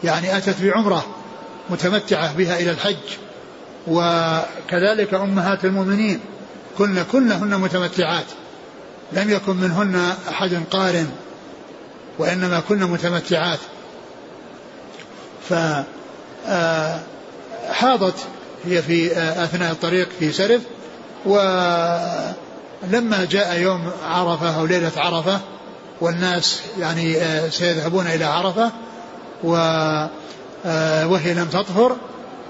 يعني 0.04 0.36
أتت 0.36 0.62
بعمرة 0.62 1.06
متمتعة 1.70 2.32
بها 2.34 2.58
إلى 2.58 2.70
الحج. 2.70 2.96
وكذلك 3.86 5.14
أمهات 5.14 5.64
المؤمنين 5.64 6.20
كن 6.78 7.04
كلهن 7.12 7.60
متمتعات. 7.60 8.24
لم 9.12 9.30
يكن 9.30 9.56
منهن 9.56 10.12
أحد 10.30 10.62
قارن 10.70 11.10
وإنما 12.18 12.60
كن 12.60 12.78
متمتعات. 12.78 13.58
ف 15.48 15.54
حاضت 17.72 18.14
هي 18.64 18.82
في 18.82 19.16
آه، 19.16 19.44
أثناء 19.44 19.72
الطريق 19.72 20.08
في 20.18 20.32
سرف 20.32 20.60
ولما 21.26 23.26
جاء 23.30 23.60
يوم 23.60 23.90
عرفة 24.04 24.60
أو 24.60 24.66
ليلة 24.66 24.92
عرفة 24.96 25.40
والناس 26.00 26.60
يعني 26.78 27.16
آه، 27.16 27.48
سيذهبون 27.48 28.06
إلى 28.06 28.24
عرفة 28.24 28.70
و 29.44 29.52
وهي 31.04 31.34
لم 31.34 31.44
تطهر 31.44 31.96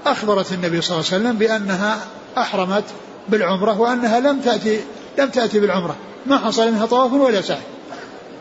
أخبرت 0.05 0.51
النبي 0.51 0.81
صلى 0.81 0.99
الله 0.99 1.11
عليه 1.11 1.23
وسلم 1.23 1.37
بأنها 1.37 1.99
أحرمت 2.37 2.83
بالعمرة 3.29 3.79
وأنها 3.79 4.19
لم 4.19 4.39
تأتي 4.39 4.79
لم 5.17 5.29
تأتي 5.29 5.59
بالعمرة. 5.59 5.95
ما 6.25 6.37
حصل 6.37 6.71
منها 6.71 6.85
طواف 6.85 7.13
ولا 7.13 7.41
سعي 7.41 7.61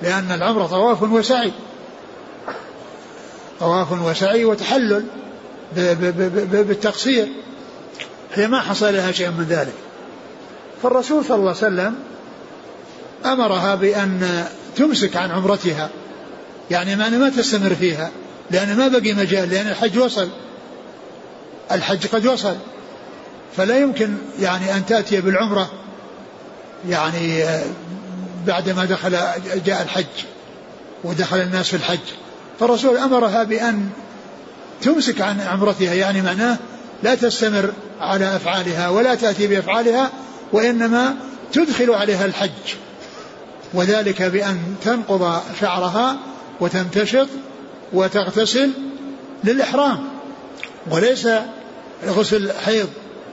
لأن 0.02 0.32
العمرة 0.32 0.66
طواف 0.66 1.02
وسعي. 1.02 1.52
طواف 3.60 3.92
وسعي 3.92 4.44
وتحلل. 4.44 5.04
بالتقصير. 5.72 7.28
هي 8.34 8.48
ما 8.48 8.60
حصل 8.60 8.94
لها 8.94 9.12
شيء 9.12 9.30
من 9.30 9.46
ذلك. 9.48 9.74
فالرسول 10.82 11.24
صلى 11.24 11.36
الله 11.36 11.48
عليه 11.48 11.58
وسلم 11.58 11.94
أمرها 13.24 13.74
بأن 13.74 14.44
تمسك 14.76 15.16
عن 15.16 15.30
عمرتها. 15.30 15.90
يعني 16.70 16.96
ما 16.96 17.08
ما 17.08 17.28
تستمر 17.28 17.74
فيها. 17.74 18.10
لأن 18.50 18.76
ما 18.76 18.88
بقي 18.88 19.12
مجال 19.12 19.50
لأن 19.50 19.68
الحج 19.68 19.98
وصل. 19.98 20.28
الحج 21.72 22.06
قد 22.06 22.26
وصل. 22.26 22.56
فلا 23.56 23.78
يمكن 23.78 24.14
يعني 24.40 24.74
أن 24.74 24.86
تأتي 24.86 25.20
بالعمرة. 25.20 25.70
يعني 26.88 27.44
بعدما 28.46 28.84
دخل 28.84 29.10
جاء 29.66 29.82
الحج 29.82 30.24
ودخل 31.04 31.36
الناس 31.36 31.68
في 31.68 31.76
الحج. 31.76 31.98
فالرسول 32.60 32.96
أمرها 32.96 33.42
بأن 33.42 33.90
تمسك 34.82 35.20
عن 35.20 35.40
عمرتها 35.40 35.94
يعني 35.94 36.22
معناه 36.22 36.58
لا 37.02 37.14
تستمر 37.14 37.72
على 38.00 38.36
أفعالها 38.36 38.88
ولا 38.88 39.14
تأتي 39.14 39.46
بأفعالها 39.46 40.10
وإنما 40.52 41.14
تدخل 41.52 41.90
عليها 41.90 42.26
الحج. 42.26 42.74
وذلك 43.74 44.22
بأن 44.22 44.58
تنقض 44.84 45.40
شعرها 45.60 46.16
وتمتشط 46.60 47.28
وتغتسل 47.92 48.70
للإحرام. 49.44 49.98
وليس 50.90 51.28
غسل 52.06 52.52
حيض 52.52 52.88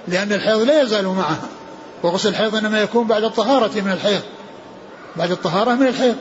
لأن 0.08 0.34
الحيض 0.34 0.62
لا 0.62 0.82
يزال 0.82 1.06
معها. 1.06 1.48
وغسل 2.04 2.30
الحيض 2.30 2.56
إنما 2.56 2.82
يكون 2.82 3.08
بعد 3.08 3.24
الطهارة 3.24 3.82
من 3.82 3.92
الحيض. 3.92 4.22
بعد 5.16 5.32
الطهارة 5.32 5.74
من 5.74 5.88
الحيض. 5.88 6.16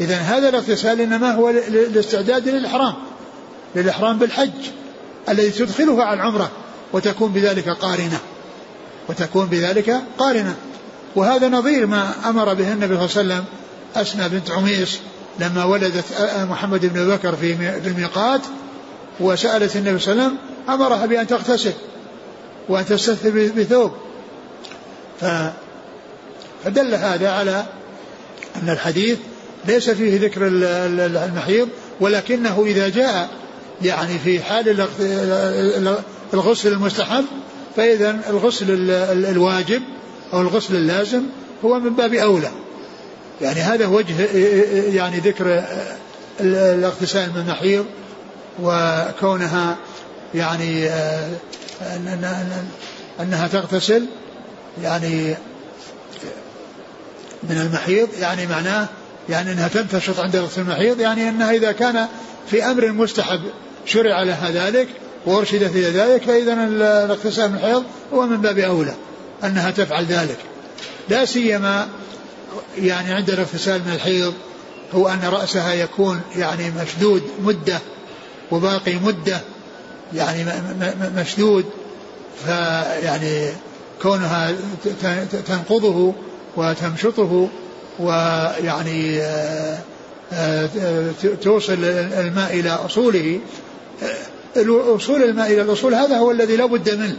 إذا 0.00 0.16
هذا 0.16 0.48
الاغتسال 0.48 1.00
إنما 1.00 1.34
هو 1.34 1.50
الاستعداد 1.50 2.48
للإحرام. 2.48 2.94
للإحرام 3.76 4.18
بالحج 4.18 4.50
الذي 5.28 5.50
تدخلها 5.50 6.04
على 6.04 6.16
العمرة 6.16 6.50
وتكون 6.92 7.32
بذلك 7.32 7.68
قارنة. 7.68 8.18
وتكون 9.08 9.46
بذلك 9.46 10.00
قارنة. 10.18 10.54
وهذا 11.16 11.48
نظير 11.48 11.86
ما 11.86 12.10
أمر 12.26 12.54
به 12.54 12.72
النبي 12.72 13.08
صلى 13.08 13.22
الله 13.22 13.34
عليه 13.34 13.42
وسلم 13.42 13.44
أسمى 13.96 14.28
بنت 14.28 14.50
عميس 14.50 14.98
لما 15.40 15.64
ولدت 15.64 16.04
محمد 16.50 16.86
بن 16.86 17.08
بكر 17.08 17.36
في 17.36 17.52
الميقات 17.86 18.40
وسألت 19.20 19.76
النبي 19.76 19.98
صلى 19.98 20.12
الله 20.12 20.24
عليه 20.24 20.34
وسلم 20.34 20.38
أمرها 20.68 21.06
بأن 21.06 21.26
تغتسل 21.26 21.72
وأن 22.68 22.86
تستثر 22.86 23.50
بثوب. 23.56 23.92
فدل 26.64 26.94
هذا 26.94 27.30
على 27.30 27.66
أن 28.62 28.68
الحديث 28.70 29.18
ليس 29.64 29.90
فيه 29.90 30.20
ذكر 30.20 30.40
المحيض 31.24 31.68
ولكنه 32.00 32.64
إذا 32.66 32.88
جاء 32.88 33.28
يعني 33.84 34.18
في 34.18 34.42
حال 34.42 34.86
الغسل 36.34 36.72
المستحب 36.72 37.24
فإذا 37.76 38.20
الغسل 38.30 38.66
الواجب 39.10 39.82
أو 40.32 40.40
الغسل 40.40 40.76
اللازم 40.76 41.22
هو 41.64 41.80
من 41.80 41.94
باب 41.94 42.14
أولى. 42.14 42.50
يعني 43.40 43.60
هذا 43.60 43.86
وجه 43.86 44.24
يعني 44.94 45.18
ذكر 45.18 45.64
الاغتسال 46.40 47.30
من 47.30 47.40
المحيض 47.40 47.86
وكونها 48.62 49.76
يعني 50.34 50.88
أنها 53.20 53.48
تغتسل 53.48 54.06
يعني 54.82 55.36
من 57.42 57.60
المحيض 57.60 58.08
يعني 58.20 58.46
معناه 58.46 58.88
يعني 59.28 59.52
أنها 59.52 59.68
تنتشط 59.68 60.20
عند 60.20 60.36
غسل 60.36 60.60
المحيض 60.60 61.00
يعني 61.00 61.28
أنها 61.28 61.50
إذا 61.50 61.72
كان 61.72 62.06
في 62.50 62.64
أمر 62.64 62.92
مستحب 62.92 63.40
شرع 63.86 64.22
لها 64.22 64.50
ذلك 64.50 64.88
وأرشدت 65.26 65.76
إلى 65.76 65.90
ذلك 65.90 66.22
فإذا 66.22 66.52
الاغتسال 66.64 67.50
من 67.50 67.56
الحيض 67.56 67.84
هو 68.12 68.26
من 68.26 68.36
باب 68.36 68.58
أولى 68.58 68.94
أنها 69.44 69.70
تفعل 69.70 70.04
ذلك. 70.04 70.38
لا 71.08 71.24
سيما 71.24 71.88
يعني 72.78 73.12
عند 73.12 73.30
الاغتسال 73.30 73.80
من 73.86 73.92
الحيض 73.92 74.34
هو 74.94 75.08
أن 75.08 75.20
رأسها 75.24 75.74
يكون 75.74 76.20
يعني 76.36 76.70
مشدود 76.82 77.22
مدة 77.40 77.78
وباقي 78.50 78.94
مدة 78.94 79.40
يعني 80.14 80.44
مشدود 81.16 81.64
فيعني 82.44 83.48
كونها 84.02 84.54
تنقضه 85.46 86.14
وتمشطه 86.56 87.48
ويعني 87.98 89.20
آه، 89.20 89.78
آه، 90.32 90.68
توصل 91.42 91.84
الماء 91.84 92.60
إلى 92.60 92.70
أصوله 92.70 93.40
وصول 94.68 95.22
الماء 95.22 95.52
إلى 95.52 95.62
الأصول 95.62 95.94
هذا 95.94 96.16
هو 96.16 96.30
الذي 96.30 96.56
لا 96.56 96.66
بد 96.66 96.94
منه. 96.94 97.16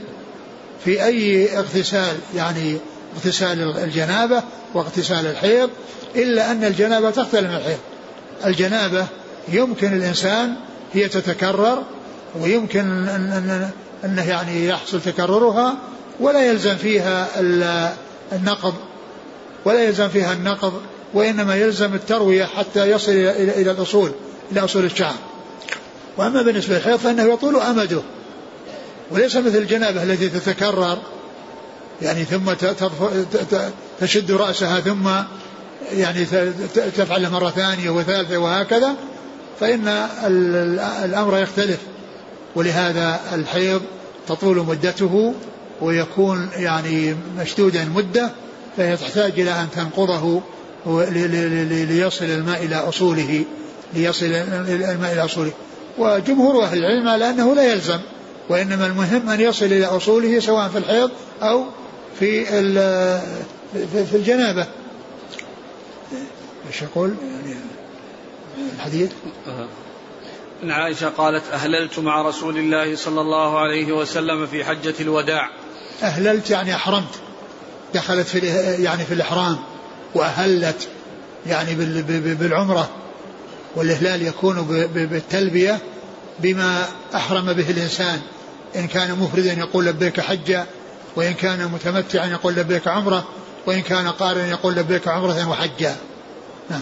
في 0.85 1.05
أي 1.05 1.49
اغتسال 1.57 2.17
يعني 2.35 2.77
اغتسال 3.15 3.77
الجنابة 3.77 4.43
واغتسال 4.73 5.27
الحيض 5.27 5.69
إلا 6.15 6.51
أن 6.51 6.63
الجنابة 6.63 7.09
تختلف 7.09 7.49
من 7.49 7.55
الحيض. 7.55 7.79
الجنابة 8.45 9.05
يمكن 9.47 9.93
الإنسان 9.93 10.55
هي 10.93 11.07
تتكرر 11.07 11.83
ويمكن 12.41 12.79
أن, 12.79 13.31
أن 13.31 13.69
أنه 14.05 14.29
يعني 14.29 14.67
يحصل 14.67 15.01
تكررها 15.01 15.77
ولا 16.19 16.45
يلزم 16.45 16.75
فيها 16.75 17.27
النقض. 18.31 18.73
ولا 19.65 19.83
يلزم 19.83 20.09
فيها 20.09 20.33
النقض 20.33 20.73
وإنما 21.13 21.55
يلزم 21.55 21.93
التروية 21.93 22.45
حتى 22.45 22.91
يصل 22.91 23.11
إلى 23.11 23.71
الأصول 23.71 24.11
إلى 24.51 24.63
أصول 24.63 24.85
الشعر. 24.85 25.15
وأما 26.17 26.41
بالنسبة 26.41 26.75
للحيض 26.75 26.95
فإنه 26.95 27.33
يطول 27.33 27.55
أمده. 27.55 28.01
وليس 29.11 29.35
مثل 29.35 29.57
الجنابة 29.57 30.03
التي 30.03 30.29
تتكرر 30.29 30.97
يعني 32.01 32.23
ثم 32.23 32.53
تشد 33.99 34.31
رأسها 34.31 34.79
ثم 34.79 35.09
يعني 35.93 36.25
تفعل 36.75 37.29
مرة 37.29 37.49
ثانية 37.49 37.89
وثالثة 37.89 38.37
وهكذا 38.37 38.95
فإن 39.59 39.87
الأمر 41.05 41.37
يختلف. 41.37 41.79
ولهذا 42.55 43.19
الحيض 43.33 43.81
تطول 44.27 44.57
مدته 44.57 45.33
ويكون 45.81 46.49
يعني 46.55 47.15
مشدودا 47.37 47.85
مدة 47.85 48.29
فهي 48.77 48.97
تحتاج 48.97 49.39
إلى 49.39 49.51
أن 49.51 49.67
تنقضه 49.75 50.41
ليصل 51.89 52.25
الماء 52.25 52.65
إلى 52.65 52.75
أصوله 52.75 53.45
ليصل 53.93 54.25
الماء 54.25 55.13
إلى 55.13 55.25
أصوله. 55.25 55.51
وجمهور 55.97 56.63
أهل 56.63 56.77
العلم 56.77 57.07
على 57.07 57.29
أنه 57.29 57.55
لا 57.55 57.73
يلزم 57.73 57.99
وإنما 58.49 58.87
المهم 58.87 59.29
أن 59.29 59.41
يصل 59.41 59.65
إلى 59.65 59.85
أصوله 59.85 60.39
سواء 60.39 60.69
في 60.69 60.77
الحيض 60.77 61.11
أو 61.41 61.65
في 62.19 62.45
في 64.05 64.15
الجنابة. 64.15 64.67
إيش 66.67 66.81
يقول؟ 66.81 67.15
يعني 67.23 67.55
الحديث؟ 68.75 69.11
إن 70.63 70.71
عائشة 70.71 71.09
قالت 71.09 71.43
أهللت 71.53 71.99
مع 71.99 72.21
رسول 72.21 72.57
الله 72.57 72.95
صلى 72.95 73.21
الله 73.21 73.59
عليه 73.59 73.91
وسلم 73.91 74.45
في 74.45 74.65
حجة 74.65 74.93
الوداع. 74.99 75.49
أهللت 76.03 76.49
يعني 76.49 76.75
أحرمت. 76.75 77.15
دخلت 77.93 78.27
في 78.27 78.39
يعني 78.83 79.05
في 79.05 79.13
الإحرام. 79.13 79.57
وأهلت 80.15 80.87
يعني 81.47 81.75
بالعمرة. 82.35 82.89
والإهلال 83.75 84.21
يكون 84.21 84.61
بالتلبية 84.93 85.79
بما 86.39 86.85
أحرم 87.15 87.53
به 87.53 87.69
الإنسان. 87.69 88.21
إن 88.75 88.87
كان 88.87 89.19
مفردا 89.19 89.53
يقول 89.53 89.85
لبيك 89.85 90.19
حجا 90.19 90.65
وإن 91.15 91.33
كان 91.33 91.71
متمتعا 91.71 92.25
يقول 92.25 92.53
لبيك 92.53 92.87
عمرة 92.87 93.27
وإن 93.65 93.81
كان 93.81 94.07
قارنا 94.07 94.47
يقول 94.47 94.75
لبيك 94.75 95.07
عمرة 95.07 95.49
وحجا. 95.49 95.95
نعم. 96.69 96.81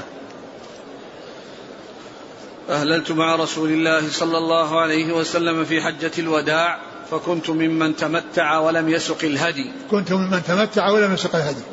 أهللت 2.69 3.11
مع 3.11 3.35
رسول 3.35 3.69
الله 3.69 4.09
صلى 4.11 4.37
الله 4.37 4.81
عليه 4.81 5.13
وسلم 5.13 5.65
في 5.65 5.81
حجة 5.81 6.11
الوداع 6.19 6.79
فكنت 7.11 7.49
ممن 7.49 7.95
تمتع 7.95 8.57
ولم 8.57 8.89
يسق 8.89 9.23
الهدي. 9.23 9.71
كنت 9.91 10.13
ممن 10.13 10.43
تمتع 10.43 10.89
ولم 10.89 11.13
يسق 11.13 11.35
الهدي. 11.35 11.63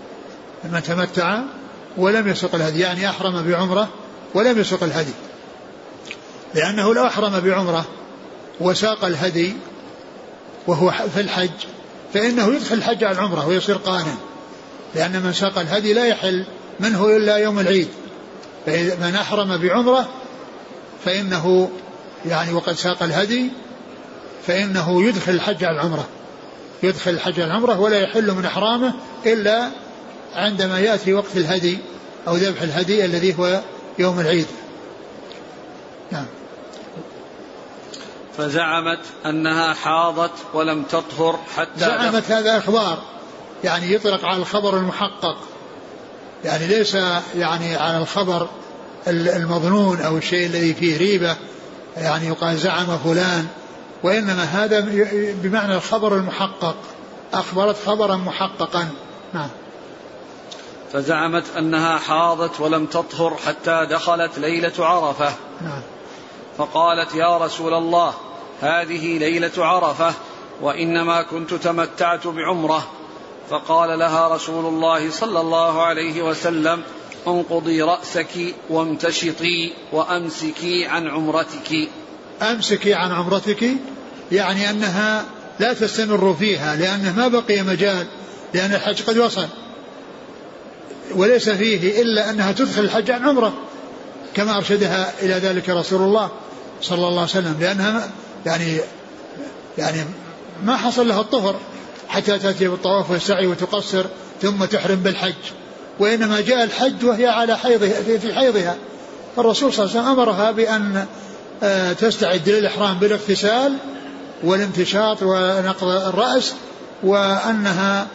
ممن 0.65 0.83
تمتع 0.83 1.43
ولم 1.97 2.29
يسق 2.29 2.55
الهدي 2.55 2.81
يعني 2.81 3.11
أحرم 3.11 3.43
بعمرة 3.43 3.89
ولم 4.35 4.59
يسق 4.59 4.83
الهدي. 4.83 5.13
لأنه 6.55 6.95
لو 6.95 7.07
أحرم 7.07 7.41
بعمرة 7.41 7.85
وساق 8.61 9.05
الهدي 9.05 9.53
وهو 10.67 10.93
في 11.15 11.21
الحج 11.21 11.51
فإنه 12.15 12.55
يدخل 12.55 12.75
الحج 12.75 13.05
على 13.05 13.19
العمرة 13.19 13.47
ويصير 13.47 13.77
قانا. 13.77 14.15
لأن 14.95 15.23
من 15.23 15.33
ساق 15.33 15.59
الهدي 15.59 15.93
لا 15.93 16.07
يحل 16.07 16.47
منه 16.81 17.17
إلا 17.17 17.37
يوم 17.37 17.59
العيد. 17.59 17.89
فمن 18.67 19.17
أحرم 19.21 19.57
بعمرة 19.57 20.09
فإنه 21.05 21.71
يعني 22.27 22.53
وقد 22.53 22.73
ساق 22.73 23.03
الهدي 23.03 23.51
فإنه 24.47 25.03
يدخل 25.03 25.33
الحج 25.33 25.65
على 25.65 25.77
العمرة. 25.77 26.07
يدخل 26.83 27.11
الحج 27.11 27.41
على 27.41 27.51
العمرة 27.51 27.81
ولا 27.81 28.01
يحل 28.01 28.33
من 28.33 28.45
إحرامه 28.45 28.95
إلا 29.27 29.71
عندما 30.35 30.81
يأتي 30.81 31.13
وقت 31.13 31.37
الهدي 31.37 31.79
أو 32.29 32.37
ذبح 32.37 32.63
الهدي 32.63 33.05
الذي 33.05 33.39
هو 33.39 33.61
يوم 33.99 34.21
العيد. 34.21 34.47
نعم. 36.11 36.27
فزعمت 38.37 39.01
أنها 39.27 39.75
حاضت 39.75 40.33
ولم 40.55 40.83
تطهر 40.83 41.39
حتى 41.57 41.81
زعمت 41.81 42.31
هذا 42.31 42.59
إخبار. 42.59 42.99
يعني 43.65 43.93
يطلق 43.93 44.25
على 44.25 44.37
الخبر 44.37 44.77
المحقق. 44.77 45.37
يعني 46.45 46.67
ليس 46.67 46.95
يعني 47.37 47.77
على 47.77 47.99
الخبر 47.99 48.49
المظنون 49.09 50.01
أو 50.01 50.17
الشيء 50.17 50.47
الذي 50.47 50.75
فيه 50.75 50.99
ريبة. 50.99 51.37
يعني 51.97 52.27
يقال 52.27 52.57
زعم 52.57 52.99
فلان. 52.99 53.47
وإنما 54.03 54.43
هذا 54.43 54.81
بمعنى 55.43 55.75
الخبر 55.75 56.17
المحقق. 56.17 56.77
أخبرت 57.33 57.77
خبرا 57.87 58.17
محققا. 58.17 58.89
نعم. 59.35 59.49
فزعمت 60.93 61.45
أنها 61.59 61.99
حاضت 61.99 62.61
ولم 62.61 62.87
تطهر 62.87 63.37
حتى 63.47 63.87
دخلت 63.91 64.39
ليلة 64.39 64.73
عرفة. 64.79 65.33
نعم. 65.61 65.83
فقالت 66.59 67.15
يا 67.15 67.39
رسول 67.39 67.75
الله 67.75 68.15
هذه 68.61 69.19
ليلة 69.19 69.67
عرفة 69.67 70.15
وإنما 70.61 71.23
كنت 71.23 71.55
تمتعت 71.55 72.27
بعمرة. 72.27 72.87
فقال 73.51 73.99
لها 73.99 74.29
رسول 74.35 74.67
الله 74.67 75.11
صلى 75.11 75.41
الله 75.41 75.83
عليه 75.83 76.23
وسلم 76.23 76.83
انقضي 77.27 77.83
رأسك 77.83 78.55
وامتشطي 78.71 79.73
وأمسكي 79.93 80.87
عن 80.87 81.09
عمرتك. 81.09 81.89
أمسكي 82.43 82.95
عن 82.95 83.13
عمرتك؟ 83.13 83.71
يعني 84.33 84.71
أنها 84.71 85.25
لا 85.61 85.73
تستمر 85.73 86.35
فيها 86.39 86.77
لأنه 86.77 87.17
ما 87.17 87.29
بقي 87.29 87.63
مجال 87.63 88.07
لأن 88.55 88.75
الحج 88.75 89.03
قد 89.03 89.19
وصل. 89.19 89.47
وليس 91.15 91.49
فيه 91.49 92.03
إلا 92.03 92.31
أنها 92.31 92.53
تدخل 92.53 92.83
الحج 92.83 93.11
عن 93.11 93.29
عمرة 93.29 93.53
كما 94.35 94.57
أرشدها 94.57 95.13
إلى 95.23 95.35
ذلك 95.35 95.69
رسول 95.69 96.03
الله 96.03 96.31
صلى 96.83 96.99
الله 96.99 97.21
عليه 97.21 97.23
وسلم 97.23 97.57
لأنها 97.61 98.09
يعني 98.47 98.81
يعني 99.79 100.05
ما 100.65 100.77
حصل 100.77 101.09
لها 101.09 101.21
الطهر 101.21 101.57
حتى 102.09 102.39
تأتي 102.39 102.69
بالطواف 102.69 103.11
والسعي 103.11 103.47
وتقصر 103.47 104.05
ثم 104.43 104.65
تحرم 104.65 104.97
بالحج 104.97 105.35
وإنما 105.99 106.41
جاء 106.41 106.65
الحج 106.65 107.05
وهي 107.05 107.27
على 107.27 107.59
حيضها 107.59 108.19
في 108.19 108.35
حيضها. 108.35 108.77
فالرسول 109.37 109.73
صلى 109.73 109.85
الله 109.85 109.97
عليه 109.97 110.11
وسلم 110.11 110.21
أمرها 110.21 110.51
بأن 110.51 111.07
آه، 111.63 111.93
تستعد 111.93 112.49
للإحرام 112.49 112.99
بالاغتسال 112.99 113.73
والامتشاط 114.45 115.23
ونقض 115.23 115.89
الرأس 115.89 116.55
وأنها 117.03 118.07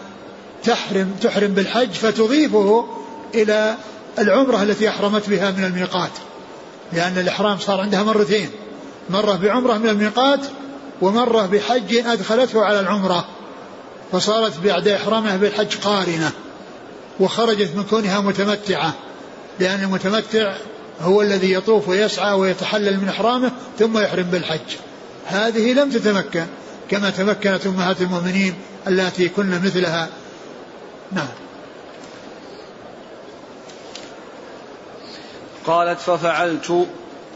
تحرم 0.65 1.15
تحرم 1.21 1.47
بالحج 1.47 1.91
فتضيفه 1.91 2.85
إلى 3.35 3.75
العمرة 4.19 4.63
التي 4.63 4.89
أحرمت 4.89 5.29
بها 5.29 5.51
من 5.51 5.63
الميقات. 5.63 6.11
لأن 6.93 7.17
الإحرام 7.17 7.57
صار 7.57 7.81
عندها 7.81 8.03
مرتين. 8.03 8.49
مرة 9.09 9.35
بعمرة 9.35 9.77
من 9.77 9.89
الميقات 9.89 10.39
ومرة 11.01 11.45
بحج 11.45 11.95
أدخلته 11.95 12.65
على 12.65 12.79
العمرة. 12.79 13.25
فصارت 14.11 14.59
بعد 14.59 14.87
إحرامها 14.87 15.37
بالحج 15.37 15.77
قارنة. 15.77 16.31
وخرجت 17.19 17.69
من 17.75 17.83
كونها 17.83 18.19
متمتعة. 18.19 18.93
لأن 19.59 19.83
المتمتع 19.83 20.55
هو 21.01 21.21
الذي 21.21 21.53
يطوف 21.53 21.89
ويسعى 21.89 22.33
ويتحلل 22.33 22.99
من 22.99 23.09
إحرامه 23.09 23.51
ثم 23.79 23.97
يحرم 23.97 24.23
بالحج. 24.23 24.77
هذه 25.25 25.73
لم 25.73 25.89
تتمكن 25.89 26.45
كما 26.89 27.09
تمكنت 27.09 27.67
أمهات 27.67 28.01
المؤمنين 28.01 28.53
اللاتي 28.87 29.29
كن 29.29 29.61
مثلها 29.65 30.09
نعم 31.13 31.27
قالت 35.65 35.99
ففعلت 35.99 36.87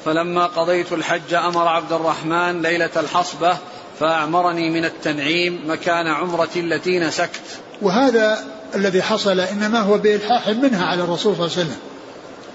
فلما 0.05 0.45
قضيت 0.45 0.93
الحج 0.93 1.33
أمر 1.33 1.67
عبد 1.67 1.93
الرحمن 1.93 2.61
ليلة 2.61 2.89
الحصبة 2.97 3.57
فأعمرني 3.99 4.69
من 4.69 4.85
التنعيم 4.85 5.63
مكان 5.67 6.07
عمرتي 6.07 6.59
التي 6.59 6.99
نسكت. 6.99 7.41
وهذا 7.81 8.45
الذي 8.75 9.01
حصل 9.01 9.39
إنما 9.39 9.79
هو 9.79 9.97
بإلحاح 9.97 10.47
منها 10.47 10.85
على 10.85 11.03
الرسول 11.03 11.35
صلى 11.35 11.45
الله 11.45 11.57
عليه 11.57 11.67
وسلم. 11.67 11.77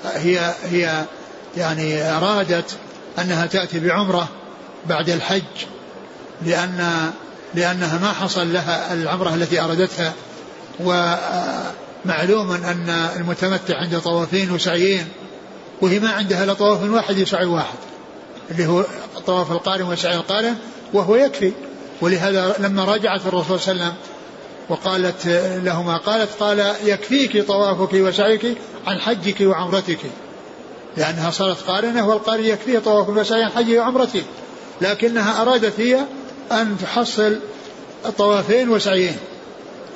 هي 0.05 0.55
هي 0.71 1.05
يعني 1.57 2.03
أرادت 2.17 2.77
أنها 3.19 3.47
تأتي 3.47 3.81
بعمرة 3.81 4.29
بعد 4.87 5.09
الحج 5.09 5.43
لأن 6.43 7.11
لأنها 7.55 7.99
ما 7.99 8.13
حصل 8.13 8.53
لها 8.53 8.93
العمرة 8.93 9.35
التي 9.35 9.61
ارادتها 9.61 10.13
ومعلوم 10.81 12.53
أن 12.53 12.89
المتمتع 13.17 13.77
عنده 13.77 13.99
طوافين 13.99 14.51
وسعيين 14.51 15.09
وهي 15.81 15.99
ما 15.99 16.11
عندها 16.11 16.45
إلا 16.45 16.53
طواف 16.55 16.91
واحد 16.91 17.19
يسعى 17.19 17.47
واحد 17.47 17.79
اللي 18.51 18.67
هو 18.67 18.85
طواف 19.27 19.53
القارن 19.53 19.83
وسعي 19.83 20.17
القارن 20.17 20.57
وهو 20.93 21.17
يكفي. 21.17 21.53
ولهذا 22.01 22.57
لما 22.59 22.85
راجعت 22.85 23.27
الرسول 23.27 23.61
صلى 23.61 23.73
الله 23.73 23.85
عليه 23.85 23.95
وسلم 23.95 24.13
وقالت 24.69 25.27
لهما 25.65 25.97
قالت 25.97 26.31
قال 26.41 26.75
يكفيك 26.85 27.47
طوافك 27.47 27.93
وسعيك 27.93 28.59
عن 28.87 29.01
حجك 29.01 29.41
وعمرتك. 29.41 29.99
لأنها 30.97 31.31
صارت 31.31 31.61
قارنة 31.61 32.09
والقارن 32.09 32.45
يكفيه 32.45 32.79
طواف 32.79 33.09
وسعي 33.09 33.43
عن 33.43 33.51
حجه 33.51 33.79
وعمرته. 33.79 34.23
لكنها 34.81 35.43
أرادت 35.43 35.81
هي 35.81 36.01
أن 36.53 36.77
تحصل 36.83 37.39
طوافين 38.19 38.69
وسعيين. 38.69 39.17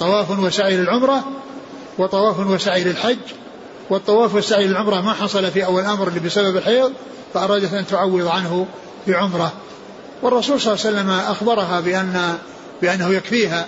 طواف 0.00 0.38
وسعي 0.38 0.76
للعمرة 0.76 1.24
وطواف 1.98 2.38
وسعي 2.38 2.84
للحج 2.84 3.18
والطواف 3.90 4.34
والسعي 4.34 4.66
للعمرة 4.66 5.00
ما 5.00 5.12
حصل 5.12 5.50
في 5.50 5.64
أول 5.64 5.82
أمر 5.82 6.08
بسبب 6.08 6.56
الحيض 6.56 6.92
فأرادت 7.34 7.74
أن 7.74 7.86
تعوض 7.86 8.26
عنه 8.26 8.66
بعمرة. 9.06 9.52
والرسول 10.22 10.60
صلى 10.60 10.74
الله 10.74 10.86
عليه 10.86 10.96
وسلم 10.96 11.10
أخبرها 11.10 11.80
بأن 11.80 12.38
بأنه 12.82 13.08
يكفيها 13.08 13.66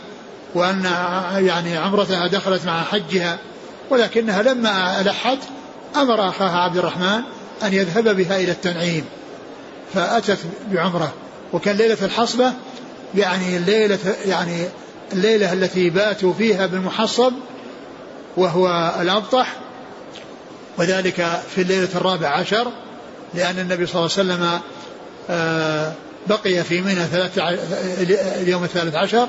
وأن 0.55 0.85
يعني 1.47 1.77
عمرتها 1.77 2.27
دخلت 2.27 2.67
مع 2.67 2.83
حجها 2.83 3.39
ولكنها 3.91 4.43
لما 4.43 5.01
ألحت 5.01 5.39
أمر 5.97 6.29
أخاها 6.29 6.57
عبد 6.57 6.77
الرحمن 6.77 7.21
أن 7.63 7.73
يذهب 7.73 8.17
بها 8.17 8.37
إلى 8.37 8.53
التنعيم 8.53 9.05
فأتت 9.95 10.39
بعمرة. 10.73 11.13
وكان 11.53 11.77
ليلة 11.77 11.99
الحصبة 12.03 12.53
يعني 13.15 13.57
الليلة 13.57 13.99
يعني 14.27 14.69
الليلة 15.13 15.53
التي 15.53 15.91
باتوا 15.91 16.33
فيها 16.33 16.67
بالمحصب 16.67 17.33
وهو 18.37 18.95
الأبطح 19.01 19.57
وذلك 20.79 21.43
في 21.55 21.63
الليلة 21.63 21.89
الرابعة 21.95 22.31
عشر 22.31 22.67
لأن 23.35 23.59
النبي 23.59 23.87
صلى 23.87 24.07
الله 24.07 24.13
عليه 24.19 24.33
وسلم 24.35 24.61
آه، 25.31 25.93
بقي 26.27 26.65
في 26.65 26.81
منى 26.81 27.05
اليوم 28.43 28.65
الثالث 28.65 28.95
عشر 28.95 29.29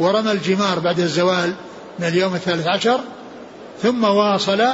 ورمى 0.00 0.32
الجمار 0.32 0.78
بعد 0.78 1.00
الزوال 1.00 1.54
من 1.98 2.08
اليوم 2.08 2.34
الثالث 2.34 2.66
عشر 2.66 3.00
ثم 3.82 4.04
واصل 4.04 4.66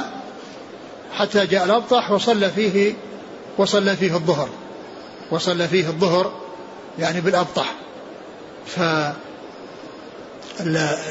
حتى 1.13 1.45
جاء 1.45 1.65
الأبطح 1.65 2.11
وصلى 2.11 2.49
فيه 2.49 2.93
وصلى 3.57 3.95
فيه 3.95 4.15
الظهر 4.15 4.49
وصلى 5.31 5.67
فيه 5.67 5.87
الظهر 5.87 6.31
يعني 6.99 7.21
بالأبطح. 7.21 7.73
ف 8.65 8.79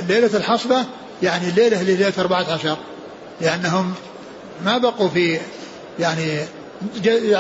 ليلة 0.09 0.31
الحصبة 0.37 0.85
يعني 1.23 1.49
الليلة 1.49 1.83
ليلة 1.83 2.13
أربعة 2.19 2.53
عشر 2.53 2.77
لأنهم 3.41 3.95
ما 4.65 4.79
بقوا 4.79 5.09
في 5.09 5.39
يعني 5.99 6.41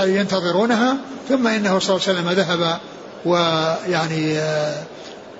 ينتظرونها 0.04 0.96
ثم 1.28 1.46
إنه 1.46 1.78
صلى 1.78 1.96
الله 1.96 2.08
عليه 2.08 2.18
وسلم 2.18 2.30
ذهب 2.30 2.78
ويعني 3.24 4.38
آه، 4.38 4.82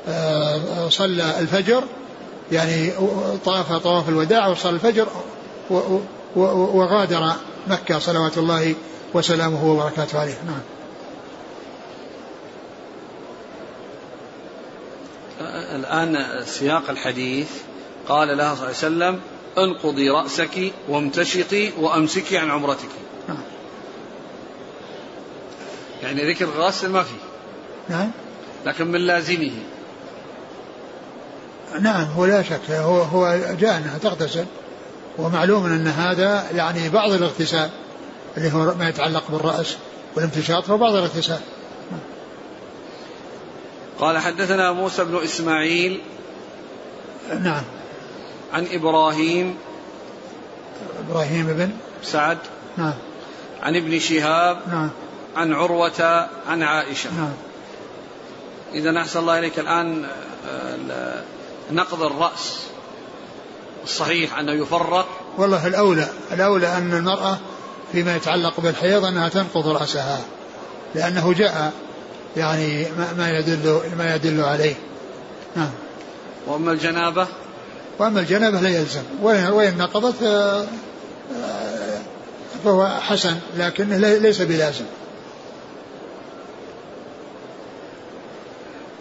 آه، 0.09 0.89
صلى 0.89 1.41
الفجر 1.41 1.85
يعني 2.53 2.91
طاف 3.45 3.73
طواف 3.73 4.09
الوداع 4.09 4.47
وصلى 4.47 4.73
الفجر 4.73 5.07
وغادر 6.37 7.33
مكة 7.67 7.99
صلوات 7.99 8.39
الله 8.39 8.75
وسلامه 9.15 9.65
وبركاته 9.65 10.21
عليه. 10.21 10.35
نعم. 10.47 10.74
الآن 15.75 16.27
سياق 16.45 16.91
الحديث. 16.91 17.49
قال 18.09 18.29
لها 18.29 18.55
صلى 18.55 18.69
الله 18.69 19.05
عليه 19.05 19.17
وسلم 19.17 19.21
انقضي 19.59 20.11
رأسك 20.11 20.73
وامتشطي 20.89 21.73
وأمسكي 21.79 22.39
عن 22.39 22.51
عمرتك. 22.51 22.89
نعم. 23.29 23.43
يعني 26.03 26.31
ذكر 26.33 26.45
الغسل 26.45 26.89
ما 26.89 27.03
فيه. 27.03 27.19
نعم. 27.89 28.11
لكن 28.67 28.87
من 28.87 29.01
لازمه. 29.01 29.53
نعم 31.81 32.05
هو 32.05 32.25
لا 32.25 32.43
شك. 32.43 32.71
هو 32.71 33.03
هو 33.03 33.39
جاء 33.61 33.77
أنها 33.79 33.99
تغتسل. 33.99 34.47
ومعلوم 35.19 35.67
أن 35.67 35.87
هذا 35.87 36.51
يعني 36.55 36.89
بعض 36.89 37.11
الاغتسال 37.11 37.71
اللي 38.37 38.53
هو 38.53 38.75
ما 38.75 38.89
يتعلق 38.89 39.31
بالرأس 39.31 39.77
والامتشاط 40.17 40.71
هو 40.71 40.79
بعض 40.79 40.95
الاغتسال. 40.95 41.41
قال 44.05 44.19
حدثنا 44.19 44.73
موسى 44.73 45.05
بن 45.05 45.23
إسماعيل 45.25 46.01
نعم. 47.41 47.63
عن 48.53 48.67
إبراهيم 48.71 49.57
إبراهيم 51.09 51.47
بن 51.47 51.71
سعد 52.03 52.39
نعم. 52.77 52.95
عن 53.63 53.77
ابن 53.77 53.99
شهاب 53.99 54.59
نعم. 54.69 54.91
عن 55.37 55.53
عروة 55.53 56.29
عن 56.49 56.63
عائشة. 56.63 57.11
نعم. 57.11 57.33
إذا 58.75 58.99
أحسن 59.01 59.21
الله 59.21 59.39
إليك 59.39 59.59
الآن 59.59 60.07
نقض 61.73 62.03
الرأس. 62.03 62.61
الصحيح 63.85 64.39
أنه 64.39 64.53
يفرق؟ 64.53 65.07
والله 65.39 65.67
الأولى 65.67 66.09
الأولى 66.33 66.77
أن 66.77 66.93
المرأة 66.93 67.39
فيما 67.93 68.17
يتعلق 68.17 68.61
بالحيض 68.61 69.05
أنها 69.05 69.29
تنقض 69.29 69.69
رأسها 69.69 70.21
لأنه 70.95 71.33
جاء 71.33 71.73
يعني 72.37 72.87
ما 73.19 73.39
يدل 73.39 73.81
ما 73.99 74.15
يدل 74.15 74.41
عليه. 74.41 74.75
نعم. 75.57 75.71
وأما 76.47 76.73
الجنابة؟ 76.73 77.27
وأما 77.99 78.21
الجنابة 78.21 78.61
لا 78.61 78.69
يلزم. 78.69 79.03
وإن 79.23 79.79
نقضت 79.79 80.23
آه، 80.23 80.67
آه، 81.37 81.99
فهو 82.65 82.89
حسن 82.89 83.37
لكنه 83.57 83.97
ليس 83.97 84.43
بلازم. 84.43 84.85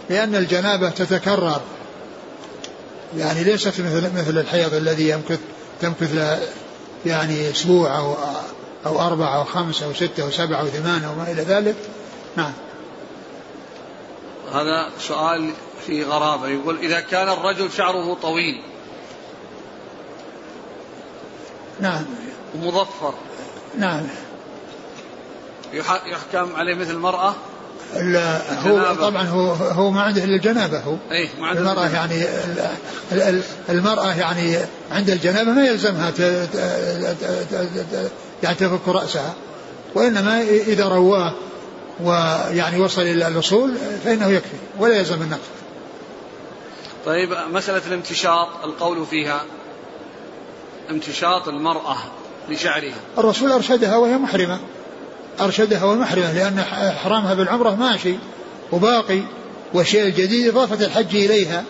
لأن 0.10 0.36
الجنابة 0.36 0.90
تتكرر. 0.90 1.62
يعني 3.18 3.44
ليست 3.44 3.68
مثل 3.68 4.12
مثل 4.16 4.38
الحيض 4.38 4.74
الذي 4.74 5.10
يمكث 5.10 5.40
تمكث 5.82 6.16
له 6.16 6.40
يعني 7.06 7.52
أسبوع 7.52 7.98
أو 7.98 8.16
أو 8.86 9.02
أربعة 9.02 9.38
أو 9.38 9.44
خمسة 9.44 9.86
أو 9.86 9.94
ستة 9.94 10.24
أو 10.24 10.32
سبعة 10.32 10.60
أو 10.60 10.68
ثمانية 10.68 11.12
وما 11.12 11.32
إلى 11.32 11.42
ذلك. 11.42 11.76
نعم. 12.36 12.52
هذا 14.54 14.90
سؤال 15.00 15.52
في 15.88 16.04
غرابة. 16.04 16.48
يقول 16.48 16.78
إذا 16.78 17.00
كان 17.00 17.30
الرجل 17.30 17.72
شعره 17.72 18.18
طويل. 18.22 18.62
نعم. 21.80 22.06
ومظفر. 22.56 23.14
نعم. 23.78 24.02
يحكم 26.06 26.56
عليه 26.56 26.76
مثل 26.76 26.92
المرأة؟ 26.92 27.36
هو 28.66 28.96
طبعا 28.96 29.24
هو 29.24 29.52
هو 29.54 29.92
ما 29.92 30.02
عنده 30.02 30.24
إلا 30.24 30.36
الجنابة 30.36 30.80
هو. 30.80 30.96
إيه 31.12 31.30
ما 31.40 31.48
عنده 31.48 31.62
المرأة 31.62 31.88
يعني 31.88 32.26
المرأة 33.70 34.14
يعني 34.14 34.58
عند 34.92 35.10
الجنابة 35.10 35.52
ما 35.52 35.66
يلزمها 35.66 36.12
يعني 38.44 38.56
تفك 38.56 38.88
رأسها 38.88 39.34
وإنما 39.96 40.42
إذا 40.42 40.88
رواه 40.88 41.34
ويعني 42.00 42.82
وصل 42.82 43.02
إلى 43.02 43.28
الاصول 43.28 43.74
فإنه 44.06 44.28
يكفي 44.28 44.58
ولا 44.80 44.96
يلزم 44.96 45.22
النقد. 45.22 45.40
طيب 47.06 47.34
مسألة 47.52 47.82
الامتشاط 47.88 48.48
القول 48.64 49.06
فيها 49.06 49.42
امتشاط 50.90 51.48
المرأة 51.48 51.98
لشعرها. 52.50 52.96
الرسول 53.18 53.52
أرشدها 53.52 53.96
وهي 53.96 54.18
محرمة. 54.18 54.60
أرشدها 55.42 55.84
والمحرمة 55.84 56.32
لأن 56.32 56.60
إحرامها 56.60 57.34
بالعمرة 57.34 57.76
ماشي 57.76 58.16
وباقي 58.72 59.22
والشيء 59.74 60.04
الجديد 60.04 60.48
إضافة 60.48 60.86
الحج 60.86 61.16
إليها. 61.16 61.64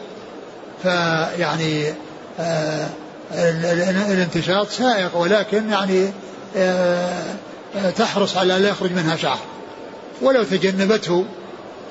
فيعني 0.83 1.93
آه 2.39 2.89
الانتشاط 4.11 4.67
سائق 4.67 5.17
ولكن 5.17 5.69
يعني 5.69 6.11
آه 6.57 7.33
تحرص 7.97 8.37
على 8.37 8.53
لا 8.53 8.69
يخرج 8.69 8.91
منها 8.91 9.15
شعر. 9.15 9.39
ولو 10.21 10.43
تجنبته 10.43 11.25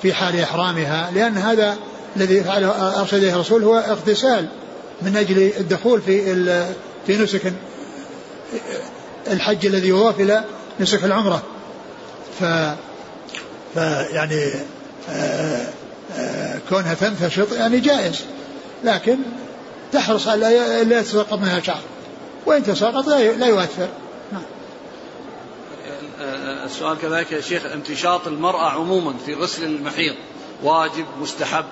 في 0.03 0.15
حال 0.15 0.41
إحرامها 0.41 1.11
لأن 1.15 1.37
هذا 1.37 1.77
الذي 2.17 2.45
فعله 2.45 3.01
أرشده 3.01 3.33
الرسول 3.35 3.65
هو 3.65 3.79
اغتسال 3.79 4.49
من 5.03 5.17
أجل 5.17 5.53
الدخول 5.61 6.01
في 6.03 6.35
في 7.07 7.17
نسك 7.17 7.53
الحج 9.31 9.67
الذي 9.67 9.89
يضاف 9.89 10.45
نسك 10.81 11.05
العمرة. 11.05 11.43
ف 12.41 12.45
فيعني 13.75 14.51
آه، 15.11 15.67
آه، 16.17 16.59
كونها 16.69 16.95
تنتشط 16.95 17.53
يعني 17.53 17.81
جائز. 17.81 18.21
لكن 18.85 19.17
تحرص 19.93 20.29
على 20.29 20.41
لا 20.89 21.01
يتساقط 21.01 21.39
منها 21.39 21.61
شعر. 21.61 21.81
وإن 22.47 22.65
تساقط 22.65 23.07
لا 23.07 23.47
يؤثر. 23.47 23.89
نعم. 24.33 24.43
السؤال 26.65 26.99
كذلك 26.99 27.33
يا 27.33 27.41
شيخ 27.41 27.67
امتشاط 27.67 28.27
المرأة 28.27 28.71
عموما 28.71 29.15
في 29.27 29.35
غسل 29.35 29.65
المحيض 29.65 30.15
واجب 30.63 31.05
مستحب؟ 31.21 31.65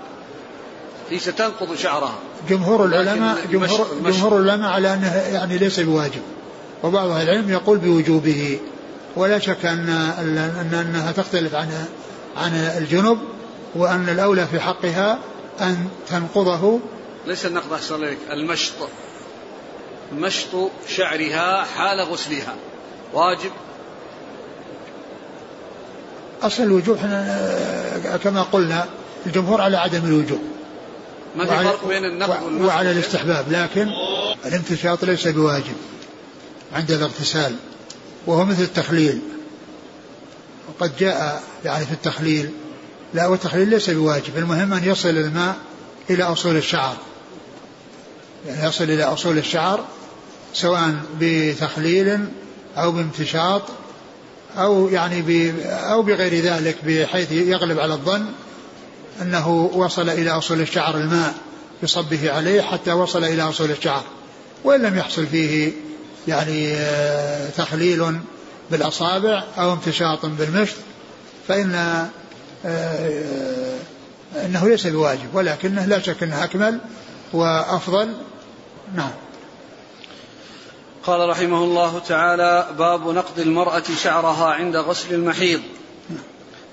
ليس 1.10 1.24
تنقض 1.24 1.74
شعرها. 1.74 2.18
جمهور 2.48 2.84
العلماء 2.84 3.46
جمهور, 3.52 3.86
جمهور 4.04 4.38
العلماء 4.38 4.70
على 4.70 4.94
انه 4.94 5.16
يعني 5.16 5.58
ليس 5.58 5.80
بواجب. 5.80 6.22
وبعض 6.82 7.08
أهل 7.08 7.28
العلم 7.28 7.50
يقول 7.50 7.78
بوجوبه. 7.78 8.58
ولا 9.16 9.38
شك 9.38 9.66
أن 9.66 9.88
أن 10.18 10.74
أنها 10.74 11.12
تختلف 11.12 11.54
عن 11.54 11.68
عن 12.36 12.54
الجنب 12.54 13.18
وأن 13.74 14.08
الأولى 14.08 14.46
في 14.46 14.60
حقها 14.60 15.18
أن 15.60 15.88
تنقضه. 16.08 16.80
ليس 17.26 17.46
النقض 17.46 17.72
أحسن 17.72 18.00
لك 18.00 18.18
المشط. 18.30 18.74
مشط 20.18 20.70
شعرها 20.88 21.64
حال 21.64 22.00
غسلها. 22.00 22.54
واجب 23.12 23.50
أصل 26.42 26.62
الوجوب 26.62 26.96
إحنا 26.96 28.18
كما 28.24 28.42
قلنا 28.42 28.86
الجمهور 29.26 29.60
على 29.60 29.76
عدم 29.76 30.04
الوجوب. 30.04 30.40
ما 31.36 31.44
في 31.44 31.64
فرق 31.64 31.88
بين 31.88 32.04
والمشط 32.04 32.68
وعلى 32.68 32.90
الاستحباب 32.90 33.52
لكن 33.52 33.88
الامتشاط 34.46 35.04
ليس 35.04 35.28
بواجب 35.28 35.76
عند 36.72 36.90
الاغتسال 36.90 37.54
وهو 38.26 38.44
مثل 38.44 38.62
التخليل. 38.62 39.20
وقد 40.68 40.96
جاء 40.98 41.42
يعني 41.64 41.86
في 41.86 41.92
التخليل 41.92 42.50
لا 43.14 43.26
والتخليل 43.26 43.68
ليس 43.68 43.90
بواجب 43.90 44.36
المهم 44.36 44.72
أن 44.72 44.84
يصل 44.84 45.08
الماء 45.08 45.56
إلى 46.10 46.24
أصول 46.24 46.56
الشعر. 46.56 46.96
يعني 48.46 48.68
يصل 48.68 48.84
إلى 48.84 49.04
أصول 49.04 49.38
الشعر 49.38 49.84
سواء 50.54 50.94
بتخليل 51.20 52.18
أو 52.76 52.92
بامتشاط 52.92 53.62
أو 54.58 54.88
يعني 54.88 55.52
أو 55.66 56.02
بغير 56.02 56.44
ذلك 56.44 56.76
بحيث 56.86 57.32
يغلب 57.32 57.78
على 57.78 57.94
الظن 57.94 58.26
أنه 59.22 59.70
وصل 59.74 60.08
إلى 60.08 60.30
أصول 60.30 60.60
الشعر 60.60 60.96
الماء 60.96 61.34
بصبه 61.82 62.32
عليه 62.32 62.62
حتى 62.62 62.92
وصل 62.92 63.24
إلى 63.24 63.42
أصول 63.42 63.70
الشعر. 63.70 64.04
وإن 64.64 64.82
لم 64.82 64.98
يحصل 64.98 65.26
فيه 65.26 65.72
يعني 66.28 66.74
آه، 66.74 67.50
تخليل 67.50 68.16
بالأصابع 68.70 69.44
أو 69.58 69.72
امتشاط 69.72 70.26
بالمشط 70.26 70.76
فإن 71.48 71.74
آه، 71.74 72.08
آه، 72.66 73.76
أنه 74.44 74.68
ليس 74.68 74.86
بواجب 74.86 75.34
ولكنه 75.34 75.84
لا 75.84 76.00
شك 76.00 76.22
أنه 76.22 76.44
أكمل 76.44 76.78
وأفضل. 77.32 78.08
نعم. 78.94 79.10
قال 81.06 81.28
رحمه 81.28 81.64
الله 81.64 81.98
تعالى 81.98 82.66
باب 82.78 83.08
نقض 83.08 83.38
المرأة 83.38 83.82
شعرها 84.02 84.52
عند 84.52 84.76
غسل 84.76 85.14
المحيض. 85.14 85.60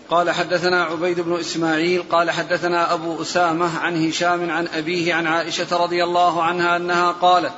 قال 0.10 0.32
حدثنا 0.32 0.84
عبيد 0.84 1.20
بن 1.20 1.40
إسماعيل 1.40 2.04
قال 2.12 2.32
حدثنا 2.32 2.94
أبو 2.94 3.22
أسامة 3.22 3.80
عن 3.80 4.08
هشام 4.08 4.50
عن 4.50 4.68
أبيه 4.68 5.14
عن 5.14 5.28
عائشة 5.28 5.78
رضي 5.78 6.04
الله 6.04 6.44
عنها 6.44 6.78
أنها 6.78 7.12
قالت 7.12 7.54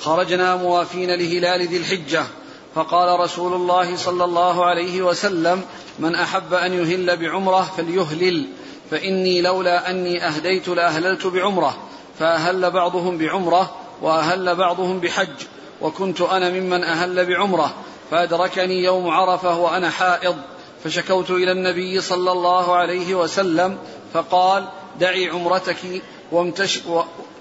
خرجنا 0.00 0.56
موافين 0.56 1.10
لهلال 1.10 1.68
ذي 1.68 1.76
الحجة 1.76 2.24
فقال 2.74 3.20
رسول 3.20 3.52
الله 3.52 3.96
صلى 3.96 4.24
الله 4.24 4.64
عليه 4.64 5.02
وسلم 5.02 5.62
من 5.98 6.14
أحب 6.14 6.54
أن 6.54 6.72
يهل 6.72 7.16
بعمرة 7.16 7.70
فليهلل 7.76 8.46
فإني 8.90 9.42
لولا 9.42 9.90
أني 9.90 10.26
أهديت 10.26 10.68
لأهللت 10.68 11.26
بعمرة 11.26 11.76
فأهل 12.18 12.70
بعضهم 12.70 13.18
بعمرة 13.18 13.76
وأهل 14.02 14.54
بعضهم 14.56 15.00
بحج. 15.00 15.53
وكنت 15.80 16.20
أنا 16.20 16.50
ممن 16.50 16.84
أهل 16.84 17.26
بعمرة 17.26 17.74
فأدركني 18.10 18.82
يوم 18.82 19.08
عرفة 19.08 19.58
وأنا 19.58 19.90
حائض 19.90 20.36
فشكوت 20.84 21.30
إلى 21.30 21.52
النبي 21.52 22.00
صلى 22.00 22.32
الله 22.32 22.76
عليه 22.76 23.14
وسلم 23.14 23.78
فقال 24.14 24.68
دعي 25.00 25.28
عمرتك 25.28 26.02
وامتش 26.32 26.80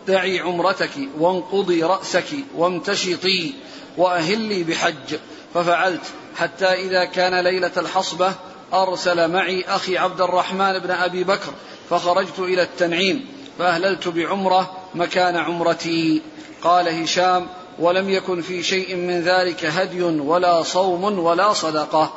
دعي 0.08 0.40
عمرتك 0.40 0.92
وانقضي 1.20 1.84
رأسك 1.84 2.26
وامتشطي 2.56 3.54
وأهلي 3.98 4.64
بحج 4.64 5.18
ففعلت 5.54 6.02
حتى 6.38 6.66
إذا 6.66 7.06
كان 7.06 7.44
ليلة 7.44 7.72
الحصبة 7.78 8.34
أرسل 8.74 9.32
معي 9.32 9.64
أخي 9.68 9.98
عبد 9.98 10.22
الرحمن 10.22 10.80
بن 10.80 10.92
أبي 10.92 11.24
بكر 11.24 11.54
فخرجت 11.90 12.40
إلى 12.40 12.62
التنعيم 12.62 13.26
فأهللت 13.60 14.08
بعمرة 14.08 14.72
مكان 14.96 15.36
عمرتي. 15.36 16.22
قال 16.64 17.04
هشام 17.04 17.48
ولم 17.80 18.10
يكن 18.10 18.42
في 18.42 18.64
شيء 18.64 18.96
من 18.96 19.22
ذلك 19.22 19.66
هدي 19.66 20.02
ولا 20.04 20.64
صوم 20.64 21.20
ولا 21.20 21.54
صدقة. 21.54 22.14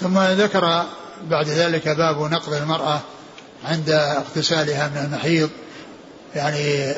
ثم 0.00 0.18
ذكر 0.18 0.84
بعد 1.30 1.48
ذلك 1.48 1.88
باب 1.88 2.32
نقض 2.32 2.54
المرأة 2.54 3.00
عند 3.64 3.90
اغتسالها 3.90 4.88
من 4.88 5.04
المحيض 5.04 5.50
يعني 6.34 6.94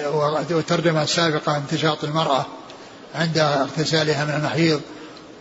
والترجمة 0.50 1.02
السابقة 1.02 1.56
امتشاط 1.56 2.04
المرأة 2.04 2.46
عند 3.14 3.38
اغتسالها 3.38 4.24
من 4.24 4.30
المحيض 4.30 4.80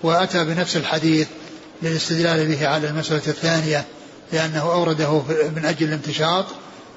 وأتى 0.03 0.43
بنفس 0.43 0.77
الحديث 0.77 1.27
للاستدلال 1.81 2.47
به 2.47 2.67
على 2.67 2.87
المسألة 2.87 3.21
الثانية 3.27 3.85
لأنه 4.33 4.61
أورده 4.61 5.21
من 5.55 5.65
أجل 5.65 5.87
الامتشاط 5.87 6.45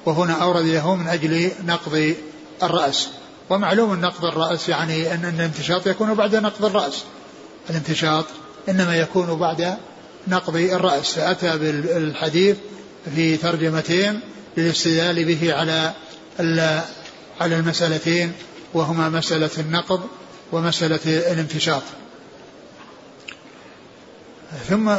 وهنا 0.05 0.33
أورده 0.33 0.95
من 0.95 1.07
أجل 1.07 1.51
نقض 1.65 2.15
الرأس. 2.63 3.09
ومعلوم 3.49 4.01
نقض 4.01 4.25
الرأس 4.25 4.69
يعني 4.69 5.13
أن 5.13 5.25
الامتشاط 5.25 5.87
يكون 5.87 6.13
بعد 6.13 6.35
نقض 6.35 6.65
الرأس. 6.65 7.03
الامتشاط 7.69 8.25
إنما 8.69 8.95
يكون 8.95 9.35
بعد 9.35 9.77
نقض 10.27 10.55
الرأس. 10.55 11.13
فأتى 11.13 11.57
بالحديث 11.57 12.57
في 13.15 13.37
ترجمتين 13.37 14.19
للاستدلال 14.57 15.25
به 15.25 15.53
على 15.53 15.93
على 17.41 17.55
المسألتين 17.55 18.33
وهما 18.73 19.09
مسألة 19.09 19.49
النقض 19.57 20.01
ومسألة 20.51 20.99
الانتشاط. 21.05 21.83
ثم 24.69 24.89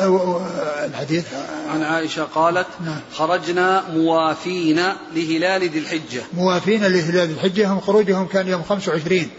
الحديث 0.85 1.25
عن 1.69 1.83
عائشة 1.83 2.23
قالت 2.23 2.67
نعم. 2.85 3.01
خرجنا 3.15 3.85
موافين 3.95 4.77
لهلال 5.15 5.71
ذي 5.71 5.79
الحجة. 5.79 6.23
موافين 6.35 6.81
لهلال 6.83 7.29
ذي 7.29 7.33
الحجة. 7.35 7.73
هم 7.73 7.81
خروجهم 7.81 8.27
كان 8.27 8.49
يوم 8.49 8.63
25 8.63 9.31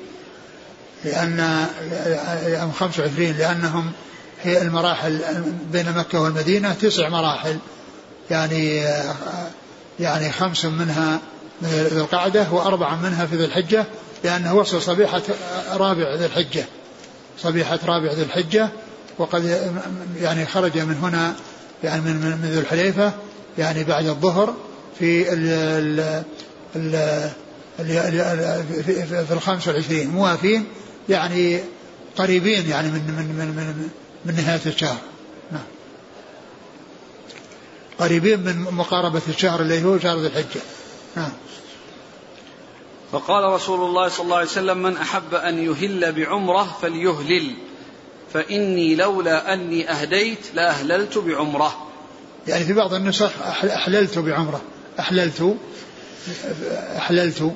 لأن 1.05 1.65
يوم 2.45 2.71
25 2.71 3.31
لأنهم 3.31 3.91
هي 4.43 4.61
المراحل 4.61 5.19
بين 5.71 5.93
مكة 5.97 6.21
والمدينة 6.21 6.73
تسع 6.73 7.09
مراحل. 7.09 7.57
يعني 8.31 8.83
يعني 9.99 10.31
خمس 10.31 10.65
منها 10.65 11.19
من 11.61 11.69
ذي 11.69 11.97
القعدة 11.97 12.47
وأربعة 12.51 12.95
منها 12.95 13.25
في 13.25 13.35
ذي 13.35 13.45
الحجة. 13.45 13.85
لأنه 14.23 14.55
وصل 14.55 14.81
صبيحة 14.81 15.21
رابع 15.71 16.15
ذي 16.15 16.25
الحجة. 16.25 16.65
صبيحة 17.39 17.79
رابع 17.85 18.11
ذي 18.11 18.23
الحجة. 18.23 18.69
وقد 19.17 19.71
يعني 20.21 20.45
خرج 20.45 20.77
من 20.77 20.95
هنا 20.95 21.35
يعني 21.83 22.01
من 22.01 22.15
من 22.15 22.49
ذو 22.53 22.61
الحليفة 22.61 23.13
يعني 23.57 23.83
بعد 23.83 24.07
الظهر 24.07 24.55
في 24.99 25.33
ال 25.33 25.49
ال 26.75 27.29
ال 27.79 29.25
في 29.25 29.33
الخامس 29.33 29.67
والعشرين. 29.67 30.09
موافين 30.09 30.65
يعني 31.09 31.59
قريبين 32.17 32.69
يعني 32.69 32.87
من 32.87 32.99
من 32.99 33.35
من 33.37 33.47
من, 33.47 33.89
من 34.25 34.35
نهاية 34.35 34.61
الشهر. 34.65 34.97
نعم. 35.51 35.63
قريبين 37.99 38.39
من 38.39 38.61
مقاربة 38.61 39.21
الشهر 39.27 39.61
اللي 39.61 39.83
هو 39.83 39.99
شهر 39.99 40.17
ذي 40.17 40.27
الحجة. 40.27 40.61
نعم. 41.15 41.31
فقال 43.11 43.43
رسول 43.43 43.89
الله 43.89 44.09
صلى 44.09 44.23
الله 44.23 44.37
عليه 44.37 44.47
وسلم 44.47 44.77
من 44.77 44.97
أحب 44.97 45.33
أن 45.33 45.59
يهل 45.59 46.11
بعمرة 46.11 46.77
فليهلل. 46.81 47.55
فإني 48.33 48.95
لولا 48.95 49.53
أني 49.53 49.91
أهديت 49.91 50.39
لأهللت 50.53 51.17
بعمرة. 51.17 51.87
يعني 52.47 52.65
في 52.65 52.73
بعض 52.73 52.93
النسخ 52.93 53.31
أحللت 53.65 54.17
بعمرة. 54.17 54.61
أحللت 54.99 55.57
أحللت. 56.97 57.51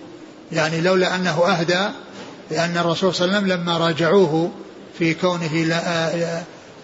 يعني 0.51 0.82
لولا 0.82 1.15
أنه 1.15 1.45
أهدى 1.47 1.89
لأن 2.51 2.78
الرسول 2.78 3.15
صلى 3.15 3.26
الله 3.26 3.38
عليه 3.38 3.47
وسلم 3.47 3.61
لما 3.61 3.78
راجعوه 3.78 4.51
في 4.99 5.13
كونه 5.13 5.49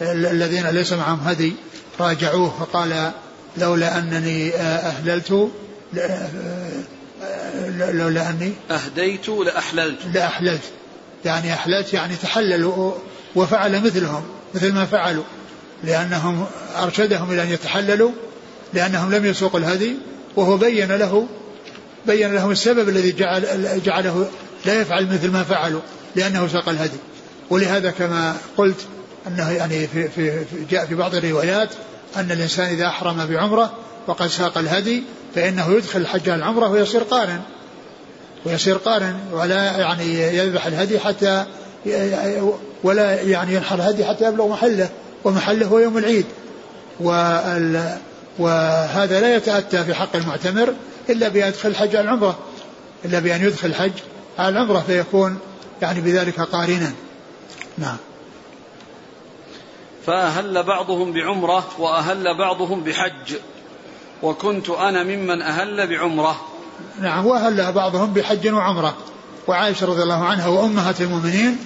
الذين 0.02 0.68
ليس 0.68 0.94
معهم 0.94 1.20
هدي 1.20 1.54
راجعوه 2.00 2.50
فقال 2.60 3.12
لولا 3.58 3.98
أنني 3.98 4.56
أهللت 4.56 5.50
لولا 7.78 8.30
أني 8.30 8.54
أهديت 8.72 9.30
لأحللت. 9.30 10.00
لأحللت. 10.14 10.64
يعني 11.26 11.54
أحللت 11.54 11.94
يعني 11.94 12.16
تحللوا 12.16 12.94
وفعل 13.36 13.82
مثلهم 13.82 14.24
مثل 14.56 14.74
ما 14.74 14.86
فعلوا 14.86 15.24
لأنهم 15.84 16.46
أرشدهم 16.82 17.32
إلى 17.32 17.44
أن 17.44 17.50
يتحللوا 17.50 18.12
لأنهم 18.74 19.14
لم 19.14 19.26
يسوقوا 19.26 19.60
الهدي 19.60 19.96
وهو 20.36 20.58
بين 20.58 20.92
له 20.92 21.28
بين 22.08 22.34
لهم 22.34 22.52
السبب 22.52 22.90
الذي 22.90 23.12
جعل 23.12 23.44
جعله 23.86 24.28
لا 24.66 24.82
يفعل 24.82 25.06
مثل 25.06 25.32
ما 25.32 25.44
فعلوا 25.44 25.82
لأنه 26.16 26.48
ساق 26.48 26.70
الهدي. 26.70 26.98
ولهذا 27.50 27.92
كما 27.92 28.36
قلت 28.58 28.86
أنه 29.28 29.52
يعني 29.52 29.88
في, 29.88 30.10
في, 30.10 30.46
في 30.46 30.66
جاء 30.72 30.86
في 30.86 30.96
بعض 30.96 31.16
الروايات 31.16 31.70
أن 32.16 32.32
الإنسان 32.32 32.66
إذا 32.66 32.88
أحرم 32.88 33.26
بعمرة 33.26 33.74
وقد 34.08 34.28
ساق 34.28 34.58
الهدي 34.58 35.04
فإنه 35.36 35.72
يدخل 35.72 36.00
الحج 36.00 36.30
العمرة 36.30 36.68
ويصير 36.70 37.04
قارن 37.04 37.42
ويصير 38.46 38.78
قارن 38.78 39.20
ولا 39.32 39.78
يعني 39.78 40.38
يذبح 40.38 40.66
الهدي 40.66 41.00
حتى 41.00 41.46
ولا 42.84 43.22
يعني 43.22 43.54
ينحر 43.54 43.76
الهدي 43.76 44.06
حتى 44.06 44.26
يبلغ 44.26 44.48
محله 44.48 44.90
ومحله 45.24 45.68
هو 45.68 45.80
يوم 45.80 45.98
العيد. 45.98 46.26
وهذا 48.40 49.22
لا 49.22 49.36
يتأتى 49.36 49.84
في 49.84 49.94
حق 49.94 50.16
المعتمر 50.16 50.74
إلا 51.10 51.28
بأن 51.28 51.48
يدخل 51.48 51.70
الحج 51.70 51.96
على 51.96 52.04
العمرة 52.04 52.38
إلا 53.06 53.20
بأن 53.20 53.46
يدخل 53.46 53.68
الحج 53.68 53.92
على 54.40 54.50
العمرة 54.50 54.84
فيكون 54.88 55.40
يعني 55.82 56.02
بذلك 56.02 56.42
قارنا. 56.42 56.92
نعم. 57.78 57.98
فأهل 60.06 60.64
بعضهم 60.64 61.14
بعمرة 61.14 61.68
وأهل 61.80 62.38
بعضهم 62.38 62.84
بحج. 62.84 63.34
وكنت 64.24 64.70
أنا 64.70 65.04
ممن 65.04 65.42
أهل 65.42 65.88
بعمرة. 65.88 66.42
نعم 67.02 67.26
وأهل 67.26 67.72
بعضهم 67.72 68.14
بحج 68.14 68.48
وعمرة. 68.48 68.98
وعائشة 69.50 69.86
رضي 69.86 70.04
الله 70.04 70.26
عنها 70.26 70.48
وأمهات 70.48 71.02
المؤمنين 71.02 71.58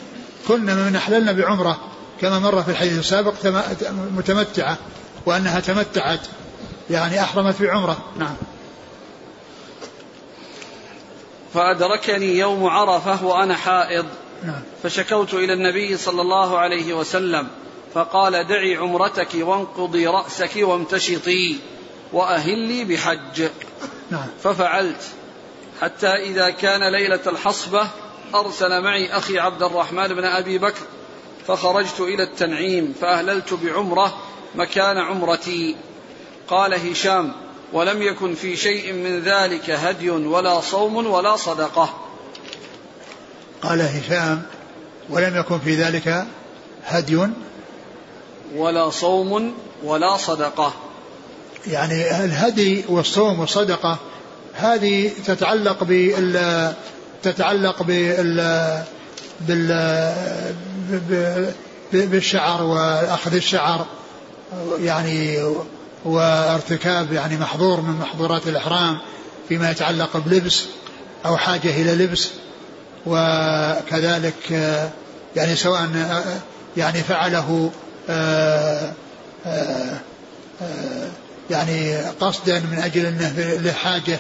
كنا 0.48 0.76
من 0.76 0.96
أحللنا 0.96 1.32
بعمرة 1.32 1.80
كما 2.22 2.40
مر 2.40 2.64
في 2.64 2.72
الحديث 2.72 3.00
السابق 3.00 3.34
متمتعة 4.18 4.78
وأنها 5.26 5.60
تمتعت 5.60 6.20
يعني 6.90 7.22
أحرمت 7.22 7.62
بعمرة. 7.62 7.98
نعم. 8.18 8.36
فأدركني 11.54 12.38
يوم 12.38 12.66
عرفة 12.66 13.26
وأنا 13.26 13.56
حائض. 13.56 14.06
نعم. 14.44 14.62
فشكوت 14.84 15.34
إلى 15.34 15.54
النبي 15.54 15.98
صلى 15.98 16.22
الله 16.22 16.58
عليه 16.58 16.94
وسلم 16.94 17.48
فقال 17.94 18.48
دعي 18.48 18.76
عمرتك 18.76 19.30
وانقضي 19.36 20.08
رأسك 20.08 20.52
وامتشطي 20.56 21.60
وأهلي 22.14 22.84
بحج. 22.84 23.50
نعم. 24.12 24.28
ففعلت. 24.44 25.02
حتى 25.84 26.08
إذا 26.08 26.50
كان 26.50 26.92
ليلة 26.92 27.20
الحصبة 27.28 27.88
أرسل 28.36 28.82
معي 28.82 29.18
أخي 29.18 29.40
عبد 29.40 29.64
الرحمن 29.64 30.08
بن 30.08 30.26
أبي 30.26 30.58
بكر 30.58 30.82
فخرجت 31.48 32.00
إلى 32.00 32.24
التنعيم 32.24 32.94
فأهللت 33.02 33.54
بعمرة 33.54 34.18
مكان 34.56 34.98
عمرتي. 34.98 35.76
قال 36.48 36.74
هشام 36.74 37.34
ولم 37.74 38.02
يكن 38.02 38.36
في 38.36 38.56
شيء 38.56 38.94
من 38.94 39.20
ذلك 39.20 39.70
هدي 39.70 40.10
ولا 40.10 40.62
صوم 40.62 41.08
ولا 41.08 41.36
صدقة. 41.36 41.94
قال 43.62 43.82
هشام 43.82 44.42
ولم 45.10 45.38
يكن 45.38 45.60
في 45.60 45.76
ذلك 45.76 46.26
هدي 46.86 47.28
ولا 48.56 48.90
صوم 48.90 49.54
ولا 49.84 50.18
صدقة. 50.18 50.74
يعني 51.68 52.26
الهدي 52.26 52.86
والصوم 52.90 53.40
والصدقة 53.40 54.00
هذه 54.56 55.12
تتعلق 55.26 55.84
بال 55.84 56.74
تتعلق 57.24 57.84
بال 57.84 58.84
بال 59.40 60.14
بالشعر 61.94 62.64
وأخذ 62.64 63.36
الشعر 63.36 63.86
يعني 64.80 65.38
وارتكاب 66.06 67.14
يعني 67.14 67.38
محظور 67.38 67.82
من 67.82 67.94
محظورات 67.94 68.48
الإحرام 68.48 68.98
فيما 69.50 69.72
يتعلق 69.72 70.18
بلبس 70.18 70.64
أو 71.26 71.38
حاجة 71.38 71.82
إلى 71.82 72.06
لبس. 72.06 72.30
وكذلك 73.06 74.52
يعني 75.36 75.56
سواء 75.56 75.90
يعني 76.78 77.04
فعله 77.04 77.72
يعني 81.50 81.98
قصدا 82.22 82.60
من 82.60 82.80
أجل 82.84 83.06
إنه 83.06 83.60
له 83.62 83.72
حاجة 83.72 84.20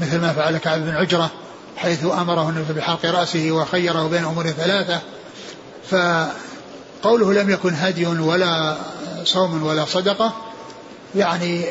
مثل 0.00 0.20
ما 0.20 0.32
فعل 0.32 0.58
كعب 0.58 0.80
بن 0.80 0.94
عجرة 0.94 1.30
حيث 1.76 2.04
أمره 2.04 2.48
النبي 2.48 2.72
بحلق 2.72 3.06
رأسه 3.06 3.50
وخيره 3.50 4.08
بين 4.08 4.24
أمور 4.24 4.50
ثلاثة. 4.50 5.00
فقوله 5.90 7.32
لم 7.32 7.50
يكن 7.50 7.74
هدي 7.74 8.06
ولا 8.06 8.76
صوم 9.24 9.62
ولا 9.62 9.84
صدقة 9.84 10.32
يعني 11.16 11.64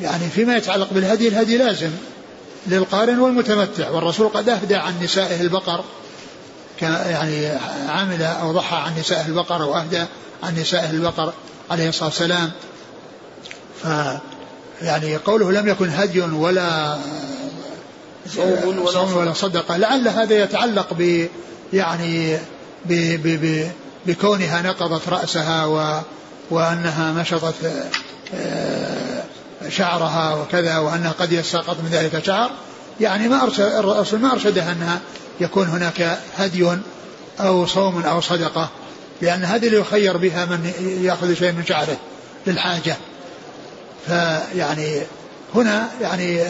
يعني 0.00 0.28
فيما 0.28 0.56
يتعلق 0.56 0.88
بالهدي 0.92 1.28
الهدي 1.28 1.58
لازم 1.58 1.90
للقارن 2.66 3.18
والمتمتع. 3.18 3.90
والرسول 3.90 4.28
قد 4.28 4.48
أهدى 4.48 4.74
عن 4.74 5.02
نسائه 5.02 5.40
البقر 5.40 5.84
يعني 6.82 7.48
عمل 7.88 8.22
أو 8.22 8.52
ضحى 8.52 8.76
عن 8.76 8.98
نسائه 8.98 9.26
البقر 9.26 9.62
أو 9.62 9.76
أهدى 9.76 10.04
عن 10.42 10.54
نسائه 10.58 10.90
البقر 10.90 11.32
عليه 11.70 11.88
الصلاة 11.88 12.08
والسلام. 12.08 12.50
ف 13.82 13.86
يعني 14.82 15.16
قوله 15.16 15.52
لم 15.52 15.68
يكن 15.68 15.88
هدي 15.90 16.20
ولا 16.20 16.96
صوم 18.28 18.78
ولا, 18.78 18.90
صوم 18.90 19.16
ولا 19.16 19.32
صدقة. 19.32 19.76
لعل 19.76 20.08
هذا 20.08 20.42
يتعلق 20.42 20.94
ب 20.98 21.28
يعني 21.72 22.36
ب 22.84 22.92
ب 23.22 23.44
ب 23.44 23.70
بكونها 24.06 24.62
نقضت 24.62 25.08
رأسها 25.08 25.66
و 25.66 26.00
وأنها 26.50 27.12
مشطت 27.12 27.54
آه، 28.34 29.22
شعرها 29.68 30.34
وكذا 30.34 30.78
وأنها 30.78 31.12
قد 31.12 31.32
يساقط 31.32 31.76
من 31.80 31.88
ذلك 31.92 32.24
شعر. 32.24 32.50
يعني 33.00 33.28
ما 33.28 33.42
أرشد 33.42 33.60
الرسول 33.60 34.20
ما 34.20 34.32
أرشدها 34.32 34.72
أنها 34.72 35.00
يكون 35.40 35.66
هناك 35.66 36.18
هدي 36.36 36.68
أو 37.40 37.66
صوم 37.66 38.02
أو 38.02 38.20
صدقة 38.20 38.68
لأن 39.22 39.44
هذه 39.44 39.66
اللي 39.66 39.78
يخير 39.78 40.16
بها 40.16 40.44
من 40.44 40.72
يأخذ 41.04 41.34
شيء 41.34 41.52
من 41.52 41.64
شعره 41.66 41.96
للحاجة. 42.46 42.96
فيعني 44.06 45.00
هنا 45.54 45.88
يعني 46.00 46.40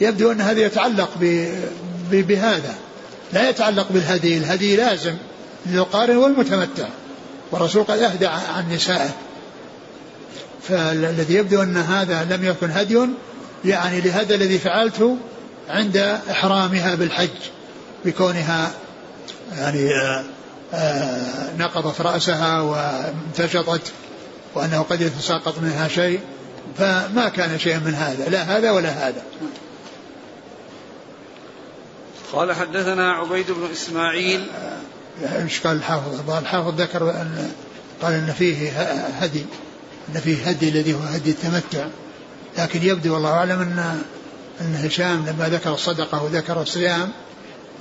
يبدو 0.00 0.32
أن 0.32 0.40
هذا 0.40 0.60
يتعلق 0.60 1.10
بهذا. 2.10 2.74
لا 3.32 3.48
يتعلق 3.48 3.86
بالهدي. 3.90 4.36
الهدي 4.36 4.76
لازم 4.76 5.14
للقارن 5.66 6.16
والمتمتع. 6.16 6.88
والرسول 7.52 7.84
قد 7.84 7.98
أهدى 7.98 8.26
عن 8.26 8.72
نسائه. 8.72 9.10
فالذي 10.68 11.34
يبدو 11.34 11.62
أن 11.62 11.76
هذا 11.76 12.24
لم 12.24 12.44
يكن 12.44 12.70
هدي 12.70 13.06
يعني 13.64 14.00
لهذا 14.00 14.34
الذي 14.34 14.58
فعلته 14.58 15.16
عند 15.68 15.96
إحرامها 16.30 16.94
بالحج 16.94 17.28
بكونها 18.04 18.70
يعني 19.58 19.88
آآ 19.88 20.24
آه، 20.74 20.76
آآ 20.76 21.52
نقضت 21.58 22.00
رأسها 22.00 22.60
وامتشطت 22.60 23.92
وأنه 24.54 24.82
قد 24.82 25.00
يتساقط 25.00 25.58
منها 25.58 25.88
شيء. 25.88 26.20
فما 26.78 27.28
كان 27.28 27.58
شيئا 27.58 27.78
من 27.78 27.94
هذا 27.94 28.28
لا 28.28 28.42
هذا 28.42 28.70
ولا 28.70 28.88
هذا. 28.88 29.22
قال 32.32 32.52
حدثنا 32.52 33.12
عبيد 33.12 33.50
بن 33.50 33.68
إسماعيل. 33.72 34.46
إيش 35.22 35.60
قال 35.60 35.76
الحافظ؟ 35.76 36.30
الحافظ 36.30 36.80
ذكر 36.80 37.10
أن 37.10 37.52
قال 38.02 38.12
أن 38.12 38.34
فيه 38.38 38.70
هدي 39.20 39.44
أن 40.08 40.20
فيه 40.20 40.48
هدي 40.48 40.68
الذي 40.68 40.94
هو 40.94 40.98
هدي 40.98 41.30
التمتع. 41.30 41.86
لكن 42.58 42.82
يبدو 42.82 43.14
والله 43.14 43.30
أعلم 43.30 43.60
أن 43.60 44.02
أن 44.60 44.74
هشام 44.74 45.26
لما 45.26 45.48
ذكر 45.48 45.74
الصدقة 45.74 46.22
وذكر 46.22 46.62
الصيام 46.62 47.12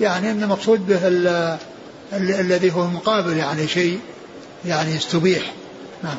يعني 0.02 0.32
أن 0.32 0.44
المقصود 0.44 0.88
به 0.88 1.08
ال 1.08 1.28
ال 2.14 2.32
الذي 2.32 2.72
هو 2.72 2.88
مقابل 2.88 3.38
يعني 3.38 3.68
شيء 3.68 4.00
يعني 4.66 4.98
استبيح 4.98 5.54
نعم. 6.04 6.18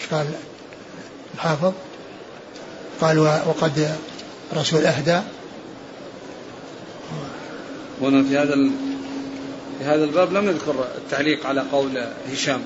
إيش 0.00 0.06
قال؟ 0.10 0.26
الحافظ 1.38 1.72
قال 3.00 3.18
وقد 3.18 3.96
رسول 4.54 4.86
أهدى 4.86 5.20
هنا 8.00 8.22
في 8.22 8.38
هذا 8.38 8.54
في 9.78 9.84
هذا 9.84 10.04
الباب 10.04 10.32
لم 10.32 10.44
نذكر 10.44 10.88
التعليق 10.96 11.46
على 11.46 11.60
قول 11.60 12.06
هشام 12.32 12.60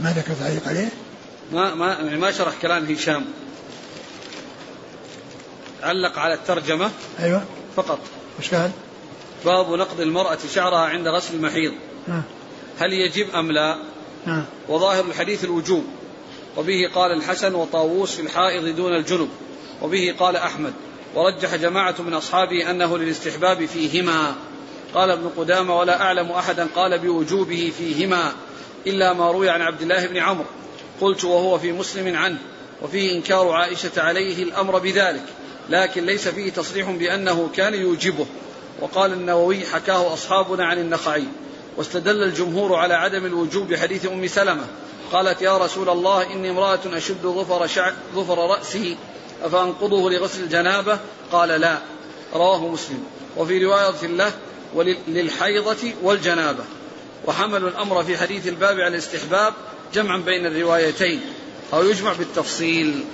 ما 0.00 0.12
ذكر 0.12 0.34
تعليق 0.34 0.68
عليه؟ 0.68 0.88
ما 1.52 1.74
ما 1.74 1.92
يعني 1.92 2.16
ما 2.16 2.30
شرح 2.30 2.54
كلام 2.62 2.84
هشام 2.84 3.24
علق 5.82 6.18
على 6.18 6.34
الترجمة 6.34 6.90
أيوة 7.20 7.44
فقط 7.76 7.98
وش 8.38 8.54
قال؟ 8.54 8.70
باب 9.44 9.72
نقض 9.72 10.00
المرأة 10.00 10.38
شعرها 10.54 10.88
عند 10.88 11.08
غسل 11.08 11.34
المحيض 11.34 11.72
آه. 12.08 12.22
هل 12.78 12.92
يجب 12.92 13.30
أم 13.34 13.52
لا 13.52 13.76
آه. 14.26 14.44
وظاهر 14.68 15.04
الحديث 15.04 15.44
الوجوب 15.44 15.84
وبه 16.56 16.90
قال 16.94 17.12
الحسن 17.12 17.54
وطاووس 17.54 18.14
في 18.14 18.22
الحائض 18.22 18.76
دون 18.76 18.96
الجنب 18.96 19.28
وبه 19.82 20.14
قال 20.18 20.36
أحمد 20.36 20.72
ورجح 21.14 21.54
جماعة 21.54 21.94
من 21.98 22.14
أصحابه 22.14 22.70
أنه 22.70 22.98
للاستحباب 22.98 23.64
فيهما. 23.64 24.34
قال 24.94 25.10
ابن 25.10 25.30
قدامة 25.36 25.78
ولا 25.78 26.02
أعلم 26.02 26.30
أحدا 26.30 26.68
قال 26.74 26.98
بوجوبه 26.98 27.72
فيهما 27.78 28.32
إلا 28.86 29.12
ما 29.12 29.30
روي 29.30 29.50
عن 29.50 29.62
عبد 29.62 29.82
الله 29.82 30.06
بن 30.06 30.16
عمرو 30.16 30.46
قلت 31.00 31.24
وهو 31.24 31.58
في 31.58 31.72
مسلم 31.72 32.16
عنه 32.16 32.38
وفيه 32.82 33.16
إنكار 33.16 33.48
عائشة 33.50 33.90
عليه 33.96 34.42
الأمر 34.42 34.78
بذلك 34.78 35.24
لكن 35.70 36.06
ليس 36.06 36.28
فيه 36.28 36.50
تصريح 36.50 36.90
بأنه 36.90 37.50
كان 37.56 37.74
يوجبه. 37.74 38.26
وقال 38.80 39.12
النووي 39.12 39.66
حكاه 39.66 40.12
أصحابنا 40.12 40.64
عن 40.64 40.78
النخعي 40.78 41.24
واستدل 41.76 42.22
الجمهور 42.22 42.74
على 42.74 42.94
عدم 42.94 43.26
الوجوب 43.26 43.68
بحديث 43.68 44.06
أم 44.06 44.26
سلمة 44.26 44.64
قالت 45.12 45.42
يا 45.42 45.58
رسول 45.58 45.88
الله 45.88 46.32
إني 46.32 46.50
امرأة 46.50 46.80
أشد 46.86 47.22
ظفر, 47.22 47.66
شعر 47.66 47.94
ظفر 48.14 48.38
رأسي 48.38 48.96
أفأنقضه 49.42 50.10
لغسل 50.10 50.42
الجنابة؟ 50.42 50.98
قال 51.32 51.48
لا 51.48 51.78
رواه 52.34 52.68
مسلم. 52.68 53.04
وفي 53.36 53.64
رواية 53.64 54.06
له 54.06 54.32
وللحيضة 54.74 55.92
والجنابة. 56.02 56.64
وحملوا 57.26 57.68
الأمر 57.68 58.04
في 58.04 58.18
حديث 58.18 58.48
الباب 58.48 58.80
على 58.80 58.88
الاستحباب 58.88 59.54
جمعا 59.94 60.16
بين 60.16 60.46
الروايتين. 60.46 61.20
أو 61.72 61.84
يجمع 61.84 62.12
بالتفصيل. 62.12 63.04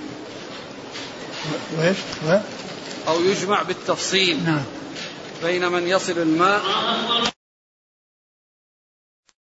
وإيش؟ 1.77 1.97
أو 3.07 3.21
يجمع 3.21 3.61
بالتفصيل. 3.61 4.43
نعم. 4.45 4.63
بين 5.43 5.71
من 5.71 5.87
يصل 5.87 6.17
الماء 6.17 6.61